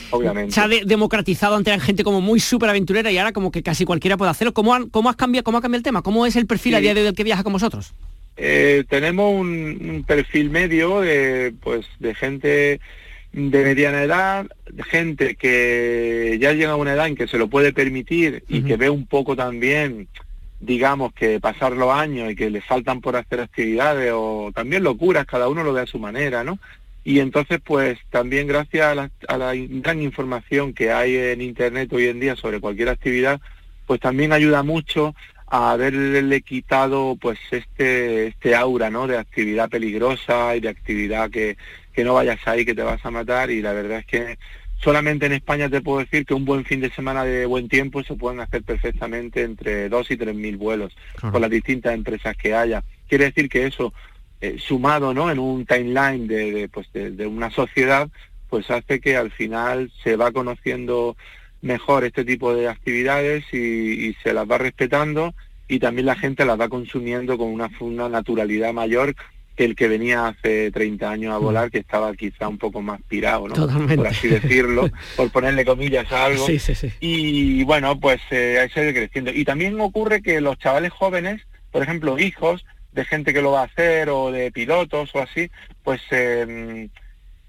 se 0.49 0.59
ha 0.59 0.67
democratizado 0.67 1.55
ante 1.55 1.71
la 1.71 1.79
gente 1.79 2.03
como 2.03 2.21
muy 2.21 2.39
súper 2.39 2.69
aventurera 2.69 3.11
y 3.11 3.17
ahora 3.17 3.33
como 3.33 3.51
que 3.51 3.61
casi 3.61 3.85
cualquiera 3.85 4.17
puede 4.17 4.31
hacerlo. 4.31 4.53
¿Cómo, 4.53 4.89
cómo 4.89 5.09
has 5.09 5.15
cambiado, 5.15 5.43
cómo 5.43 5.57
ha 5.57 5.61
cambiado 5.61 5.79
el 5.79 5.83
tema? 5.83 6.01
¿Cómo 6.01 6.25
es 6.25 6.35
el 6.35 6.47
perfil 6.47 6.75
a 6.75 6.79
día 6.79 6.93
de 6.93 7.01
hoy 7.01 7.05
del 7.05 7.15
que 7.15 7.23
viaja 7.23 7.43
con 7.43 7.53
vosotros? 7.53 7.93
Eh, 8.41 8.85
tenemos 8.87 9.33
un, 9.33 10.05
perfil 10.07 10.49
medio 10.49 11.01
de, 11.01 11.53
pues, 11.61 11.85
de 11.99 12.15
gente 12.15 12.79
de 13.33 13.63
mediana 13.63 14.01
edad, 14.01 14.47
gente 14.89 15.35
que 15.35 16.37
ya 16.39 16.53
llega 16.53 16.71
a 16.71 16.77
una 16.77 16.93
edad 16.93 17.07
en 17.07 17.17
que 17.17 17.27
se 17.27 17.37
lo 17.37 17.49
puede 17.49 17.73
permitir 17.73 18.45
y 18.47 18.63
que 18.63 18.77
ve 18.77 18.89
un 18.89 19.05
poco 19.07 19.35
también, 19.35 20.07
digamos, 20.61 21.13
que 21.13 21.41
pasar 21.41 21.73
los 21.73 21.91
años 21.91 22.31
y 22.31 22.35
que 22.35 22.49
le 22.49 22.61
faltan 22.61 23.01
por 23.01 23.17
hacer 23.17 23.41
actividades 23.41 24.13
o 24.15 24.51
también 24.55 24.83
locuras, 24.83 25.25
cada 25.25 25.49
uno 25.49 25.61
lo 25.63 25.73
ve 25.73 25.81
a 25.81 25.85
su 25.85 25.99
manera, 25.99 26.45
¿no? 26.45 26.59
Y 27.03 27.19
entonces, 27.19 27.59
pues 27.61 27.99
también 28.09 28.47
gracias 28.47 28.85
a 28.85 28.95
la, 28.95 29.11
a 29.27 29.37
la 29.37 29.53
gran 29.53 30.01
información 30.01 30.73
que 30.73 30.93
hay 30.93 31.17
en 31.17 31.41
Internet 31.41 31.91
hoy 31.91 32.05
en 32.05 32.21
día 32.21 32.37
sobre 32.37 32.61
cualquier 32.61 32.87
actividad, 32.87 33.41
pues 33.85 33.99
también 33.99 34.31
ayuda 34.31 34.63
mucho 34.63 35.13
a 35.49 35.71
haberle 35.71 36.41
quitado 36.41 37.17
pues 37.19 37.39
este 37.51 38.27
este 38.27 38.55
aura 38.55 38.89
no 38.89 39.07
de 39.07 39.17
actividad 39.17 39.69
peligrosa 39.69 40.55
y 40.55 40.59
de 40.59 40.69
actividad 40.69 41.29
que, 41.29 41.57
que 41.93 42.03
no 42.03 42.13
vayas 42.13 42.39
ahí 42.45 42.65
que 42.65 42.75
te 42.75 42.83
vas 42.83 43.03
a 43.05 43.11
matar. 43.11 43.49
Y 43.49 43.61
la 43.61 43.73
verdad 43.73 43.99
es 43.99 44.05
que 44.05 44.37
solamente 44.81 45.25
en 45.25 45.33
España 45.33 45.69
te 45.69 45.81
puedo 45.81 45.99
decir 45.99 46.25
que 46.25 46.33
un 46.33 46.45
buen 46.45 46.65
fin 46.65 46.79
de 46.81 46.91
semana 46.91 47.23
de 47.23 47.45
buen 47.45 47.67
tiempo 47.67 48.03
se 48.03 48.15
pueden 48.15 48.39
hacer 48.39 48.63
perfectamente 48.63 49.43
entre 49.43 49.89
dos 49.89 50.09
y 50.11 50.17
tres 50.17 50.35
mil 50.35 50.57
vuelos 50.57 50.95
con 51.19 51.41
las 51.41 51.49
distintas 51.49 51.93
empresas 51.93 52.37
que 52.37 52.53
haya. 52.53 52.83
Quiere 53.07 53.25
decir 53.25 53.49
que 53.49 53.65
eso 53.65 53.93
eh, 54.41 54.57
sumado 54.59 55.13
no 55.13 55.29
en 55.31 55.39
un 55.39 55.65
timeline 55.65 56.27
de, 56.27 56.51
de 56.51 56.69
pues 56.69 56.91
de, 56.93 57.11
de 57.11 57.27
una 57.27 57.49
sociedad 57.49 58.09
pues 58.49 58.69
hace 58.71 58.99
que 58.99 59.15
al 59.15 59.31
final 59.31 59.91
se 60.03 60.15
va 60.15 60.31
conociendo 60.31 61.15
mejor 61.61 62.03
este 62.03 62.23
tipo 62.25 62.53
de 62.53 62.67
actividades 62.67 63.43
y, 63.53 64.13
se 64.23 64.33
las 64.33 64.49
va 64.49 64.57
respetando 64.57 65.33
y 65.67 65.79
también 65.79 66.05
la 66.05 66.15
gente 66.15 66.45
las 66.45 66.59
va 66.59 66.69
consumiendo 66.69 67.37
con 67.37 67.49
una, 67.49 67.69
una 67.79 68.09
naturalidad 68.09 68.73
mayor 68.73 69.15
que 69.55 69.65
el 69.65 69.75
que 69.75 69.89
venía 69.89 70.27
hace 70.27 70.71
30 70.71 71.11
años 71.11 71.35
a 71.35 71.39
mm. 71.39 71.43
volar, 71.43 71.69
que 71.69 71.79
estaba 71.79 72.13
quizá 72.13 72.47
un 72.47 72.57
poco 72.57 72.81
más 72.81 73.01
pirado, 73.09 73.49
¿no? 73.49 73.55
Por 73.95 74.07
así 74.07 74.29
decirlo, 74.29 74.89
por 75.17 75.29
ponerle 75.31 75.65
comillas 75.65 76.09
a 76.13 76.25
algo. 76.25 76.45
Sí, 76.45 76.59
sí, 76.59 76.75
sí. 76.75 76.93
Y 77.01 77.63
bueno, 77.65 77.99
pues 77.99 78.21
eh, 78.31 78.57
ahí 78.61 78.69
se 78.69 78.93
creciendo. 78.93 79.31
Y 79.31 79.43
también 79.43 79.79
ocurre 79.81 80.21
que 80.21 80.39
los 80.39 80.57
chavales 80.59 80.93
jóvenes, 80.93 81.41
por 81.71 81.83
ejemplo, 81.83 82.17
hijos 82.17 82.65
de 82.93 83.03
gente 83.03 83.33
que 83.33 83.41
lo 83.41 83.51
va 83.51 83.63
a 83.63 83.65
hacer 83.65 84.09
o 84.09 84.31
de 84.31 84.49
pilotos 84.51 85.13
o 85.13 85.19
así, 85.19 85.51
pues 85.83 86.01
eh, 86.11 86.89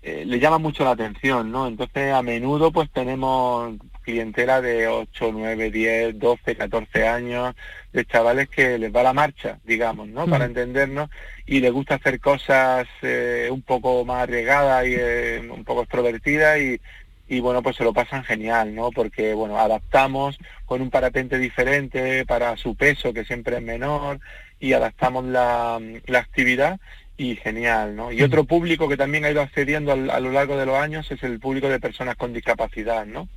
eh, 0.02 0.24
le 0.26 0.40
llama 0.40 0.58
mucho 0.58 0.84
la 0.84 0.92
atención, 0.92 1.50
¿no? 1.50 1.66
Entonces 1.66 2.12
a 2.12 2.22
menudo 2.22 2.72
pues 2.72 2.90
tenemos 2.90 3.74
clientela 4.02 4.60
de 4.60 4.88
8, 4.88 5.30
9, 5.32 5.70
10, 5.70 6.18
12, 6.18 6.56
14 6.56 7.06
años, 7.06 7.54
de 7.92 8.04
chavales 8.04 8.48
que 8.48 8.78
les 8.78 8.94
va 8.94 9.02
la 9.02 9.12
marcha, 9.12 9.58
digamos, 9.64 10.08
¿no? 10.08 10.26
Para 10.26 10.46
mm. 10.46 10.48
entendernos, 10.48 11.10
y 11.46 11.60
les 11.60 11.72
gusta 11.72 11.96
hacer 11.96 12.18
cosas 12.20 12.86
eh, 13.02 13.48
un 13.50 13.62
poco 13.62 14.04
más 14.04 14.22
arriesgadas 14.22 14.86
y 14.86 14.94
eh, 14.96 15.48
un 15.52 15.64
poco 15.64 15.82
extrovertidas 15.82 16.58
y, 16.58 16.80
y 17.28 17.40
bueno, 17.40 17.62
pues 17.62 17.76
se 17.76 17.84
lo 17.84 17.92
pasan 17.92 18.24
genial, 18.24 18.74
¿no? 18.74 18.90
Porque, 18.90 19.34
bueno, 19.34 19.58
adaptamos 19.58 20.38
con 20.66 20.80
un 20.80 20.90
parapente 20.90 21.38
diferente 21.38 22.24
para 22.26 22.56
su 22.56 22.74
peso, 22.74 23.12
que 23.12 23.24
siempre 23.24 23.56
es 23.56 23.62
menor, 23.62 24.20
y 24.58 24.72
adaptamos 24.72 25.24
la, 25.24 25.80
la 26.06 26.18
actividad 26.18 26.80
y 27.20 27.36
genial, 27.36 27.94
¿no? 27.94 28.10
Y 28.10 28.22
otro 28.22 28.44
público 28.44 28.88
que 28.88 28.96
también 28.96 29.26
ha 29.26 29.30
ido 29.30 29.42
accediendo 29.42 29.92
a 29.92 30.20
lo 30.20 30.32
largo 30.32 30.56
de 30.56 30.64
los 30.64 30.76
años 30.76 31.10
es 31.10 31.22
el 31.22 31.38
público 31.38 31.68
de 31.68 31.78
personas 31.78 32.16
con 32.16 32.32
discapacidad, 32.32 33.04
¿no? 33.04 33.28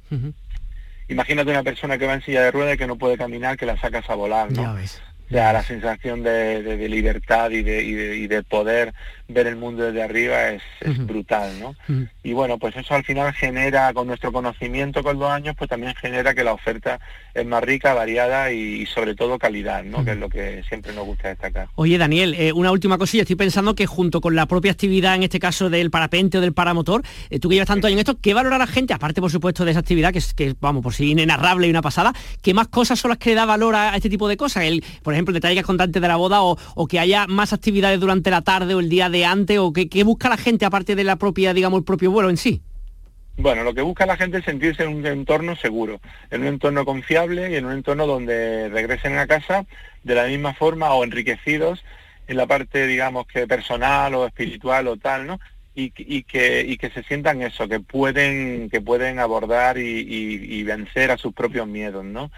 Imagínate 1.09 1.51
una 1.51 1.63
persona 1.63 1.97
que 1.97 2.07
va 2.07 2.13
en 2.13 2.21
silla 2.21 2.43
de 2.43 2.51
ruedas 2.51 2.75
y 2.75 2.77
que 2.77 2.87
no 2.87 2.97
puede 2.97 3.17
caminar, 3.17 3.57
que 3.57 3.65
la 3.65 3.77
sacas 3.77 4.09
a 4.09 4.15
volar, 4.15 4.49
¿no? 4.53 4.77
Ya 5.29 5.51
la 5.51 5.63
sensación 5.63 6.23
de, 6.23 6.87
libertad 6.87 7.51
y 7.51 7.61
de, 7.61 7.83
y 7.83 8.27
de, 8.27 8.43
poder 8.43 8.93
ver 9.33 9.47
el 9.47 9.55
mundo 9.55 9.83
desde 9.83 10.03
arriba 10.03 10.49
es, 10.49 10.61
brutal, 11.05 11.59
¿no? 11.59 11.75
Y 12.23 12.33
bueno, 12.33 12.57
pues 12.57 12.75
eso 12.75 12.93
al 12.93 13.03
final 13.03 13.33
genera, 13.33 13.93
con 13.93 14.07
nuestro 14.07 14.31
conocimiento 14.31 15.03
con 15.03 15.19
los 15.19 15.29
años, 15.29 15.55
pues 15.57 15.69
también 15.69 15.93
genera 15.95 16.33
que 16.33 16.43
la 16.43 16.53
oferta 16.53 16.99
es 17.33 17.45
más 17.45 17.63
rica, 17.63 17.93
variada 17.93 18.51
y, 18.51 18.85
sobre 18.85 19.15
todo 19.15 19.39
calidad, 19.39 19.83
¿no? 19.83 20.05
Que 20.05 20.11
es 20.11 20.17
lo 20.17 20.29
que 20.29 20.63
siempre 20.67 20.93
nos 20.93 21.05
gusta 21.05 21.29
destacar. 21.29 21.67
Oye, 21.75 21.97
Daniel, 21.97 22.35
eh, 22.37 22.53
una 22.53 22.71
última 22.71 22.97
cosilla. 22.97 23.23
Estoy 23.23 23.35
pensando 23.35 23.75
que 23.75 23.85
junto 23.85 24.21
con 24.21 24.35
la 24.35 24.45
propia 24.45 24.71
actividad, 24.71 25.15
en 25.15 25.23
este 25.23 25.39
caso 25.39 25.69
del 25.69 25.89
parapente 25.89 26.37
o 26.37 26.41
del 26.41 26.53
paramotor, 26.53 27.01
eh, 27.29 27.39
tú 27.39 27.49
que 27.49 27.55
llevas 27.55 27.67
tanto 27.67 27.87
años 27.87 27.95
en 27.95 27.99
esto, 27.99 28.17
¿qué 28.21 28.33
valora 28.33 28.57
la 28.57 28.67
gente? 28.67 28.93
Aparte, 28.93 29.21
por 29.21 29.31
supuesto, 29.31 29.65
de 29.65 29.71
esa 29.71 29.79
actividad, 29.79 30.11
que 30.11 30.19
es, 30.19 30.33
que, 30.33 30.55
vamos, 30.59 30.83
por 30.83 30.93
si 30.93 31.11
inenarrable 31.11 31.67
y 31.67 31.69
una 31.69 31.81
pasada, 31.81 32.13
¿qué 32.41 32.53
más 32.53 32.67
cosas 32.67 32.99
son 32.99 33.09
las 33.09 33.17
que 33.17 33.31
le 33.31 33.35
da 33.35 33.45
valor 33.45 33.75
a, 33.75 33.95
este 33.95 34.09
tipo 34.09 34.27
de 34.27 34.37
cosas? 34.37 34.63
El, 34.63 34.83
por 35.01 35.13
ejemplo, 35.13 35.31
el 35.31 35.41
detalle 35.41 35.55
que 35.55 35.63
de 35.99 36.07
la 36.07 36.15
boda 36.15 36.43
o, 36.43 36.57
o, 36.75 36.87
que 36.87 36.99
haya 36.99 37.27
más 37.27 37.53
actividades 37.53 37.99
durante 37.99 38.29
la 38.29 38.41
tarde 38.41 38.75
o 38.75 38.79
el 38.79 38.89
día 38.89 39.09
de 39.09 39.22
antes 39.25 39.57
o 39.59 39.73
que 39.73 40.03
busca 40.03 40.29
la 40.29 40.37
gente 40.37 40.65
aparte 40.65 40.95
de 40.95 41.03
la 41.03 41.17
propia, 41.17 41.53
digamos, 41.53 41.79
el 41.79 41.85
propio 41.85 42.11
vuelo 42.11 42.29
en 42.29 42.37
sí? 42.37 42.61
Bueno, 43.35 43.63
lo 43.63 43.73
que 43.73 43.81
busca 43.81 44.05
la 44.05 44.15
gente 44.15 44.37
es 44.37 44.45
sentirse 44.45 44.83
en 44.83 44.89
un 44.89 45.05
entorno 45.07 45.55
seguro, 45.55 45.99
en 46.29 46.41
un 46.41 46.47
entorno 46.47 46.85
confiable 46.85 47.51
y 47.51 47.55
en 47.55 47.65
un 47.65 47.73
entorno 47.73 48.05
donde 48.05 48.69
regresen 48.69 49.17
a 49.17 49.25
casa 49.25 49.65
de 50.03 50.15
la 50.15 50.27
misma 50.27 50.53
forma 50.53 50.93
o 50.93 51.03
enriquecidos 51.03 51.83
en 52.27 52.37
la 52.37 52.45
parte, 52.45 52.85
digamos, 52.85 53.25
que 53.25 53.47
personal 53.47 54.13
o 54.13 54.27
espiritual 54.27 54.87
o 54.87 54.97
tal, 54.97 55.25
¿no? 55.25 55.39
Y, 55.75 55.89
que, 55.89 56.63
y 56.67 56.77
que 56.77 56.91
se 56.91 57.01
sientan 57.01 57.41
eso, 57.41 57.67
que 57.67 57.79
pueden, 57.79 58.69
que 58.69 58.79
pueden 58.79 59.17
abordar 59.17 59.79
y, 59.79 60.61
vencer 60.61 61.09
a 61.09 61.17
sus 61.17 61.33
propios 61.33 61.65
miedos, 61.67 62.05
¿no? 62.05 62.29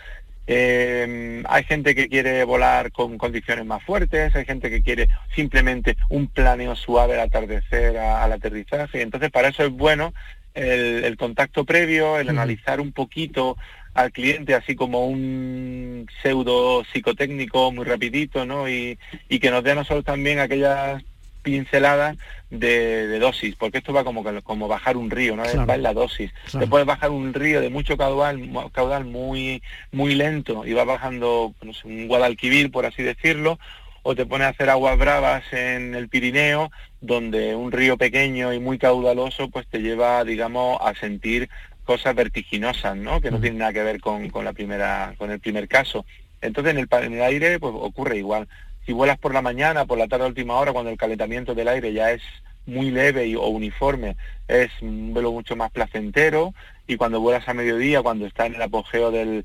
Eh, 0.47 1.41
hay 1.47 1.63
gente 1.63 1.95
que 1.95 2.07
quiere 2.07 2.43
volar 2.43 2.91
con 2.91 3.17
condiciones 3.17 3.65
más 3.65 3.83
fuertes, 3.83 4.35
hay 4.35 4.45
gente 4.45 4.69
que 4.69 4.83
quiere 4.83 5.07
simplemente 5.35 5.97
un 6.09 6.27
planeo 6.27 6.75
suave 6.75 7.15
al 7.15 7.21
atardecer, 7.21 7.97
al 7.97 8.31
aterrizaje. 8.31 9.01
Entonces, 9.01 9.31
para 9.31 9.49
eso 9.49 9.63
es 9.63 9.71
bueno 9.71 10.13
el, 10.53 11.17
contacto 11.17 11.65
previo, 11.65 12.19
el 12.19 12.29
analizar 12.29 12.79
un 12.79 12.91
poquito 12.91 13.57
al 13.93 14.11
cliente 14.11 14.53
así 14.55 14.75
como 14.75 15.07
un 15.07 16.07
pseudo 16.21 16.83
psicotécnico 16.91 17.71
muy 17.71 17.85
rapidito, 17.85 18.45
¿no? 18.45 18.67
Y, 18.69 18.99
y 19.29 19.39
que 19.39 19.51
nos 19.51 19.63
dé 19.63 19.71
a 19.71 19.75
nosotros 19.75 20.03
también 20.03 20.39
aquellas 20.39 21.01
pinceladas 21.45 22.17
de, 22.49 23.19
dosis, 23.19 23.55
porque 23.55 23.77
esto 23.77 23.93
va 23.93 24.03
como, 24.03 24.23
como 24.41 24.67
bajar 24.67 24.97
un 24.97 25.11
río, 25.11 25.35
¿no? 25.35 25.43
Va 25.43 25.75
en 25.75 25.83
la 25.83 25.93
dosis. 25.93 26.33
Te 26.51 26.65
puedes 26.65 26.87
bajar 26.87 27.11
un 27.11 27.33
río 27.33 27.61
de 27.61 27.69
mucho 27.69 27.95
caudal, 27.97 28.41
caudal 28.71 29.05
muy, 29.05 29.61
muy 29.91 30.15
lento 30.15 30.65
y 30.65 30.73
va 30.73 30.83
bajando 30.83 31.53
un 31.83 32.07
Guadalquivir, 32.07 32.71
por 32.71 32.87
así 32.87 33.03
decirlo, 33.03 33.59
o 34.01 34.15
te 34.15 34.25
pones 34.25 34.47
a 34.47 34.49
hacer 34.49 34.71
aguas 34.71 34.97
bravas 34.97 35.43
en 35.51 35.93
el 35.93 36.09
Pirineo, 36.09 36.71
donde 36.99 37.55
un 37.55 37.71
río 37.71 37.95
pequeño 37.95 38.53
y 38.53 38.59
muy 38.59 38.79
caudaloso 38.79 39.49
pues 39.49 39.67
te 39.67 39.79
lleva, 39.79 40.23
digamos, 40.23 40.79
a 40.81 40.95
sentir 40.95 41.47
cosas 41.83 42.15
vertiginosas, 42.15 42.97
¿no? 42.97 43.21
Que 43.21 43.29
no 43.29 43.39
tienen 43.39 43.59
nada 43.59 43.73
que 43.73 43.83
ver 43.83 44.01
con, 44.01 44.27
la 44.43 44.53
primera, 44.53 45.13
con 45.19 45.29
el 45.29 45.39
primer 45.39 45.67
caso. 45.67 46.05
Entonces 46.41 46.73
en 46.73 46.79
el, 46.79 46.87
en 47.03 47.13
el 47.13 47.21
aire 47.21 47.59
pues 47.59 47.73
ocurre 47.75 48.17
igual. 48.17 48.47
Si 48.85 48.93
vuelas 48.93 49.17
por 49.17 49.33
la 49.33 49.41
mañana, 49.41 49.85
por 49.85 49.97
la 49.97 50.07
tarde 50.07 50.25
a 50.25 50.27
última 50.27 50.55
hora, 50.55 50.73
cuando 50.73 50.91
el 50.91 50.97
calentamiento 50.97 51.55
del 51.55 51.67
aire 51.67 51.91
ya 51.93 52.11
es 52.11 52.21
muy 52.65 52.91
leve 52.91 53.27
y, 53.27 53.35
o 53.35 53.47
uniforme, 53.47 54.15
es 54.47 54.71
un 54.81 55.13
vuelo 55.13 55.31
mucho 55.31 55.55
más 55.55 55.71
placentero 55.71 56.53
y 56.87 56.97
cuando 56.97 57.19
vuelas 57.19 57.47
a 57.47 57.53
mediodía, 57.53 58.01
cuando 58.01 58.25
está 58.25 58.45
en 58.45 58.55
el 58.55 58.61
apogeo 58.61 59.11
del, 59.11 59.43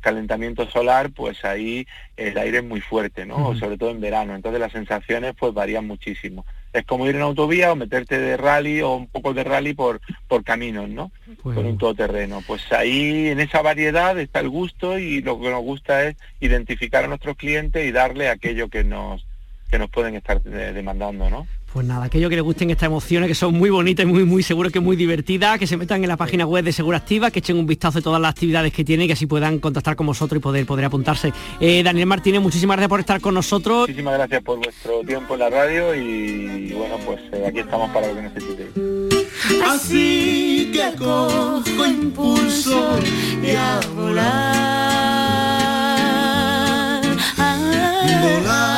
calentamiento 0.00 0.68
solar, 0.68 1.10
pues 1.10 1.44
ahí 1.44 1.86
el 2.16 2.36
aire 2.38 2.58
es 2.58 2.64
muy 2.64 2.80
fuerte, 2.80 3.24
¿no? 3.24 3.54
Sobre 3.56 3.78
todo 3.78 3.90
en 3.90 4.00
verano. 4.00 4.34
Entonces 4.34 4.60
las 4.60 4.72
sensaciones 4.72 5.34
pues 5.38 5.54
varían 5.54 5.86
muchísimo. 5.86 6.44
Es 6.72 6.84
como 6.84 7.06
ir 7.06 7.16
en 7.16 7.22
autovía 7.22 7.72
o 7.72 7.76
meterte 7.76 8.18
de 8.18 8.36
rally 8.36 8.80
o 8.80 8.94
un 8.94 9.06
poco 9.06 9.34
de 9.34 9.44
rally 9.44 9.74
por, 9.74 10.00
por 10.28 10.42
caminos, 10.42 10.88
¿no? 10.88 11.10
Por 11.42 11.58
un 11.58 11.78
todoterreno. 11.78 12.42
Pues 12.46 12.72
ahí 12.72 13.28
en 13.28 13.40
esa 13.40 13.62
variedad 13.62 14.18
está 14.18 14.40
el 14.40 14.48
gusto 14.48 14.98
y 14.98 15.20
lo 15.20 15.40
que 15.40 15.50
nos 15.50 15.62
gusta 15.62 16.04
es 16.04 16.16
identificar 16.40 17.04
a 17.04 17.08
nuestros 17.08 17.36
clientes 17.36 17.86
y 17.86 17.92
darle 17.92 18.28
aquello 18.28 18.68
que 18.68 18.84
nos 18.84 19.26
que 19.70 19.78
nos 19.78 19.88
pueden 19.88 20.14
estar 20.16 20.42
demandando, 20.42 21.30
¿no? 21.30 21.46
Pues 21.72 21.86
nada, 21.86 22.04
aquellos 22.04 22.28
que 22.28 22.36
les 22.36 22.44
gusten 22.44 22.68
estas 22.70 22.86
emociones, 22.86 23.28
que 23.28 23.34
son 23.34 23.54
muy 23.54 23.70
bonitas 23.70 24.04
y 24.04 24.06
muy, 24.06 24.24
muy 24.24 24.42
seguros 24.42 24.70
que 24.70 24.80
muy 24.80 24.94
divertidas, 24.94 25.58
que 25.58 25.66
se 25.66 25.78
metan 25.78 26.02
en 26.02 26.08
la 26.08 26.18
página 26.18 26.44
web 26.44 26.62
de 26.62 26.72
Seguro 26.72 26.98
Activa, 26.98 27.30
que 27.30 27.38
echen 27.38 27.56
un 27.56 27.66
vistazo 27.66 27.98
de 27.98 28.02
todas 28.02 28.20
las 28.20 28.32
actividades 28.32 28.74
que 28.74 28.84
tienen 28.84 29.04
y 29.04 29.06
que 29.06 29.14
así 29.14 29.24
puedan 29.24 29.58
contactar 29.58 29.96
con 29.96 30.06
vosotros 30.06 30.38
y 30.38 30.42
poder, 30.42 30.66
poder 30.66 30.84
apuntarse. 30.84 31.32
Eh, 31.60 31.82
Daniel 31.82 32.06
Martínez, 32.06 32.42
muchísimas 32.42 32.76
gracias 32.76 32.90
por 32.90 33.00
estar 33.00 33.22
con 33.22 33.32
nosotros. 33.32 33.88
Muchísimas 33.88 34.12
gracias 34.14 34.42
por 34.42 34.58
vuestro 34.58 35.00
tiempo 35.00 35.32
en 35.32 35.40
la 35.40 35.48
radio 35.48 35.94
y, 35.94 36.72
bueno, 36.74 36.98
pues 37.06 37.20
eh, 37.32 37.46
aquí 37.48 37.60
estamos 37.60 37.90
para 37.90 38.08
lo 38.08 38.16
que 38.16 38.22
necesitéis. 38.22 38.68
Así 39.66 40.70
que 40.74 40.92
cojo 40.98 41.86
impulso 41.86 42.98
y 43.42 43.50
a 43.56 43.80
volar. 43.96 44.92
volar. 48.22 48.71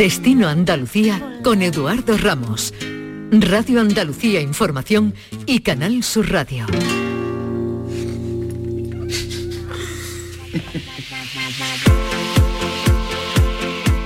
Destino 0.00 0.48
Andalucía 0.48 1.40
con 1.44 1.60
Eduardo 1.60 2.16
Ramos. 2.16 2.72
Radio 3.32 3.82
Andalucía 3.82 4.40
Información 4.40 5.12
y 5.44 5.60
Canal 5.60 6.02
Sur 6.02 6.30
Radio. 6.30 6.64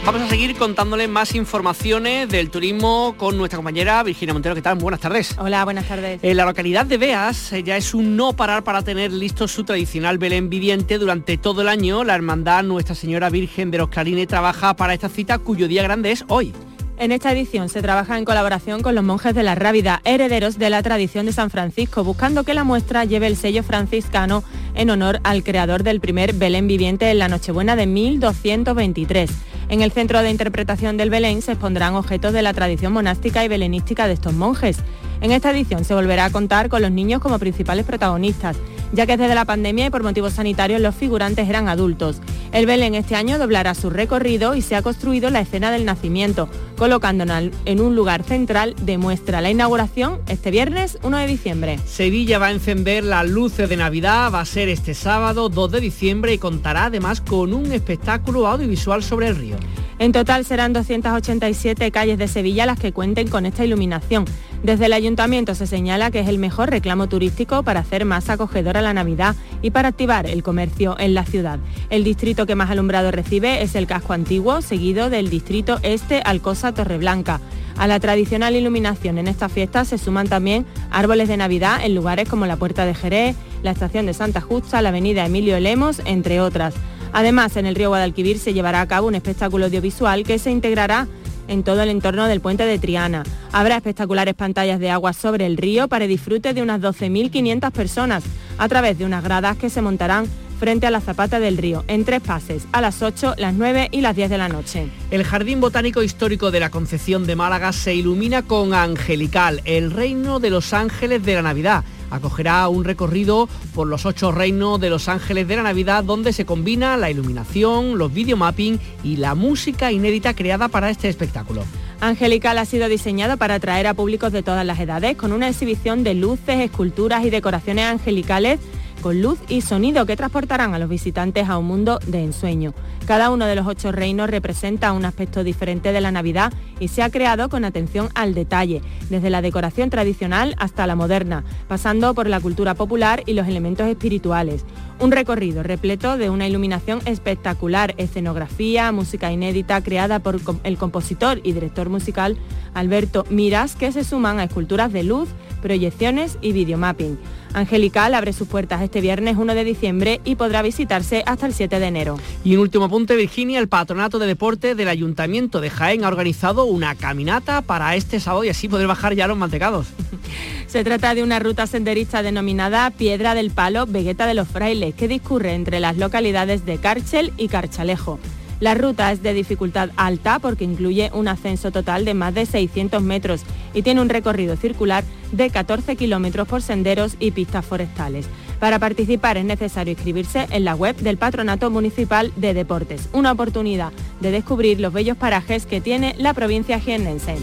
Vamos 0.05 0.20
a 0.20 0.28
seguir 0.28 0.55
contándoles 0.57 1.09
más 1.09 1.34
informaciones 1.34 2.28
del 2.28 2.50
turismo 2.50 3.14
con 3.16 3.38
nuestra 3.38 3.57
compañera 3.57 4.02
Virginia 4.02 4.34
Montero. 4.34 4.55
¿Qué 4.55 4.61
tal? 4.61 4.76
Buenas 4.76 5.00
tardes. 5.00 5.34
Hola, 5.38 5.64
buenas 5.64 5.88
tardes. 5.88 6.20
En 6.22 6.36
la 6.36 6.44
localidad 6.44 6.84
de 6.84 6.98
Beas 6.98 7.55
eh, 7.55 7.62
ya 7.62 7.78
es 7.78 7.94
un 7.94 8.14
no 8.14 8.34
parar 8.34 8.64
para 8.64 8.82
tener 8.82 9.11
listo 9.11 9.48
su 9.48 9.64
tradicional 9.64 10.18
Belén 10.18 10.50
viviente 10.50 10.98
durante 10.98 11.38
todo 11.38 11.62
el 11.62 11.68
año. 11.68 12.05
La 12.05 12.14
hermandad 12.14 12.64
Nuestra 12.64 12.94
Señora 12.94 13.30
Virgen 13.30 13.70
de 13.70 13.78
los 13.78 13.88
Clarines 13.88 14.28
trabaja 14.28 14.76
para 14.76 14.92
esta 14.92 15.09
cita 15.09 15.38
cuyo 15.38 15.68
día 15.68 15.82
grande 15.82 16.12
es 16.12 16.26
hoy. 16.28 16.52
En 16.98 17.11
esta 17.11 17.32
edición 17.32 17.70
se 17.70 17.80
trabaja 17.80 18.18
en 18.18 18.26
colaboración 18.26 18.82
con 18.82 18.94
los 18.94 19.02
monjes 19.02 19.34
de 19.34 19.42
la 19.42 19.55
Rábida, 19.55 20.02
herederos 20.05 20.59
de 20.59 20.68
la 20.68 20.82
tradición 20.82 21.24
de 21.24 21.32
San 21.32 21.48
Francisco, 21.48 22.05
buscando 22.05 22.44
que 22.44 22.52
la 22.52 22.62
muestra 22.62 23.07
lleve 23.07 23.26
el 23.26 23.36
sello 23.36 23.62
franciscano 23.62 24.44
en 24.74 24.90
honor 24.90 25.18
al 25.24 25.42
creador 25.42 25.82
del 25.82 26.00
primer 26.00 26.34
Belén 26.34 26.68
viviente 26.68 27.11
en 27.11 27.18
la 27.18 27.28
Nochebuena 27.28 27.74
de 27.74 27.86
1223. 27.86 29.30
En 29.69 29.81
el 29.81 29.93
centro 29.93 30.23
de 30.23 30.31
interpretación 30.31 30.97
del 30.97 31.11
Belén 31.11 31.43
se 31.43 31.53
expondrán 31.53 31.95
objetos 31.95 32.33
de 32.33 32.43
la 32.43 32.53
tradición 32.53 32.93
monástica 32.93 33.45
y 33.45 33.49
belenística 33.49 34.07
de 34.07 34.12
estos 34.12 34.35
monjes. 34.35 34.79
En 35.21 35.33
esta 35.33 35.51
edición 35.51 35.85
se 35.85 35.95
volverá 35.95 36.27
a 36.27 36.31
contar 36.31 36.69
con 36.69 36.83
los 36.83 36.91
niños 36.91 37.21
como 37.21 37.39
principales 37.39 37.87
protagonistas, 37.87 38.57
ya 38.95 39.07
que 39.07 39.16
desde 39.16 39.34
la 39.34 39.45
pandemia 39.45 39.86
y 39.86 39.90
por 39.90 40.03
motivos 40.03 40.34
sanitarios 40.34 40.80
los 40.80 40.95
figurantes 40.95 41.49
eran 41.49 41.68
adultos. 41.68 42.20
El 42.53 42.66
Belén 42.66 42.95
este 42.95 43.16
año 43.16 43.38
doblará 43.38 43.74
su 43.74 43.90
recorrido 43.90 44.55
y 44.55 44.62
se 44.62 44.76
ha 44.76 44.82
construido 44.82 45.28
la 45.30 45.40
escena 45.40 45.72
del 45.72 45.84
nacimiento, 45.84 46.49
colocándonos 46.78 47.51
en 47.64 47.80
un 47.80 47.97
lugar 47.97 48.22
central 48.22 48.76
de 48.80 48.97
muestra. 48.97 49.40
La 49.40 49.51
inauguración 49.51 50.20
este 50.28 50.51
viernes 50.51 50.99
1 51.03 51.18
de 51.18 51.26
diciembre. 51.26 51.78
Sevilla 51.84 52.38
va 52.38 52.47
a 52.47 52.53
encender 52.53 53.05
las 53.05 53.28
luces 53.28 53.68
de 53.68 53.76
Navidad, 53.76 54.32
va 54.32 54.40
a 54.40 54.45
ser 54.45 54.68
este 54.68 54.95
sábado 54.95 55.49
2 55.49 55.72
de 55.72 55.80
diciembre 55.80 56.32
y 56.32 56.38
contará 56.38 56.86
además 56.86 57.20
con 57.20 57.53
un 57.53 57.72
espectáculo 57.72 58.47
audiovisual 58.47 59.03
sobre 59.03 59.28
el 59.28 59.36
río. 59.36 59.57
En 59.99 60.12
total 60.12 60.45
serán 60.45 60.72
287 60.72 61.90
calles 61.90 62.18
de 62.18 62.28
Sevilla 62.28 62.66
las 62.66 62.78
que 62.78 62.92
cuenten 62.92 63.28
con 63.28 63.47
esta 63.47 63.64
iluminación. 63.64 64.24
Desde 64.62 64.86
el 64.86 64.92
ayuntamiento 64.92 65.55
se 65.55 65.66
señala 65.66 66.11
que 66.11 66.20
es 66.20 66.28
el 66.28 66.38
mejor 66.38 66.70
reclamo 66.70 67.09
turístico 67.09 67.62
para 67.62 67.80
hacer 67.80 68.05
más 68.05 68.28
acogedora 68.28 68.82
la 68.85 68.95
Navidad 68.95 69.35
y 69.62 69.70
para 69.70 69.89
activar 69.89 70.26
el 70.26 70.43
comercio 70.43 70.97
en 70.99 71.14
la 71.14 71.24
ciudad. 71.24 71.59
El 71.91 72.05
distrito 72.05 72.47
que 72.47 72.55
más 72.55 72.70
alumbrado 72.70 73.11
recibe 73.11 73.62
es 73.62 73.74
el 73.74 73.87
casco 73.87 74.12
antiguo, 74.12 74.62
seguido 74.62 75.11
del 75.11 75.30
distrito 75.30 75.78
este 75.82 76.20
Alcosa 76.24 76.72
Torreblanca. 76.72 77.41
A 77.76 77.89
la 77.89 77.99
tradicional 77.99 78.55
iluminación 78.55 79.18
en 79.18 79.26
esta 79.26 79.49
fiesta 79.49 79.85
se 79.85 79.99
suman 79.99 80.28
también 80.28 80.64
árboles 80.91 81.28
de 81.28 81.37
Navidad 81.37 81.85
en 81.85 81.95
lugares 81.95 82.28
como 82.28 82.47
la 82.47 82.57
Puerta 82.57 82.87
de 82.87 82.95
Jerez, 82.95 83.37
la 83.64 83.72
estación 83.72 84.07
de 84.07 84.14
Santa 84.14 84.41
Justa, 84.41 84.80
la 84.80 84.91
avenida 84.91 85.26
Emilio 85.26 85.59
Lemos, 85.59 86.01
entre 86.05 86.41
otras. 86.41 86.74
Además, 87.12 87.57
en 87.57 87.66
el 87.66 87.74
río 87.74 87.89
Guadalquivir 87.89 88.39
se 88.39 88.55
llevará 88.55 88.80
a 88.80 88.89
cabo 88.89 89.09
un 89.09 89.14
espectáculo 89.14 89.66
audiovisual 89.66 90.24
que 90.24 90.39
se 90.39 90.51
integrará 90.51 91.09
en 91.49 91.62
todo 91.62 91.82
el 91.82 91.90
entorno 91.90 92.26
del 92.26 92.40
puente 92.40 92.64
de 92.64 92.78
Triana. 92.78 93.24
Habrá 93.53 93.76
espectaculares 93.76 94.34
pantallas 94.34 94.80
de 94.80 94.90
agua 94.90 95.12
sobre 95.12 95.47
el 95.47 95.57
río 95.57 95.88
para 95.88 96.07
disfrute 96.07 96.55
de 96.55 96.62
unas 96.62 96.80
12.500 96.80 97.70
personas 97.70 98.24
a 98.59 98.68
través 98.68 98.99
de 98.99 99.05
unas 99.05 99.24
gradas 99.24 99.57
que 99.57 99.70
se 99.70 99.82
montarán 99.82 100.26
frente 100.59 100.86
a 100.86 100.90
la 100.90 101.01
Zapata 101.01 101.40
del 101.40 101.59
Río, 101.59 101.84
en 101.88 102.05
tres 102.05 102.20
pases, 102.20 102.66
a 102.72 102.80
las 102.80 103.03
8, 103.03 103.34
las 103.38 103.55
9 103.55 103.88
y 103.90 104.01
las 104.01 104.16
10 104.16 104.30
de 104.30 104.38
la 104.38 104.49
noche. 104.49 104.88
El 105.11 105.24
Jardín 105.24 105.61
Botánico 105.61 106.03
Histórico 106.03 106.51
de 106.51 106.61
la 106.61 106.70
Concepción 106.70 107.26
de 107.26 107.36
Málaga 107.36 107.72
se 107.72 107.95
ilumina 107.95 108.42
con 108.42 108.72
Angelical, 108.72 109.61
el 109.64 109.90
reino 109.90 110.40
de 110.40 110.51
los 110.51 110.72
ángeles 110.72 111.24
de 111.24 111.34
la 111.34 111.42
Navidad 111.42 111.84
acogerá 112.11 112.68
un 112.68 112.84
recorrido 112.84 113.48
por 113.74 113.86
los 113.86 114.07
ocho 114.07 114.32
reinos 114.32 114.80
de 114.80 114.90
los 114.90 115.09
ángeles 115.09 115.48
de 115.48 115.57
la 115.57 115.62
Navidad 115.62 116.05
donde 116.05 116.32
se 116.32 116.44
combina 116.44 116.96
la 116.96 117.11
iluminación, 117.11 117.98
los 117.98 118.12
videomapping 118.12 118.80
y 119.02 119.16
la 119.16 119.34
música 119.34 119.92
inédita 119.92 120.34
creada 120.34 120.68
para 120.68 120.90
este 120.90 121.09
espectáculo. 121.09 121.64
Angelical 122.00 122.59
ha 122.59 122.64
sido 122.64 122.88
diseñado 122.88 123.36
para 123.36 123.55
atraer 123.55 123.86
a 123.86 123.94
públicos 123.94 124.32
de 124.32 124.42
todas 124.42 124.66
las 124.66 124.78
edades 124.78 125.16
con 125.16 125.32
una 125.32 125.48
exhibición 125.48 126.05
de 126.05 126.14
luces, 126.14 126.61
esculturas 126.61 127.24
y 127.24 127.30
decoraciones 127.30 127.86
angelicales 127.86 128.61
con 129.05 129.20
luz 129.20 129.38
y 129.50 129.61
sonido 129.61 130.07
que 130.07 130.16
transportarán 130.16 130.72
a 130.72 130.78
los 130.78 130.88
visitantes 130.88 131.50
a 131.50 131.59
un 131.59 131.66
mundo 131.66 131.98
de 132.07 132.24
ensueño. 132.24 132.72
Cada 133.07 133.28
uno 133.28 133.44
de 133.44 133.55
los 133.55 133.66
ocho 133.66 133.92
reinos 133.92 134.30
representa 134.30 134.94
un 134.94 135.05
aspecto 135.05 135.44
diferente 135.44 135.92
de 135.92 136.00
la 136.00 136.11
Navidad 136.11 136.55
y 136.80 136.88
se 136.88 137.02
ha 137.02 137.11
creado 137.11 137.50
con 137.50 137.66
atención 137.66 138.09
al 138.14 138.32
detalle, 138.32 138.80
desde 139.11 139.28
la 139.28 139.42
decoración 139.42 139.90
tradicional 139.90 140.55
hasta 140.57 140.86
la 140.86 140.96
moderna, 140.96 141.44
pasando 141.68 142.14
por 142.14 142.30
la 142.30 142.40
cultura 142.40 142.72
popular 142.72 143.22
y 143.26 143.34
los 143.34 143.46
elementos 143.46 143.86
espirituales. 143.88 144.64
Un 145.00 145.12
recorrido 145.12 145.62
repleto 145.62 146.16
de 146.16 146.30
una 146.30 146.48
iluminación 146.48 147.00
espectacular, 147.05 147.94
escenografía, 147.98 148.90
música 148.90 149.30
inédita 149.30 149.82
creada 149.82 150.20
por 150.20 150.40
el 150.62 150.78
compositor 150.78 151.40
y 151.42 151.52
director 151.52 151.90
musical 151.90 152.38
Alberto 152.72 153.26
Miras, 153.28 153.76
que 153.76 153.92
se 153.92 154.02
suman 154.02 154.40
a 154.40 154.44
esculturas 154.44 154.94
de 154.94 155.02
luz, 155.02 155.28
proyecciones 155.65 156.37
y 156.43 156.53
videomapping. 156.53 157.19
Angelical 157.55 158.15
abre 158.15 158.35
sus 158.35 158.47
puertas 158.47 158.83
este 158.83 159.01
viernes 159.01 159.39
1 159.39 159.55
de 159.55 159.65
diciembre 159.65 160.21
y 160.23 160.35
podrá 160.35 160.61
visitarse 160.61 161.23
hasta 161.25 161.47
el 161.47 161.55
7 161.55 161.81
de 161.81 161.87
enero. 161.87 162.19
Y 162.45 162.55
un 162.55 162.61
último 162.61 162.91
punto, 162.91 163.17
Virginia, 163.17 163.61
el 163.61 163.69
Patronato 163.69 164.19
de 164.19 164.27
Deporte 164.27 164.75
del 164.75 164.89
Ayuntamiento 164.89 165.62
de 165.62 165.71
Jaén 165.71 166.05
ha 166.05 166.09
organizado 166.09 166.67
una 166.67 166.95
caminata 166.95 167.62
para 167.62 167.97
este 167.97 168.21
sábado 168.21 168.45
y 168.45 168.51
así 168.51 168.69
poder 168.69 168.87
bajar 168.87 169.15
ya 169.15 169.27
los 169.27 169.39
mantecados. 169.39 169.87
Se 170.67 170.85
trata 170.85 171.15
de 171.15 171.23
una 171.23 171.39
ruta 171.39 171.67
senderista 171.67 172.23
denominada 172.23 172.91
Piedra 172.91 173.35
del 173.35 173.51
Palo 173.51 173.87
Vegueta 173.87 174.27
de 174.27 174.35
los 174.35 174.47
Frailes, 174.47 174.95
que 174.95 175.09
discurre 175.09 175.55
entre 175.55 175.81
las 175.81 175.97
localidades 175.97 176.67
de 176.67 176.77
Carchel 176.77 177.33
y 177.39 177.49
Carchalejo. 177.49 178.19
La 178.61 178.74
ruta 178.74 179.12
es 179.12 179.22
de 179.22 179.34
dificultad 179.34 179.90
alta 179.96 180.38
porque 180.38 180.64
incluye 180.64 181.11
un 181.12 181.28
ascenso 181.28 181.70
total 181.70 182.05
de 182.05 182.14
más 182.14 182.34
de 182.34 182.46
600 182.46 183.02
metros 183.02 183.42
y 183.72 183.82
tiene 183.82 184.00
un 184.00 184.09
recorrido 184.09 184.57
circular 184.57 185.05
de 185.32 185.50
14 185.50 185.96
kilómetros 185.96 186.46
por 186.46 186.62
senderos 186.62 187.16
y 187.18 187.32
pistas 187.32 187.64
forestales. 187.64 188.26
Para 188.61 188.78
participar 188.78 189.36
es 189.36 189.44
necesario 189.44 189.92
inscribirse 189.92 190.46
en 190.50 190.64
la 190.64 190.74
web 190.74 190.96
del 190.96 191.18
Patronato 191.18 191.70
Municipal 191.70 192.32
de 192.36 192.55
Deportes, 192.55 193.09
una 193.12 193.32
oportunidad 193.32 193.92
de 194.20 194.30
descubrir 194.30 194.80
los 194.80 194.92
bellos 194.92 195.16
parajes 195.16 195.66
que 195.66 195.80
tiene 195.80 196.14
la 196.18 196.32
provincia 196.32 196.78
jiennense. 196.80 197.36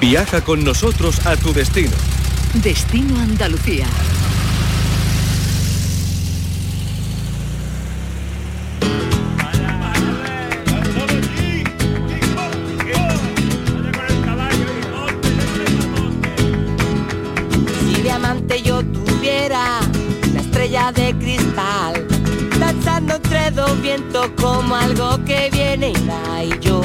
Viaja 0.00 0.42
con 0.42 0.64
nosotros 0.64 1.24
a 1.24 1.36
tu 1.36 1.52
destino. 1.52 1.92
Destino 2.62 3.18
Andalucía. 3.20 3.86
De 20.92 21.14
cristal, 21.18 22.06
danzando 22.60 23.14
entre 23.14 23.50
dos 23.52 23.80
vientos 23.80 24.28
como 24.38 24.74
algo 24.74 25.24
que 25.24 25.48
viene 25.50 25.92
y 25.92 26.52
y 26.52 26.58
yo 26.60 26.82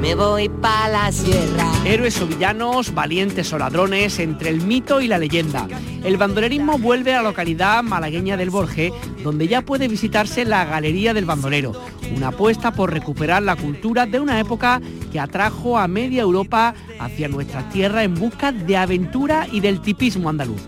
me 0.00 0.14
voy 0.14 0.48
pa' 0.48 0.88
la 0.88 1.12
sierra. 1.12 1.70
Héroes 1.84 2.18
o 2.22 2.26
villanos, 2.26 2.94
valientes 2.94 3.52
o 3.52 3.58
ladrones, 3.58 4.18
entre 4.18 4.48
el 4.48 4.62
mito 4.62 5.02
y 5.02 5.08
la 5.08 5.18
leyenda. 5.18 5.66
El 6.02 6.16
bandolerismo 6.16 6.78
vuelve 6.78 7.12
a 7.12 7.18
la 7.18 7.28
localidad 7.28 7.82
malagueña 7.82 8.38
del 8.38 8.48
Borje, 8.48 8.92
donde 9.22 9.48
ya 9.48 9.60
puede 9.60 9.88
visitarse 9.88 10.46
la 10.46 10.64
Galería 10.64 11.12
del 11.12 11.26
Bandolero, 11.26 11.72
una 12.16 12.28
apuesta 12.28 12.72
por 12.72 12.92
recuperar 12.92 13.42
la 13.42 13.56
cultura 13.56 14.06
de 14.06 14.20
una 14.20 14.40
época 14.40 14.80
que 15.12 15.20
atrajo 15.20 15.76
a 15.76 15.88
media 15.88 16.22
Europa 16.22 16.74
hacia 16.98 17.28
nuestra 17.28 17.68
tierra 17.68 18.04
en 18.04 18.14
busca 18.14 18.52
de 18.52 18.76
aventura 18.76 19.46
y 19.52 19.60
del 19.60 19.82
tipismo 19.82 20.30
andaluz 20.30 20.62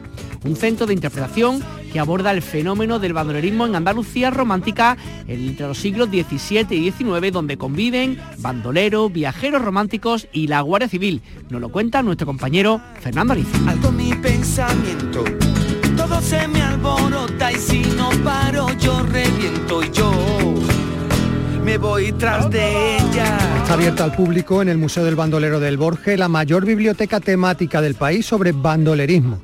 un 0.44 0.56
centro 0.56 0.86
de 0.86 0.94
interpretación 0.94 1.62
que 1.92 2.00
aborda 2.00 2.30
el 2.30 2.42
fenómeno 2.42 2.98
del 2.98 3.12
bandolerismo 3.12 3.66
en 3.66 3.74
Andalucía 3.74 4.30
romántica 4.30 4.96
entre 5.26 5.66
los 5.66 5.78
siglos 5.78 6.08
XVII 6.08 6.66
y 6.70 6.90
XIX, 6.90 7.32
donde 7.32 7.56
conviven 7.56 8.18
bandoleros, 8.38 9.12
viajeros 9.12 9.62
románticos 9.62 10.28
y 10.32 10.46
la 10.46 10.60
Guardia 10.60 10.88
Civil. 10.88 11.22
Nos 11.50 11.60
lo 11.60 11.68
cuenta 11.68 12.02
nuestro 12.02 12.26
compañero 12.26 12.80
Fernando 13.00 13.32
Ariza. 13.32 13.58
Alto 13.66 13.92
mi 13.92 14.14
pensamiento, 14.14 15.24
todo 15.96 16.20
se 16.20 16.46
me 16.48 16.62
alborota 16.62 17.52
y 17.52 17.56
si 17.56 17.80
no 17.80 18.10
paro 18.24 18.68
yo 18.78 19.02
reviento 19.02 19.82
y 19.82 19.90
yo 19.90 20.12
me 21.64 21.76
voy 21.76 22.12
tras 22.12 22.50
de 22.50 22.96
ella. 22.96 23.38
Está 23.62 23.74
abierta 23.74 24.04
al 24.04 24.12
público 24.12 24.62
en 24.62 24.68
el 24.68 24.78
Museo 24.78 25.04
del 25.04 25.14
Bandolero 25.14 25.60
del 25.60 25.76
Borge, 25.76 26.16
la 26.16 26.28
mayor 26.28 26.64
biblioteca 26.64 27.20
temática 27.20 27.82
del 27.82 27.94
país 27.94 28.26
sobre 28.26 28.52
bandolerismo. 28.52 29.40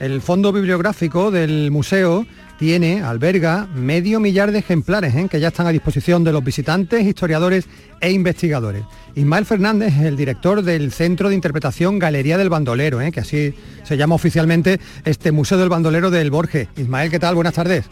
El 0.00 0.22
fondo 0.22 0.50
bibliográfico 0.50 1.30
del 1.30 1.70
museo 1.70 2.24
tiene, 2.58 3.02
alberga, 3.02 3.68
medio 3.74 4.18
millar 4.18 4.50
de 4.50 4.60
ejemplares 4.60 5.14
¿eh? 5.14 5.28
que 5.30 5.40
ya 5.40 5.48
están 5.48 5.66
a 5.66 5.72
disposición 5.72 6.24
de 6.24 6.32
los 6.32 6.42
visitantes, 6.42 7.04
historiadores 7.04 7.66
e 8.00 8.10
investigadores. 8.10 8.82
Ismael 9.14 9.44
Fernández 9.44 9.92
es 9.98 10.06
el 10.06 10.16
director 10.16 10.62
del 10.62 10.90
Centro 10.90 11.28
de 11.28 11.34
Interpretación 11.34 11.98
Galería 11.98 12.38
del 12.38 12.48
Bandolero, 12.48 13.02
¿eh? 13.02 13.12
que 13.12 13.20
así 13.20 13.54
se 13.82 13.98
llama 13.98 14.14
oficialmente 14.14 14.80
este 15.04 15.32
Museo 15.32 15.58
del 15.58 15.68
Bandolero 15.68 16.10
del 16.10 16.30
Borges. 16.30 16.68
Ismael, 16.78 17.10
¿qué 17.10 17.18
tal? 17.18 17.34
Buenas 17.34 17.52
tardes. 17.52 17.84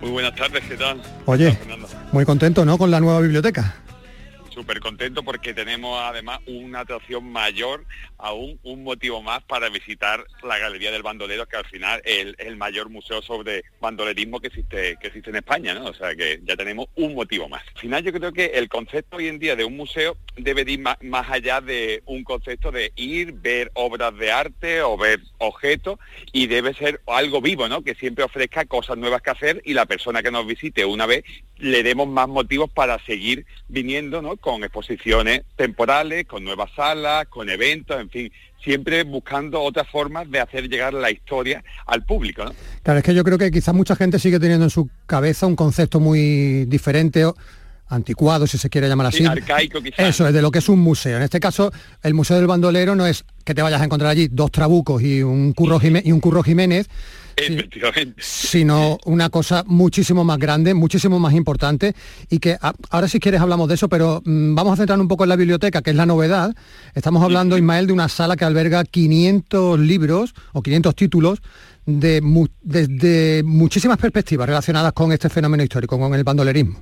Muy 0.00 0.10
buenas 0.10 0.36
tardes, 0.36 0.62
¿qué 0.68 0.76
tal? 0.76 1.02
Oye, 1.26 1.58
muy 2.12 2.24
contento, 2.24 2.64
¿no? 2.64 2.78
Con 2.78 2.92
la 2.92 3.00
nueva 3.00 3.20
biblioteca 3.20 3.74
súper 4.52 4.80
contento 4.80 5.22
porque 5.22 5.54
tenemos 5.54 6.00
además 6.00 6.40
una 6.46 6.80
atracción 6.80 7.30
mayor, 7.30 7.84
aún 8.18 8.58
un 8.62 8.84
motivo 8.84 9.22
más 9.22 9.42
para 9.44 9.68
visitar 9.68 10.24
la 10.42 10.58
Galería 10.58 10.90
del 10.90 11.02
Bandolero, 11.02 11.46
que 11.46 11.56
al 11.56 11.64
final 11.64 12.00
es 12.04 12.34
el, 12.38 12.56
mayor 12.56 12.90
museo 12.90 13.22
sobre 13.22 13.64
bandolerismo 13.80 14.38
que 14.40 14.48
existe, 14.48 14.96
que 15.00 15.08
existe 15.08 15.30
en 15.30 15.36
España, 15.36 15.74
¿no? 15.74 15.86
O 15.86 15.94
sea 15.94 16.14
que 16.14 16.40
ya 16.44 16.54
tenemos 16.54 16.86
un 16.94 17.14
motivo 17.14 17.48
más. 17.48 17.62
Al 17.74 17.80
final 17.80 18.04
yo 18.04 18.12
creo 18.12 18.32
que 18.32 18.46
el 18.54 18.68
concepto 18.68 19.16
hoy 19.16 19.28
en 19.28 19.38
día 19.38 19.56
de 19.56 19.64
un 19.64 19.76
museo 19.76 20.16
debe 20.36 20.70
ir 20.70 20.80
más, 20.80 20.96
más 21.02 21.28
allá 21.30 21.60
de 21.60 22.02
un 22.06 22.22
concepto 22.22 22.70
de 22.70 22.92
ir, 22.94 23.32
ver 23.32 23.70
obras 23.74 24.16
de 24.16 24.30
arte 24.30 24.82
o 24.82 24.96
ver 24.96 25.20
objetos 25.38 25.98
y 26.32 26.46
debe 26.46 26.74
ser 26.74 27.00
algo 27.06 27.40
vivo, 27.40 27.68
¿no? 27.68 27.82
Que 27.82 27.94
siempre 27.94 28.24
ofrezca 28.24 28.64
cosas 28.66 28.96
nuevas 28.96 29.22
que 29.22 29.30
hacer 29.30 29.62
y 29.64 29.74
la 29.74 29.86
persona 29.86 30.22
que 30.22 30.30
nos 30.30 30.46
visite 30.46 30.84
una 30.84 31.06
vez 31.06 31.24
le 31.62 31.84
demos 31.84 32.08
más 32.08 32.28
motivos 32.28 32.68
para 32.70 32.98
seguir 33.06 33.46
viniendo, 33.68 34.20
¿no? 34.20 34.36
Con 34.36 34.64
exposiciones 34.64 35.42
temporales, 35.54 36.26
con 36.26 36.42
nuevas 36.42 36.70
salas, 36.74 37.28
con 37.28 37.48
eventos, 37.48 38.00
en 38.00 38.10
fin, 38.10 38.32
siempre 38.64 39.04
buscando 39.04 39.62
otras 39.62 39.88
formas 39.88 40.28
de 40.28 40.40
hacer 40.40 40.68
llegar 40.68 40.92
la 40.92 41.12
historia 41.12 41.62
al 41.86 42.04
público. 42.04 42.44
¿no? 42.44 42.52
Claro, 42.82 42.98
es 42.98 43.04
que 43.04 43.14
yo 43.14 43.22
creo 43.22 43.38
que 43.38 43.52
quizás 43.52 43.74
mucha 43.74 43.94
gente 43.94 44.18
sigue 44.18 44.40
teniendo 44.40 44.64
en 44.64 44.70
su 44.70 44.90
cabeza 45.06 45.46
un 45.46 45.54
concepto 45.54 46.00
muy 46.00 46.64
diferente 46.64 47.24
anticuado, 47.88 48.48
si 48.48 48.58
se 48.58 48.68
quiere 48.68 48.88
llamar 48.88 49.06
así. 49.06 49.24
arcaico 49.24 49.80
quizás. 49.80 50.00
Eso 50.00 50.26
es 50.26 50.34
de 50.34 50.42
lo 50.42 50.50
que 50.50 50.58
es 50.58 50.68
un 50.68 50.80
museo. 50.80 51.16
En 51.16 51.22
este 51.22 51.38
caso, 51.38 51.70
el 52.02 52.14
Museo 52.14 52.38
del 52.38 52.48
Bandolero 52.48 52.96
no 52.96 53.06
es 53.06 53.24
que 53.44 53.54
te 53.54 53.62
vayas 53.62 53.80
a 53.80 53.84
encontrar 53.84 54.10
allí 54.10 54.26
dos 54.28 54.50
trabucos 54.50 55.00
y 55.00 55.22
un 55.22 55.52
curro, 55.52 55.78
y 55.82 56.10
un 56.10 56.20
curro 56.20 56.42
Jiménez, 56.42 56.88
Efectivamente. 57.36 58.22
Sino 58.22 58.98
una 59.04 59.30
cosa 59.30 59.64
muchísimo 59.66 60.24
más 60.24 60.38
grande, 60.38 60.74
muchísimo 60.74 61.18
más 61.18 61.34
importante 61.34 61.94
y 62.30 62.38
que 62.38 62.56
ahora 62.90 63.08
si 63.08 63.20
quieres 63.20 63.40
hablamos 63.40 63.68
de 63.68 63.74
eso, 63.74 63.88
pero 63.88 64.22
mm, 64.24 64.54
vamos 64.54 64.74
a 64.74 64.76
centrarnos 64.76 65.04
un 65.04 65.08
poco 65.08 65.24
en 65.24 65.30
la 65.30 65.36
biblioteca, 65.36 65.82
que 65.82 65.90
es 65.90 65.96
la 65.96 66.06
novedad. 66.06 66.54
Estamos 66.94 67.22
hablando, 67.22 67.56
Ismael, 67.56 67.86
de 67.86 67.92
una 67.92 68.08
sala 68.08 68.36
que 68.36 68.44
alberga 68.44 68.84
500 68.84 69.78
libros 69.78 70.34
o 70.52 70.62
500 70.62 70.94
títulos 70.94 71.42
de 71.86 72.22
desde 72.62 73.42
muchísimas 73.42 73.98
perspectivas 73.98 74.46
relacionadas 74.46 74.92
con 74.92 75.12
este 75.12 75.28
fenómeno 75.28 75.62
histórico, 75.62 75.98
con 75.98 76.14
el 76.14 76.24
bandolerismo. 76.24 76.80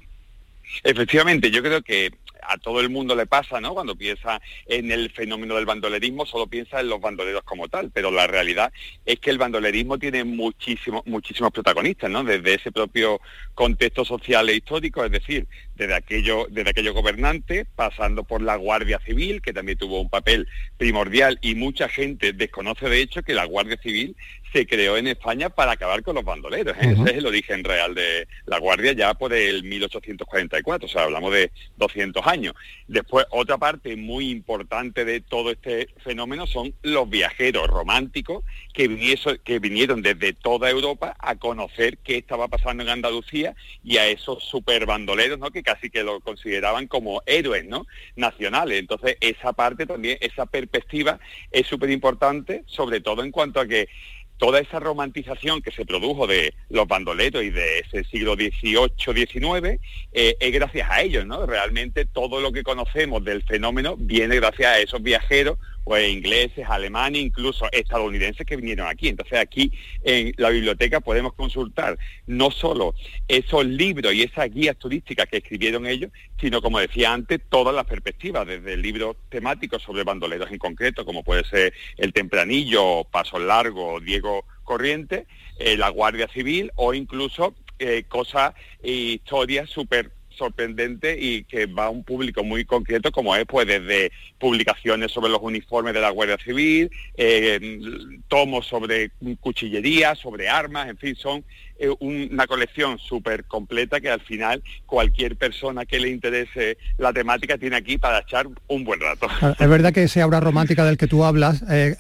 Efectivamente, 0.85 1.51
yo 1.51 1.63
creo 1.63 1.83
que 1.83 2.11
a 2.51 2.59
todo 2.59 2.81
el 2.81 2.91
mundo 2.91 3.15
le 3.15 3.27
pasa, 3.27 3.61
¿no? 3.61 3.75
Cuando 3.75 3.95
piensa 3.95 4.41
en 4.67 4.91
el 4.91 5.11
fenómeno 5.11 5.55
del 5.55 5.67
bandolerismo, 5.67 6.27
solo 6.27 6.49
piensa 6.49 6.81
en 6.81 6.89
los 6.89 7.01
bandoleros 7.01 7.45
como 7.45 7.69
tal, 7.69 7.91
pero 7.93 8.11
la 8.11 8.27
realidad 8.27 8.73
es 9.07 9.21
que 9.21 9.31
el 9.31 9.39
bandolerismo 9.39 9.99
tiene 9.99 10.25
muchísimos, 10.25 11.07
muchísimos 11.07 11.53
protagonistas, 11.53 12.11
¿no? 12.11 12.25
Desde 12.25 12.55
ese 12.55 12.73
propio 12.73 13.21
contexto 13.55 14.05
social 14.05 14.49
e 14.49 14.57
histórico, 14.57 15.05
es 15.05 15.13
decir, 15.13 15.47
desde 15.81 15.95
aquello, 15.95 16.47
desde 16.51 16.71
aquellos 16.71 16.93
gobernantes, 16.93 17.67
pasando 17.75 18.25
por 18.25 18.43
la 18.43 18.57
Guardia 18.57 19.01
Civil, 19.01 19.41
que 19.41 19.55
también 19.55 19.79
tuvo 19.79 20.01
un 20.01 20.11
papel 20.11 20.47
primordial, 20.77 21.39
y 21.41 21.55
mucha 21.55 21.89
gente 21.89 22.35
desconoce 22.35 22.89
de 22.89 23.01
hecho 23.01 23.23
que 23.23 23.33
la 23.33 23.47
Guardia 23.47 23.79
Civil 23.83 24.15
se 24.53 24.67
creó 24.67 24.97
en 24.97 25.07
España 25.07 25.49
para 25.49 25.73
acabar 25.73 26.03
con 26.03 26.17
los 26.17 26.25
bandoleros. 26.25 26.77
¿eh? 26.77 26.93
Ese 26.93 27.03
es 27.03 27.19
el 27.19 27.27
origen 27.27 27.65
real 27.65 27.95
de 27.95 28.29
la 28.47 28.59
Guardia 28.59 28.93
ya 28.93 29.15
por 29.15 29.33
el 29.33 29.63
1844, 29.63 30.87
o 30.87 30.89
sea, 30.89 31.05
hablamos 31.05 31.33
de 31.33 31.51
200 31.77 32.27
años. 32.27 32.55
Después, 32.87 33.27
otra 33.31 33.57
parte 33.57 33.97
muy 33.97 34.31
importante 34.31 35.05
de 35.05 35.21
todo 35.21 35.51
este 35.51 35.89
fenómeno 36.05 36.47
son 36.47 36.75
los 36.83 37.09
viajeros 37.09 37.69
románticos 37.69 38.45
que, 38.75 39.17
que 39.45 39.59
vinieron 39.61 40.03
desde 40.03 40.33
toda 40.33 40.69
Europa 40.69 41.17
a 41.19 41.37
conocer 41.37 41.99
qué 41.99 42.19
estaba 42.19 42.49
pasando 42.49 42.83
en 42.83 42.89
Andalucía 42.91 43.55
y 43.83 43.97
a 43.97 44.09
esos 44.09 44.45
super 44.45 44.85
bandoleros, 44.85 45.39
¿no? 45.39 45.51
que 45.51 45.63
casi 45.75 45.91
que 45.91 46.03
lo 46.03 46.21
consideraban 46.21 46.89
como 46.89 47.23
héroes 47.27 47.65
¿no? 47.65 47.87
nacionales. 48.17 48.79
Entonces, 48.79 49.17
esa 49.21 49.53
parte 49.53 49.87
también, 49.87 50.19
esa 50.21 50.47
perspectiva 50.47 51.21
es 51.51 51.67
súper 51.67 51.91
importante, 51.91 52.65
sobre 52.67 53.01
todo 53.01 53.23
en 53.23 53.31
cuanto 53.31 53.61
a 53.61 53.67
que 53.67 53.89
toda 54.37 54.59
esa 54.59 54.81
romantización 54.81 55.61
que 55.61 55.71
se 55.71 55.85
produjo 55.85 56.27
de 56.27 56.55
los 56.71 56.89
bandoleros 56.89 57.45
y 57.45 57.51
de 57.51 57.81
ese 57.81 58.05
siglo 58.05 58.35
XVIII-XIX 58.35 59.79
eh, 60.13 60.37
es 60.41 60.53
gracias 60.53 60.91
a 60.91 61.03
ellos, 61.03 61.27
¿no? 61.27 61.45
Realmente 61.45 62.07
todo 62.07 62.41
lo 62.41 62.51
que 62.51 62.63
conocemos 62.63 63.23
del 63.23 63.43
fenómeno 63.43 63.97
viene 63.99 64.37
gracias 64.37 64.73
a 64.73 64.79
esos 64.81 65.03
viajeros 65.03 65.59
pues 65.85 66.09
ingleses, 66.09 66.67
alemanes, 66.69 67.23
incluso 67.23 67.67
estadounidenses 67.73 68.47
que 68.47 68.57
vinieron 68.57 68.87
aquí. 68.87 69.09
Entonces 69.09 69.39
aquí 69.39 69.73
en 70.03 70.33
la 70.37 70.51
biblioteca 70.51 71.01
podemos 71.01 71.33
consultar 71.35 71.99
no 72.27 72.51
solo 72.51 72.95
esos 73.29 73.65
libros 73.65 74.13
y 74.15 74.23
esas 74.23 74.51
guías 74.51 74.77
turísticas 74.77 75.27
que 75.27 75.39
escribieron 75.39 75.87
ellos, 75.87 76.11
sino 76.41 76.63
como 76.63 76.79
decía 76.79 77.13
antes, 77.13 77.41
todas 77.49 77.75
las 77.75 77.87
perspectivas, 77.87 78.47
desde 78.47 78.75
el 78.75 78.83
libro 78.83 79.17
temático 79.29 79.79
sobre 79.79 80.05
bandoleros 80.05 80.51
en 80.51 80.59
concreto, 80.59 81.05
como 81.05 81.25
puede 81.25 81.45
ser 81.45 81.73
El 81.97 82.13
Tempranillo, 82.13 83.05
Paso 83.05 83.39
Largo, 83.39 84.01
Diego 84.01 84.45
Corriente, 84.65 85.27
eh, 85.59 85.77
la 85.77 85.89
Guardia 85.89 86.29
Civil 86.29 86.71
o 86.77 86.95
incluso 86.95 87.55
eh, 87.79 88.05
cosas 88.09 88.55
e 88.83 88.93
historias 88.93 89.69
súper 89.71 90.13
sorprendente 90.41 91.19
y 91.21 91.45
que 91.45 91.67
va 91.67 91.85
a 91.85 91.91
un 91.91 92.03
público 92.03 92.43
muy 92.43 92.65
concreto 92.65 93.13
como 93.13 93.37
es 93.37 93.45
pues 93.45 93.67
desde 93.67 94.11
publicaciones 94.39 95.13
sobre 95.13 95.31
los 95.31 95.41
uniformes 95.43 95.93
de 95.93 96.01
la 96.01 96.09
Guardia 96.09 96.39
Civil, 96.43 96.91
eh, 97.15 97.79
tomos 98.27 98.67
sobre 98.67 99.11
cuchillería, 99.41 100.15
sobre 100.15 100.49
armas, 100.49 100.89
en 100.89 100.97
fin, 100.97 101.15
son 101.15 101.45
eh, 101.79 101.91
una 102.01 102.47
colección 102.47 102.99
súper 102.99 103.45
completa 103.45 104.01
que 104.01 104.09
al 104.09 104.23
final 104.23 104.63
cualquier 104.87 105.37
persona 105.37 105.85
que 105.85 106.01
le 106.01 106.09
interese 106.09 106.79
la 106.97 107.13
temática 107.13 107.59
tiene 107.59 107.77
aquí 107.77 107.99
para 107.99 108.21
echar 108.21 108.47
un 108.69 108.85
buen 108.85 109.01
rato. 109.01 109.29
Es 109.59 109.69
verdad 109.69 109.93
que 109.93 110.05
esa 110.05 110.23
aura 110.23 110.41
romántica 110.41 110.87
del 110.87 110.97
que 110.97 111.07
tú 111.07 111.23
hablas 111.23 111.63
eh, 111.71 111.97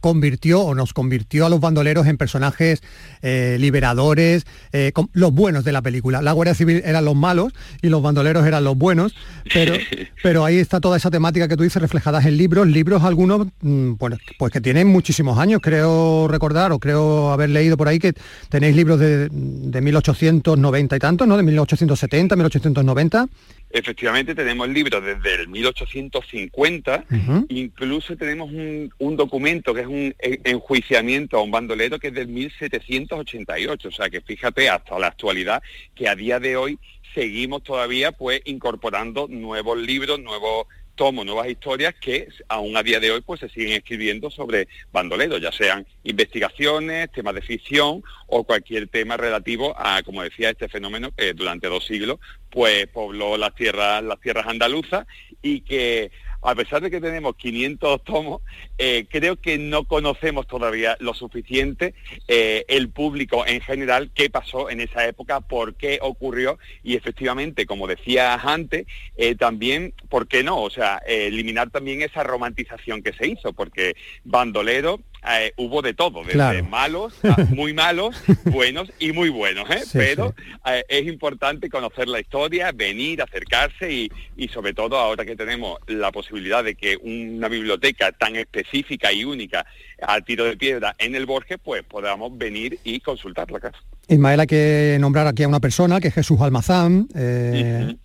convirtió 0.00 0.60
o 0.60 0.74
nos 0.74 0.92
convirtió 0.92 1.46
a 1.46 1.48
los 1.48 1.60
bandoleros 1.60 2.06
en 2.06 2.16
personajes 2.16 2.82
eh, 3.22 3.56
liberadores, 3.60 4.46
eh, 4.72 4.92
los 5.12 5.32
buenos 5.32 5.64
de 5.64 5.72
la 5.72 5.82
película. 5.82 6.22
La 6.22 6.32
Guardia 6.32 6.54
Civil 6.54 6.82
eran 6.84 7.04
los 7.04 7.14
malos 7.14 7.52
y 7.82 7.88
los 7.88 8.02
bandoleros 8.02 8.46
eran 8.46 8.64
los 8.64 8.76
buenos, 8.76 9.14
pero, 9.52 9.74
pero 10.22 10.44
ahí 10.44 10.58
está 10.58 10.80
toda 10.80 10.96
esa 10.96 11.10
temática 11.10 11.48
que 11.48 11.56
tú 11.56 11.62
dices 11.62 11.80
reflejadas 11.80 12.24
en 12.26 12.36
libros, 12.36 12.66
libros 12.66 13.02
algunos 13.02 13.46
mm, 13.60 13.94
pues 13.94 14.52
que 14.52 14.60
tienen 14.60 14.88
muchísimos 14.88 15.38
años, 15.38 15.60
creo 15.62 16.28
recordar 16.28 16.72
o 16.72 16.78
creo 16.78 17.32
haber 17.32 17.50
leído 17.50 17.76
por 17.76 17.88
ahí 17.88 17.98
que 17.98 18.14
tenéis 18.48 18.76
libros 18.76 18.98
de, 19.00 19.28
de 19.30 19.80
1890 19.80 20.96
y 20.96 20.98
tantos, 20.98 21.28
¿no? 21.28 21.36
De 21.36 21.42
1870, 21.42 22.36
1890 22.36 23.28
Efectivamente, 23.74 24.36
tenemos 24.36 24.68
libros 24.68 25.04
desde 25.04 25.34
el 25.34 25.48
1850, 25.48 27.06
incluso 27.48 28.16
tenemos 28.16 28.48
un, 28.52 29.16
documento 29.16 29.74
que 29.74 29.80
es 29.80 29.86
un 29.88 30.14
enjuiciamiento 30.20 31.36
a 31.36 31.42
un 31.42 31.50
bandolero 31.50 31.98
que 31.98 32.08
es 32.08 32.14
del 32.14 32.28
1788, 32.28 33.88
o 33.88 33.90
sea 33.90 34.08
que 34.08 34.20
fíjate 34.20 34.68
hasta 34.68 34.96
la 35.00 35.08
actualidad 35.08 35.60
que 35.92 36.06
a 36.06 36.14
día 36.14 36.38
de 36.38 36.56
hoy 36.56 36.78
seguimos 37.16 37.64
todavía 37.64 38.12
pues 38.12 38.42
incorporando 38.44 39.26
nuevos 39.28 39.76
libros, 39.76 40.20
nuevos 40.20 40.68
tomos, 40.94 41.26
nuevas 41.26 41.48
historias 41.48 41.94
que 41.94 42.28
aún 42.48 42.76
a 42.76 42.82
día 42.82 43.00
de 43.00 43.10
hoy 43.10 43.20
pues 43.20 43.40
se 43.40 43.48
siguen 43.48 43.72
escribiendo 43.72 44.30
sobre 44.30 44.68
bandoleros, 44.92 45.40
ya 45.40 45.52
sean 45.52 45.86
investigaciones, 46.04 47.10
temas 47.12 47.34
de 47.34 47.42
ficción 47.42 48.02
o 48.26 48.44
cualquier 48.44 48.88
tema 48.88 49.16
relativo 49.16 49.74
a, 49.78 50.02
como 50.02 50.22
decía, 50.22 50.50
este 50.50 50.68
fenómeno 50.68 51.12
que 51.16 51.32
durante 51.34 51.68
dos 51.68 51.86
siglos 51.86 52.18
pues 52.50 52.86
pobló 52.86 53.36
las 53.36 53.54
tierras, 53.54 54.02
las 54.02 54.20
tierras 54.20 54.46
andaluzas 54.46 55.06
y 55.42 55.60
que 55.62 56.10
a 56.44 56.54
pesar 56.54 56.82
de 56.82 56.90
que 56.90 57.00
tenemos 57.00 57.36
500 57.36 58.04
tomos, 58.04 58.42
eh, 58.76 59.06
creo 59.08 59.36
que 59.36 59.56
no 59.58 59.84
conocemos 59.84 60.46
todavía 60.46 60.96
lo 61.00 61.14
suficiente 61.14 61.94
eh, 62.28 62.64
el 62.68 62.90
público 62.90 63.46
en 63.46 63.60
general 63.62 64.10
qué 64.14 64.28
pasó 64.28 64.68
en 64.68 64.80
esa 64.80 65.06
época, 65.06 65.40
por 65.40 65.74
qué 65.74 65.98
ocurrió 66.02 66.58
y 66.82 66.96
efectivamente, 66.96 67.64
como 67.64 67.86
decías 67.86 68.44
antes, 68.44 68.86
eh, 69.16 69.34
también, 69.34 69.94
¿por 70.10 70.28
qué 70.28 70.42
no? 70.42 70.62
O 70.62 70.70
sea, 70.70 70.98
eliminar 71.06 71.70
también 71.70 72.02
esa 72.02 72.22
romantización 72.22 73.02
que 73.02 73.14
se 73.14 73.26
hizo, 73.26 73.54
porque 73.54 73.96
bandolero 74.24 75.00
eh, 75.26 75.52
hubo 75.56 75.80
de 75.80 75.94
todo, 75.94 76.22
desde 76.22 76.62
malos, 76.62 77.14
muy 77.48 77.72
malos, 77.72 78.22
buenos 78.44 78.92
y 78.98 79.12
muy 79.12 79.30
buenos, 79.30 79.68
¿eh? 79.70 79.82
pero 79.92 80.34
eh, 80.66 80.84
es 80.88 81.06
importante 81.06 81.70
conocer 81.70 82.08
la 82.08 82.20
historia, 82.20 82.72
venir, 82.72 83.22
acercarse 83.22 83.90
y, 83.90 84.12
y, 84.36 84.48
sobre 84.48 84.74
todo 84.74 84.98
ahora 84.98 85.24
que 85.24 85.34
tenemos 85.34 85.78
la 85.86 86.12
posibilidad 86.12 86.62
de 86.62 86.74
que 86.74 86.98
una 86.98 87.48
biblioteca 87.48 88.12
tan 88.12 88.36
específica 88.36 89.12
y 89.12 89.24
única 89.24 89.64
al 90.02 90.24
tiro 90.24 90.44
de 90.44 90.58
piedra 90.58 90.94
en 90.98 91.14
el 91.14 91.24
Borges, 91.24 91.58
pues 91.62 91.82
podamos 91.84 92.36
venir 92.36 92.78
y 92.84 93.00
consultarla 93.00 93.58
acá. 93.58 93.72
Ismael, 94.08 94.40
hay 94.40 94.46
que 94.46 94.98
nombrar 95.00 95.26
aquí 95.26 95.44
a 95.44 95.48
una 95.48 95.60
persona, 95.60 96.00
que 96.00 96.08
es 96.08 96.14
Jesús 96.14 96.38
Almazán, 96.42 97.08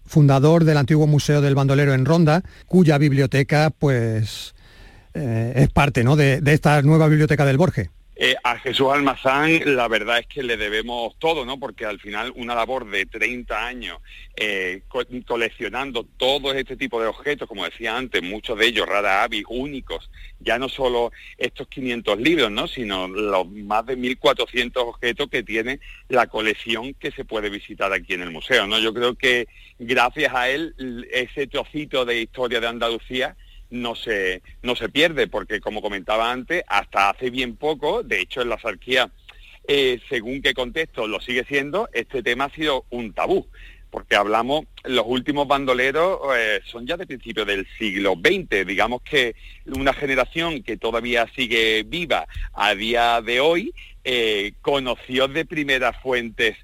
fundador 0.06 0.64
del 0.64 0.78
antiguo 0.78 1.08
Museo 1.08 1.42
del 1.42 1.56
Bandolero 1.56 1.94
en 1.94 2.06
Ronda, 2.06 2.42
cuya 2.68 2.98
biblioteca 2.98 3.70
pues 3.78 4.54
eh, 5.14 5.54
es 5.56 5.70
parte 5.70 6.04
¿no? 6.04 6.16
de, 6.16 6.42
esta 6.46 6.82
nueva 6.82 7.08
biblioteca 7.08 7.46
del 7.46 7.58
Borges. 7.58 7.90
Eh, 8.22 8.36
a 8.44 8.60
Jesús 8.60 8.88
Almazán 8.92 9.62
la 9.78 9.88
verdad 9.88 10.20
es 10.20 10.28
que 10.28 10.44
le 10.44 10.58
debemos 10.58 11.18
todo, 11.20 11.46
¿no? 11.46 11.58
Porque 11.58 11.86
al 11.86 12.02
final 12.02 12.34
una 12.36 12.54
labor 12.54 12.90
de 12.90 13.06
30 13.06 13.66
años 13.66 14.00
eh, 14.36 14.82
coleccionando 15.26 16.06
todo 16.18 16.52
este 16.54 16.76
tipo 16.76 17.00
de 17.02 17.08
objetos, 17.08 17.48
como 17.48 17.64
decía 17.64 17.96
antes, 17.96 18.22
muchos 18.22 18.60
de 18.60 18.66
ellos 18.66 18.90
rara 18.90 19.24
avis, 19.24 19.46
únicos, 19.48 20.12
ya 20.42 20.60
no 20.60 20.68
solo 20.68 21.14
estos 21.38 21.70
500 21.70 22.20
libros, 22.20 22.52
¿no? 22.52 22.68
Sino 22.68 23.08
los 23.08 23.50
más 23.50 23.86
de 23.86 23.98
1.400 23.98 24.72
objetos 24.76 25.30
que 25.30 25.42
tiene 25.42 25.80
la 26.10 26.28
colección 26.28 26.94
que 26.96 27.12
se 27.12 27.24
puede 27.24 27.50
visitar 27.50 27.94
aquí 27.94 28.16
en 28.16 28.24
el 28.24 28.32
museo, 28.32 28.68
¿no? 28.68 28.80
Yo 28.80 28.94
creo 28.94 29.16
que 29.16 29.48
gracias 29.80 30.34
a 30.34 30.50
él 30.50 31.08
ese 31.14 31.48
trocito 31.48 32.04
de 32.04 32.22
historia 32.22 32.60
de 32.60 32.68
Andalucía 32.68 33.38
no 33.70 33.96
se, 33.96 34.42
no 34.62 34.76
se 34.76 34.90
pierde, 34.90 35.28
porque 35.28 35.60
como 35.60 35.82
comentaba 35.82 36.32
antes, 36.32 36.64
hasta 36.68 37.10
hace 37.10 37.30
bien 37.30 37.56
poco, 37.56 38.04
de 38.04 38.22
hecho 38.22 38.42
en 38.42 38.50
la 38.50 38.60
sarquía, 38.60 39.12
eh, 39.68 40.00
según 40.10 40.42
qué 40.42 40.54
contexto 40.54 41.08
lo 41.08 41.20
sigue 41.22 41.44
siendo, 41.46 41.90
este 41.94 42.24
tema 42.24 42.46
ha 42.46 42.56
sido 42.56 42.86
un 42.90 43.14
tabú, 43.14 43.48
porque 43.92 44.16
hablamos, 44.16 44.66
los 44.84 45.06
últimos 45.08 45.48
bandoleros 45.48 46.20
eh, 46.36 46.62
son 46.66 46.88
ya 46.88 46.98
de 46.98 47.08
principios 47.08 47.46
del 47.48 47.68
siglo 47.78 48.16
XX, 48.16 48.66
digamos 48.66 49.02
que 49.02 49.36
una 49.66 49.94
generación 49.94 50.64
que 50.64 50.78
todavía 50.78 51.28
sigue 51.36 51.84
viva 51.84 52.28
a 52.54 52.76
día 52.76 53.22
de 53.22 53.40
hoy, 53.40 53.74
eh, 54.04 54.54
conoció 54.62 55.28
de 55.28 55.46
primeras 55.46 55.96
fuentes 56.02 56.58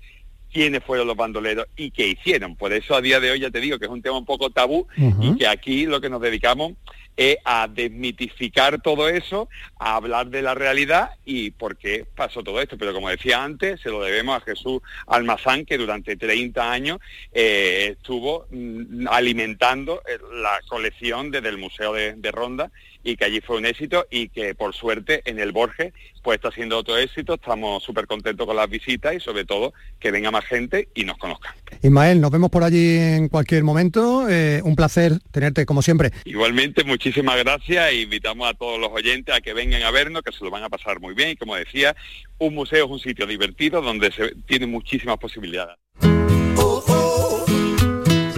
quiénes 0.52 0.84
fueron 0.84 1.08
los 1.08 1.18
bandoleros 1.18 1.68
y 1.76 1.92
qué 1.92 2.08
hicieron. 2.08 2.56
Por 2.56 2.72
eso 2.72 2.96
a 2.96 3.02
día 3.02 3.20
de 3.20 3.30
hoy 3.30 3.42
ya 3.42 3.52
te 3.52 3.60
digo 3.60 3.78
que 3.78 3.86
es 3.86 3.92
un 3.92 4.02
tema 4.02 4.18
un 4.18 4.26
poco 4.26 4.50
tabú 4.50 4.88
y 4.96 5.36
que 5.36 5.48
aquí 5.48 5.86
lo 5.86 6.00
que 6.00 6.10
nos 6.10 6.22
dedicamos 6.22 6.74
es 7.18 7.38
a 7.46 7.68
desmitificar 7.68 8.82
todo 8.82 9.10
eso, 9.10 9.50
a 9.86 9.98
hablar 9.98 10.30
de 10.32 10.42
la 10.42 10.56
realidad 10.56 11.12
y 11.26 11.52
por 11.52 11.78
qué 11.78 12.08
pasó 12.16 12.42
todo 12.44 12.60
esto. 12.60 12.76
Pero 12.76 12.92
como 12.92 13.08
decía 13.08 13.44
antes, 13.44 13.80
se 13.82 13.92
lo 13.92 14.02
debemos 14.02 14.36
a 14.36 14.44
Jesús 14.44 14.82
Almazán, 15.06 15.64
que 15.64 15.78
durante 15.78 16.18
30 16.18 16.72
años 16.72 16.98
eh, 17.32 17.90
estuvo 17.92 18.48
mm, 18.50 19.08
alimentando 19.08 20.02
eh, 20.10 20.18
la 20.42 20.60
colección 20.68 21.30
desde 21.30 21.50
el 21.50 21.60
Museo 21.60 21.94
de 21.94 22.32
Ronda 22.32 22.72
y 23.06 23.16
que 23.16 23.26
allí 23.26 23.40
fue 23.40 23.58
un 23.58 23.66
éxito 23.66 24.08
y 24.10 24.30
que 24.30 24.56
por 24.56 24.74
suerte 24.74 25.22
en 25.26 25.40
el 25.40 25.52
Borges 25.52 25.94
pues 26.24 26.38
está 26.38 26.52
siendo 26.52 26.80
otro 26.80 26.98
éxito, 26.98 27.36
estamos 27.36 27.84
súper 27.84 28.08
contentos 28.08 28.48
con 28.48 28.56
las 28.56 28.68
visitas 28.68 29.14
y 29.14 29.20
sobre 29.20 29.46
todo 29.46 29.74
que 30.00 30.10
venga 30.10 30.32
más 30.32 30.44
gente 30.44 30.90
y 30.96 31.04
nos 31.04 31.20
conozca. 31.20 31.56
Ismael, 31.84 32.20
nos 32.20 32.32
vemos 32.32 32.50
por 32.50 32.64
allí 32.64 32.98
en 32.98 33.30
cualquier 33.30 33.64
momento, 33.64 34.28
eh, 34.28 34.60
un 34.64 34.76
placer 34.76 35.20
tenerte 35.32 35.68
como 35.68 35.84
siempre. 35.84 36.12
Igualmente, 36.26 36.84
muchísimas 36.84 37.38
gracias 37.38 37.92
e 37.92 38.02
invitamos 38.02 38.50
a 38.50 38.56
todos 38.56 38.80
los 38.80 38.90
oyentes 38.92 39.36
a 39.36 39.40
que 39.40 39.54
vengan 39.54 39.75
a 39.84 39.92
vernos, 39.92 40.22
que 40.22 40.32
se 40.32 40.44
lo 40.44 40.52
van 40.52 40.64
a 40.64 40.70
pasar 40.70 41.00
muy 41.00 41.14
bien 41.14 41.30
y 41.30 41.36
como 41.36 41.56
decía, 41.56 41.96
un 42.38 42.54
museo 42.54 42.86
es 42.86 42.92
un 42.92 43.00
sitio 43.00 43.26
divertido 43.26 43.82
donde 43.82 44.12
se 44.12 44.36
tiene 44.48 44.68
muchísimas 44.68 45.18
posibilidades 45.18 45.78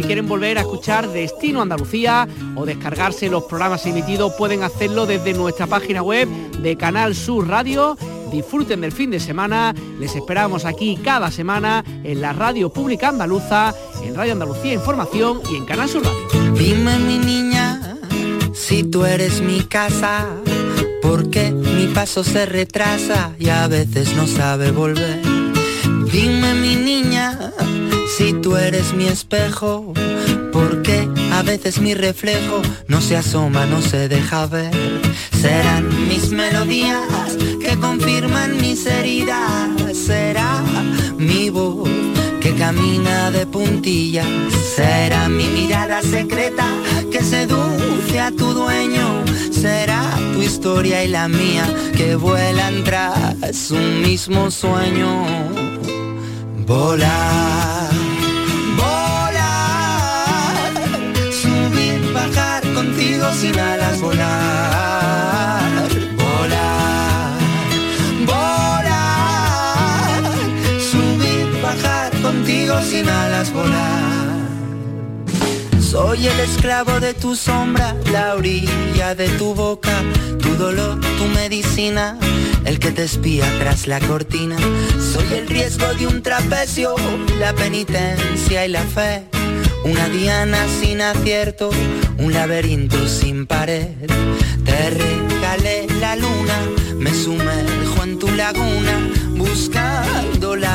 quieren 0.07 0.29
volver 0.29 0.57
a 0.57 0.61
escuchar 0.61 1.09
Destino 1.09 1.61
Andalucía 1.61 2.29
o 2.55 2.65
descargarse 2.65 3.29
los 3.29 3.43
programas 3.43 3.85
emitidos, 3.85 4.33
pueden 4.37 4.63
hacerlo 4.63 5.05
desde 5.05 5.33
nuestra 5.33 5.67
página 5.67 6.01
web 6.01 6.29
de 6.61 6.77
Canal 6.77 7.13
Sur 7.13 7.49
Radio. 7.49 7.97
Disfruten 8.31 8.79
del 8.79 8.93
fin 8.93 9.11
de 9.11 9.19
semana, 9.19 9.75
les 9.99 10.15
esperamos 10.15 10.63
aquí 10.63 10.97
cada 11.03 11.29
semana 11.29 11.83
en 12.05 12.21
la 12.21 12.31
radio 12.31 12.71
pública 12.71 13.09
andaluza, 13.09 13.75
en 14.01 14.15
Radio 14.15 14.31
Andalucía 14.31 14.73
Información 14.73 15.41
y 15.51 15.57
en 15.57 15.65
Canal 15.65 15.89
Sur 15.89 16.05
Radio. 16.05 16.53
Dime 16.53 16.99
mi 16.99 17.17
niña, 17.17 17.97
si 18.53 18.83
tú 18.83 19.03
eres 19.03 19.41
mi 19.41 19.59
casa, 19.63 20.25
porque 21.07 21.51
mi 21.51 21.87
paso 21.87 22.23
se 22.23 22.45
retrasa 22.45 23.31
y 23.39 23.47
a 23.49 23.67
veces 23.67 24.13
no 24.15 24.27
sabe 24.27 24.71
volver. 24.71 25.21
Dime 26.11 26.53
mi 26.55 26.75
niña, 26.75 27.53
si 28.17 28.33
tú 28.33 28.57
eres 28.57 28.93
mi 28.93 29.07
espejo, 29.07 29.93
porque 30.51 31.07
a 31.31 31.43
veces 31.43 31.79
mi 31.79 31.93
reflejo 31.93 32.61
no 32.87 32.99
se 32.99 33.15
asoma, 33.15 33.65
no 33.65 33.81
se 33.81 34.09
deja 34.09 34.47
ver. 34.47 34.71
Serán 35.41 36.07
mis 36.09 36.31
melodías 36.31 37.37
que 37.61 37.77
confirman 37.79 38.57
mis 38.57 38.85
heridas, 38.85 39.69
será 39.93 40.61
mi 41.17 41.49
voz 41.49 41.96
camina 42.57 43.31
de 43.31 43.45
puntillas, 43.45 44.27
será 44.75 45.29
mi 45.29 45.47
mirada 45.47 46.01
secreta 46.01 46.67
que 47.11 47.21
seduce 47.21 48.19
a 48.19 48.31
tu 48.31 48.53
dueño, 48.53 49.23
será 49.51 50.01
tu 50.33 50.41
historia 50.41 51.03
y 51.03 51.07
la 51.07 51.27
mía 51.27 51.65
que 51.95 52.15
vuelan 52.15 52.83
tras 52.83 53.71
un 53.71 54.01
mismo 54.01 54.51
sueño. 54.51 55.25
Volar 56.65 57.97
sin 63.33 63.59
alas 63.59 64.01
volar, 64.01 64.66
sin 72.81 73.07
alas 73.07 73.51
volar. 73.51 74.37
Soy 75.79 76.27
el 76.27 76.39
esclavo 76.39 76.99
de 76.99 77.13
tu 77.13 77.35
sombra, 77.35 77.95
la 78.11 78.35
orilla 78.35 79.15
de 79.15 79.29
tu 79.29 79.53
boca, 79.53 80.03
tu 80.41 80.49
dolor, 80.55 80.99
tu 81.17 81.25
medicina, 81.35 82.17
el 82.65 82.77
que 82.79 82.91
te 82.91 83.03
espía 83.03 83.45
tras 83.59 83.87
la 83.87 83.99
cortina. 83.99 84.57
Soy 85.13 85.37
el 85.37 85.47
riesgo 85.47 85.87
de 85.95 86.07
un 86.07 86.21
trapecio, 86.21 86.95
la 87.39 87.53
penitencia 87.53 88.65
y 88.65 88.69
la 88.69 88.81
fe 88.81 89.25
una 89.83 90.09
diana 90.09 90.57
sin 90.81 91.01
acierto, 91.01 91.69
un 92.17 92.33
laberinto 92.33 93.07
sin 93.07 93.45
pared. 93.45 93.87
Te 94.65 94.89
regalé 94.89 95.87
la 95.99 96.15
luna, 96.15 96.57
me 96.97 97.13
sumerjo 97.13 98.03
en 98.03 98.19
tu 98.19 98.27
laguna, 98.31 99.09
buscando 99.37 100.26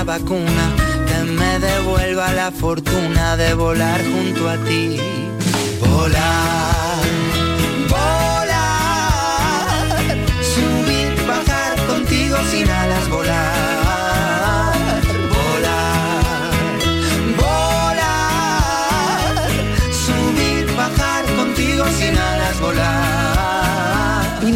vacuna 0.04 0.74
que 1.06 1.24
me 1.30 1.58
devuelva 1.58 2.32
la 2.32 2.50
fortuna 2.50 3.36
de 3.36 3.54
volar 3.54 4.00
junto 4.04 4.48
a 4.48 4.56
ti. 4.64 4.98
Volar, 5.80 7.02
volar, 7.88 8.41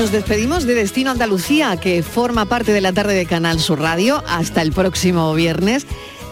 nos 0.06 0.12
despedimos 0.12 0.66
de 0.66 0.76
Destino 0.76 1.10
Andalucía, 1.10 1.76
que 1.78 2.04
forma 2.04 2.44
parte 2.44 2.70
de 2.72 2.80
la 2.80 2.92
tarde 2.92 3.14
de 3.14 3.26
Canal 3.26 3.58
Sur 3.58 3.80
Radio, 3.80 4.22
hasta 4.28 4.62
el 4.62 4.70
próximo 4.70 5.34
viernes. 5.34 5.84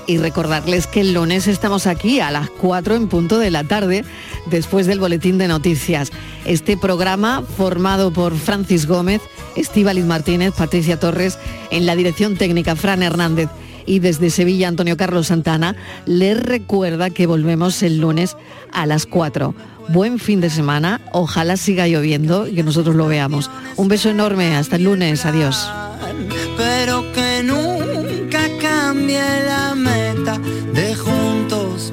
y 0.07 0.19
recordarles 0.19 0.87
que 0.87 1.01
el 1.01 1.15
lunes 1.15 1.49
estamos 1.49 1.89
aquí 1.89 2.21
a 2.21 2.31
las 2.31 2.51
4 2.51 2.95
en 2.95 3.09
punto 3.09 3.39
de 3.39 3.51
la 3.51 3.65
tarde 3.65 4.05
después 4.47 4.87
del 4.87 5.01
boletín 5.01 5.39
de 5.39 5.49
noticias. 5.49 6.13
Este 6.45 6.77
programa 6.77 7.43
formado 7.43 8.13
por 8.13 8.37
Francis 8.37 8.87
Gómez, 8.87 9.23
Estíbaliz 9.57 10.05
Martínez, 10.05 10.53
Patricia 10.57 11.01
Torres, 11.01 11.39
en 11.71 11.87
la 11.87 11.97
dirección 11.97 12.37
técnica 12.37 12.77
Fran 12.77 13.03
Hernández 13.03 13.49
y 13.87 13.99
desde 13.99 14.31
Sevilla 14.31 14.69
Antonio 14.69 14.97
Carlos 14.97 15.29
Santana, 15.29 15.75
les 16.07 16.41
recuerda 16.41 17.11
que 17.11 17.27
volvemos 17.27 17.83
el 17.83 17.99
lunes 17.99 18.37
a 18.73 18.87
las 18.87 19.07
4. 19.07 19.55
Buen 19.89 20.19
fin 20.19 20.41
de 20.41 20.51
semana, 20.51 21.01
ojalá 21.13 21.57
siga 21.57 21.87
lloviendo 21.87 22.47
y 22.49 22.55
que 22.55 22.63
nosotros 22.63 22.97
lo 22.97 23.07
veamos. 23.07 23.51
Un 23.77 23.89
beso 23.89 24.11
enorme, 24.11 24.57
hasta 24.57 24.77
el 24.77 24.85
lunes, 24.85 25.25
adiós. 25.27 25.69
Que 27.15 27.43
nunca 27.43 28.49
cambie 28.61 29.21
la 29.47 29.75
meta 29.75 30.39
de 30.73 30.95
juntos. 30.95 31.93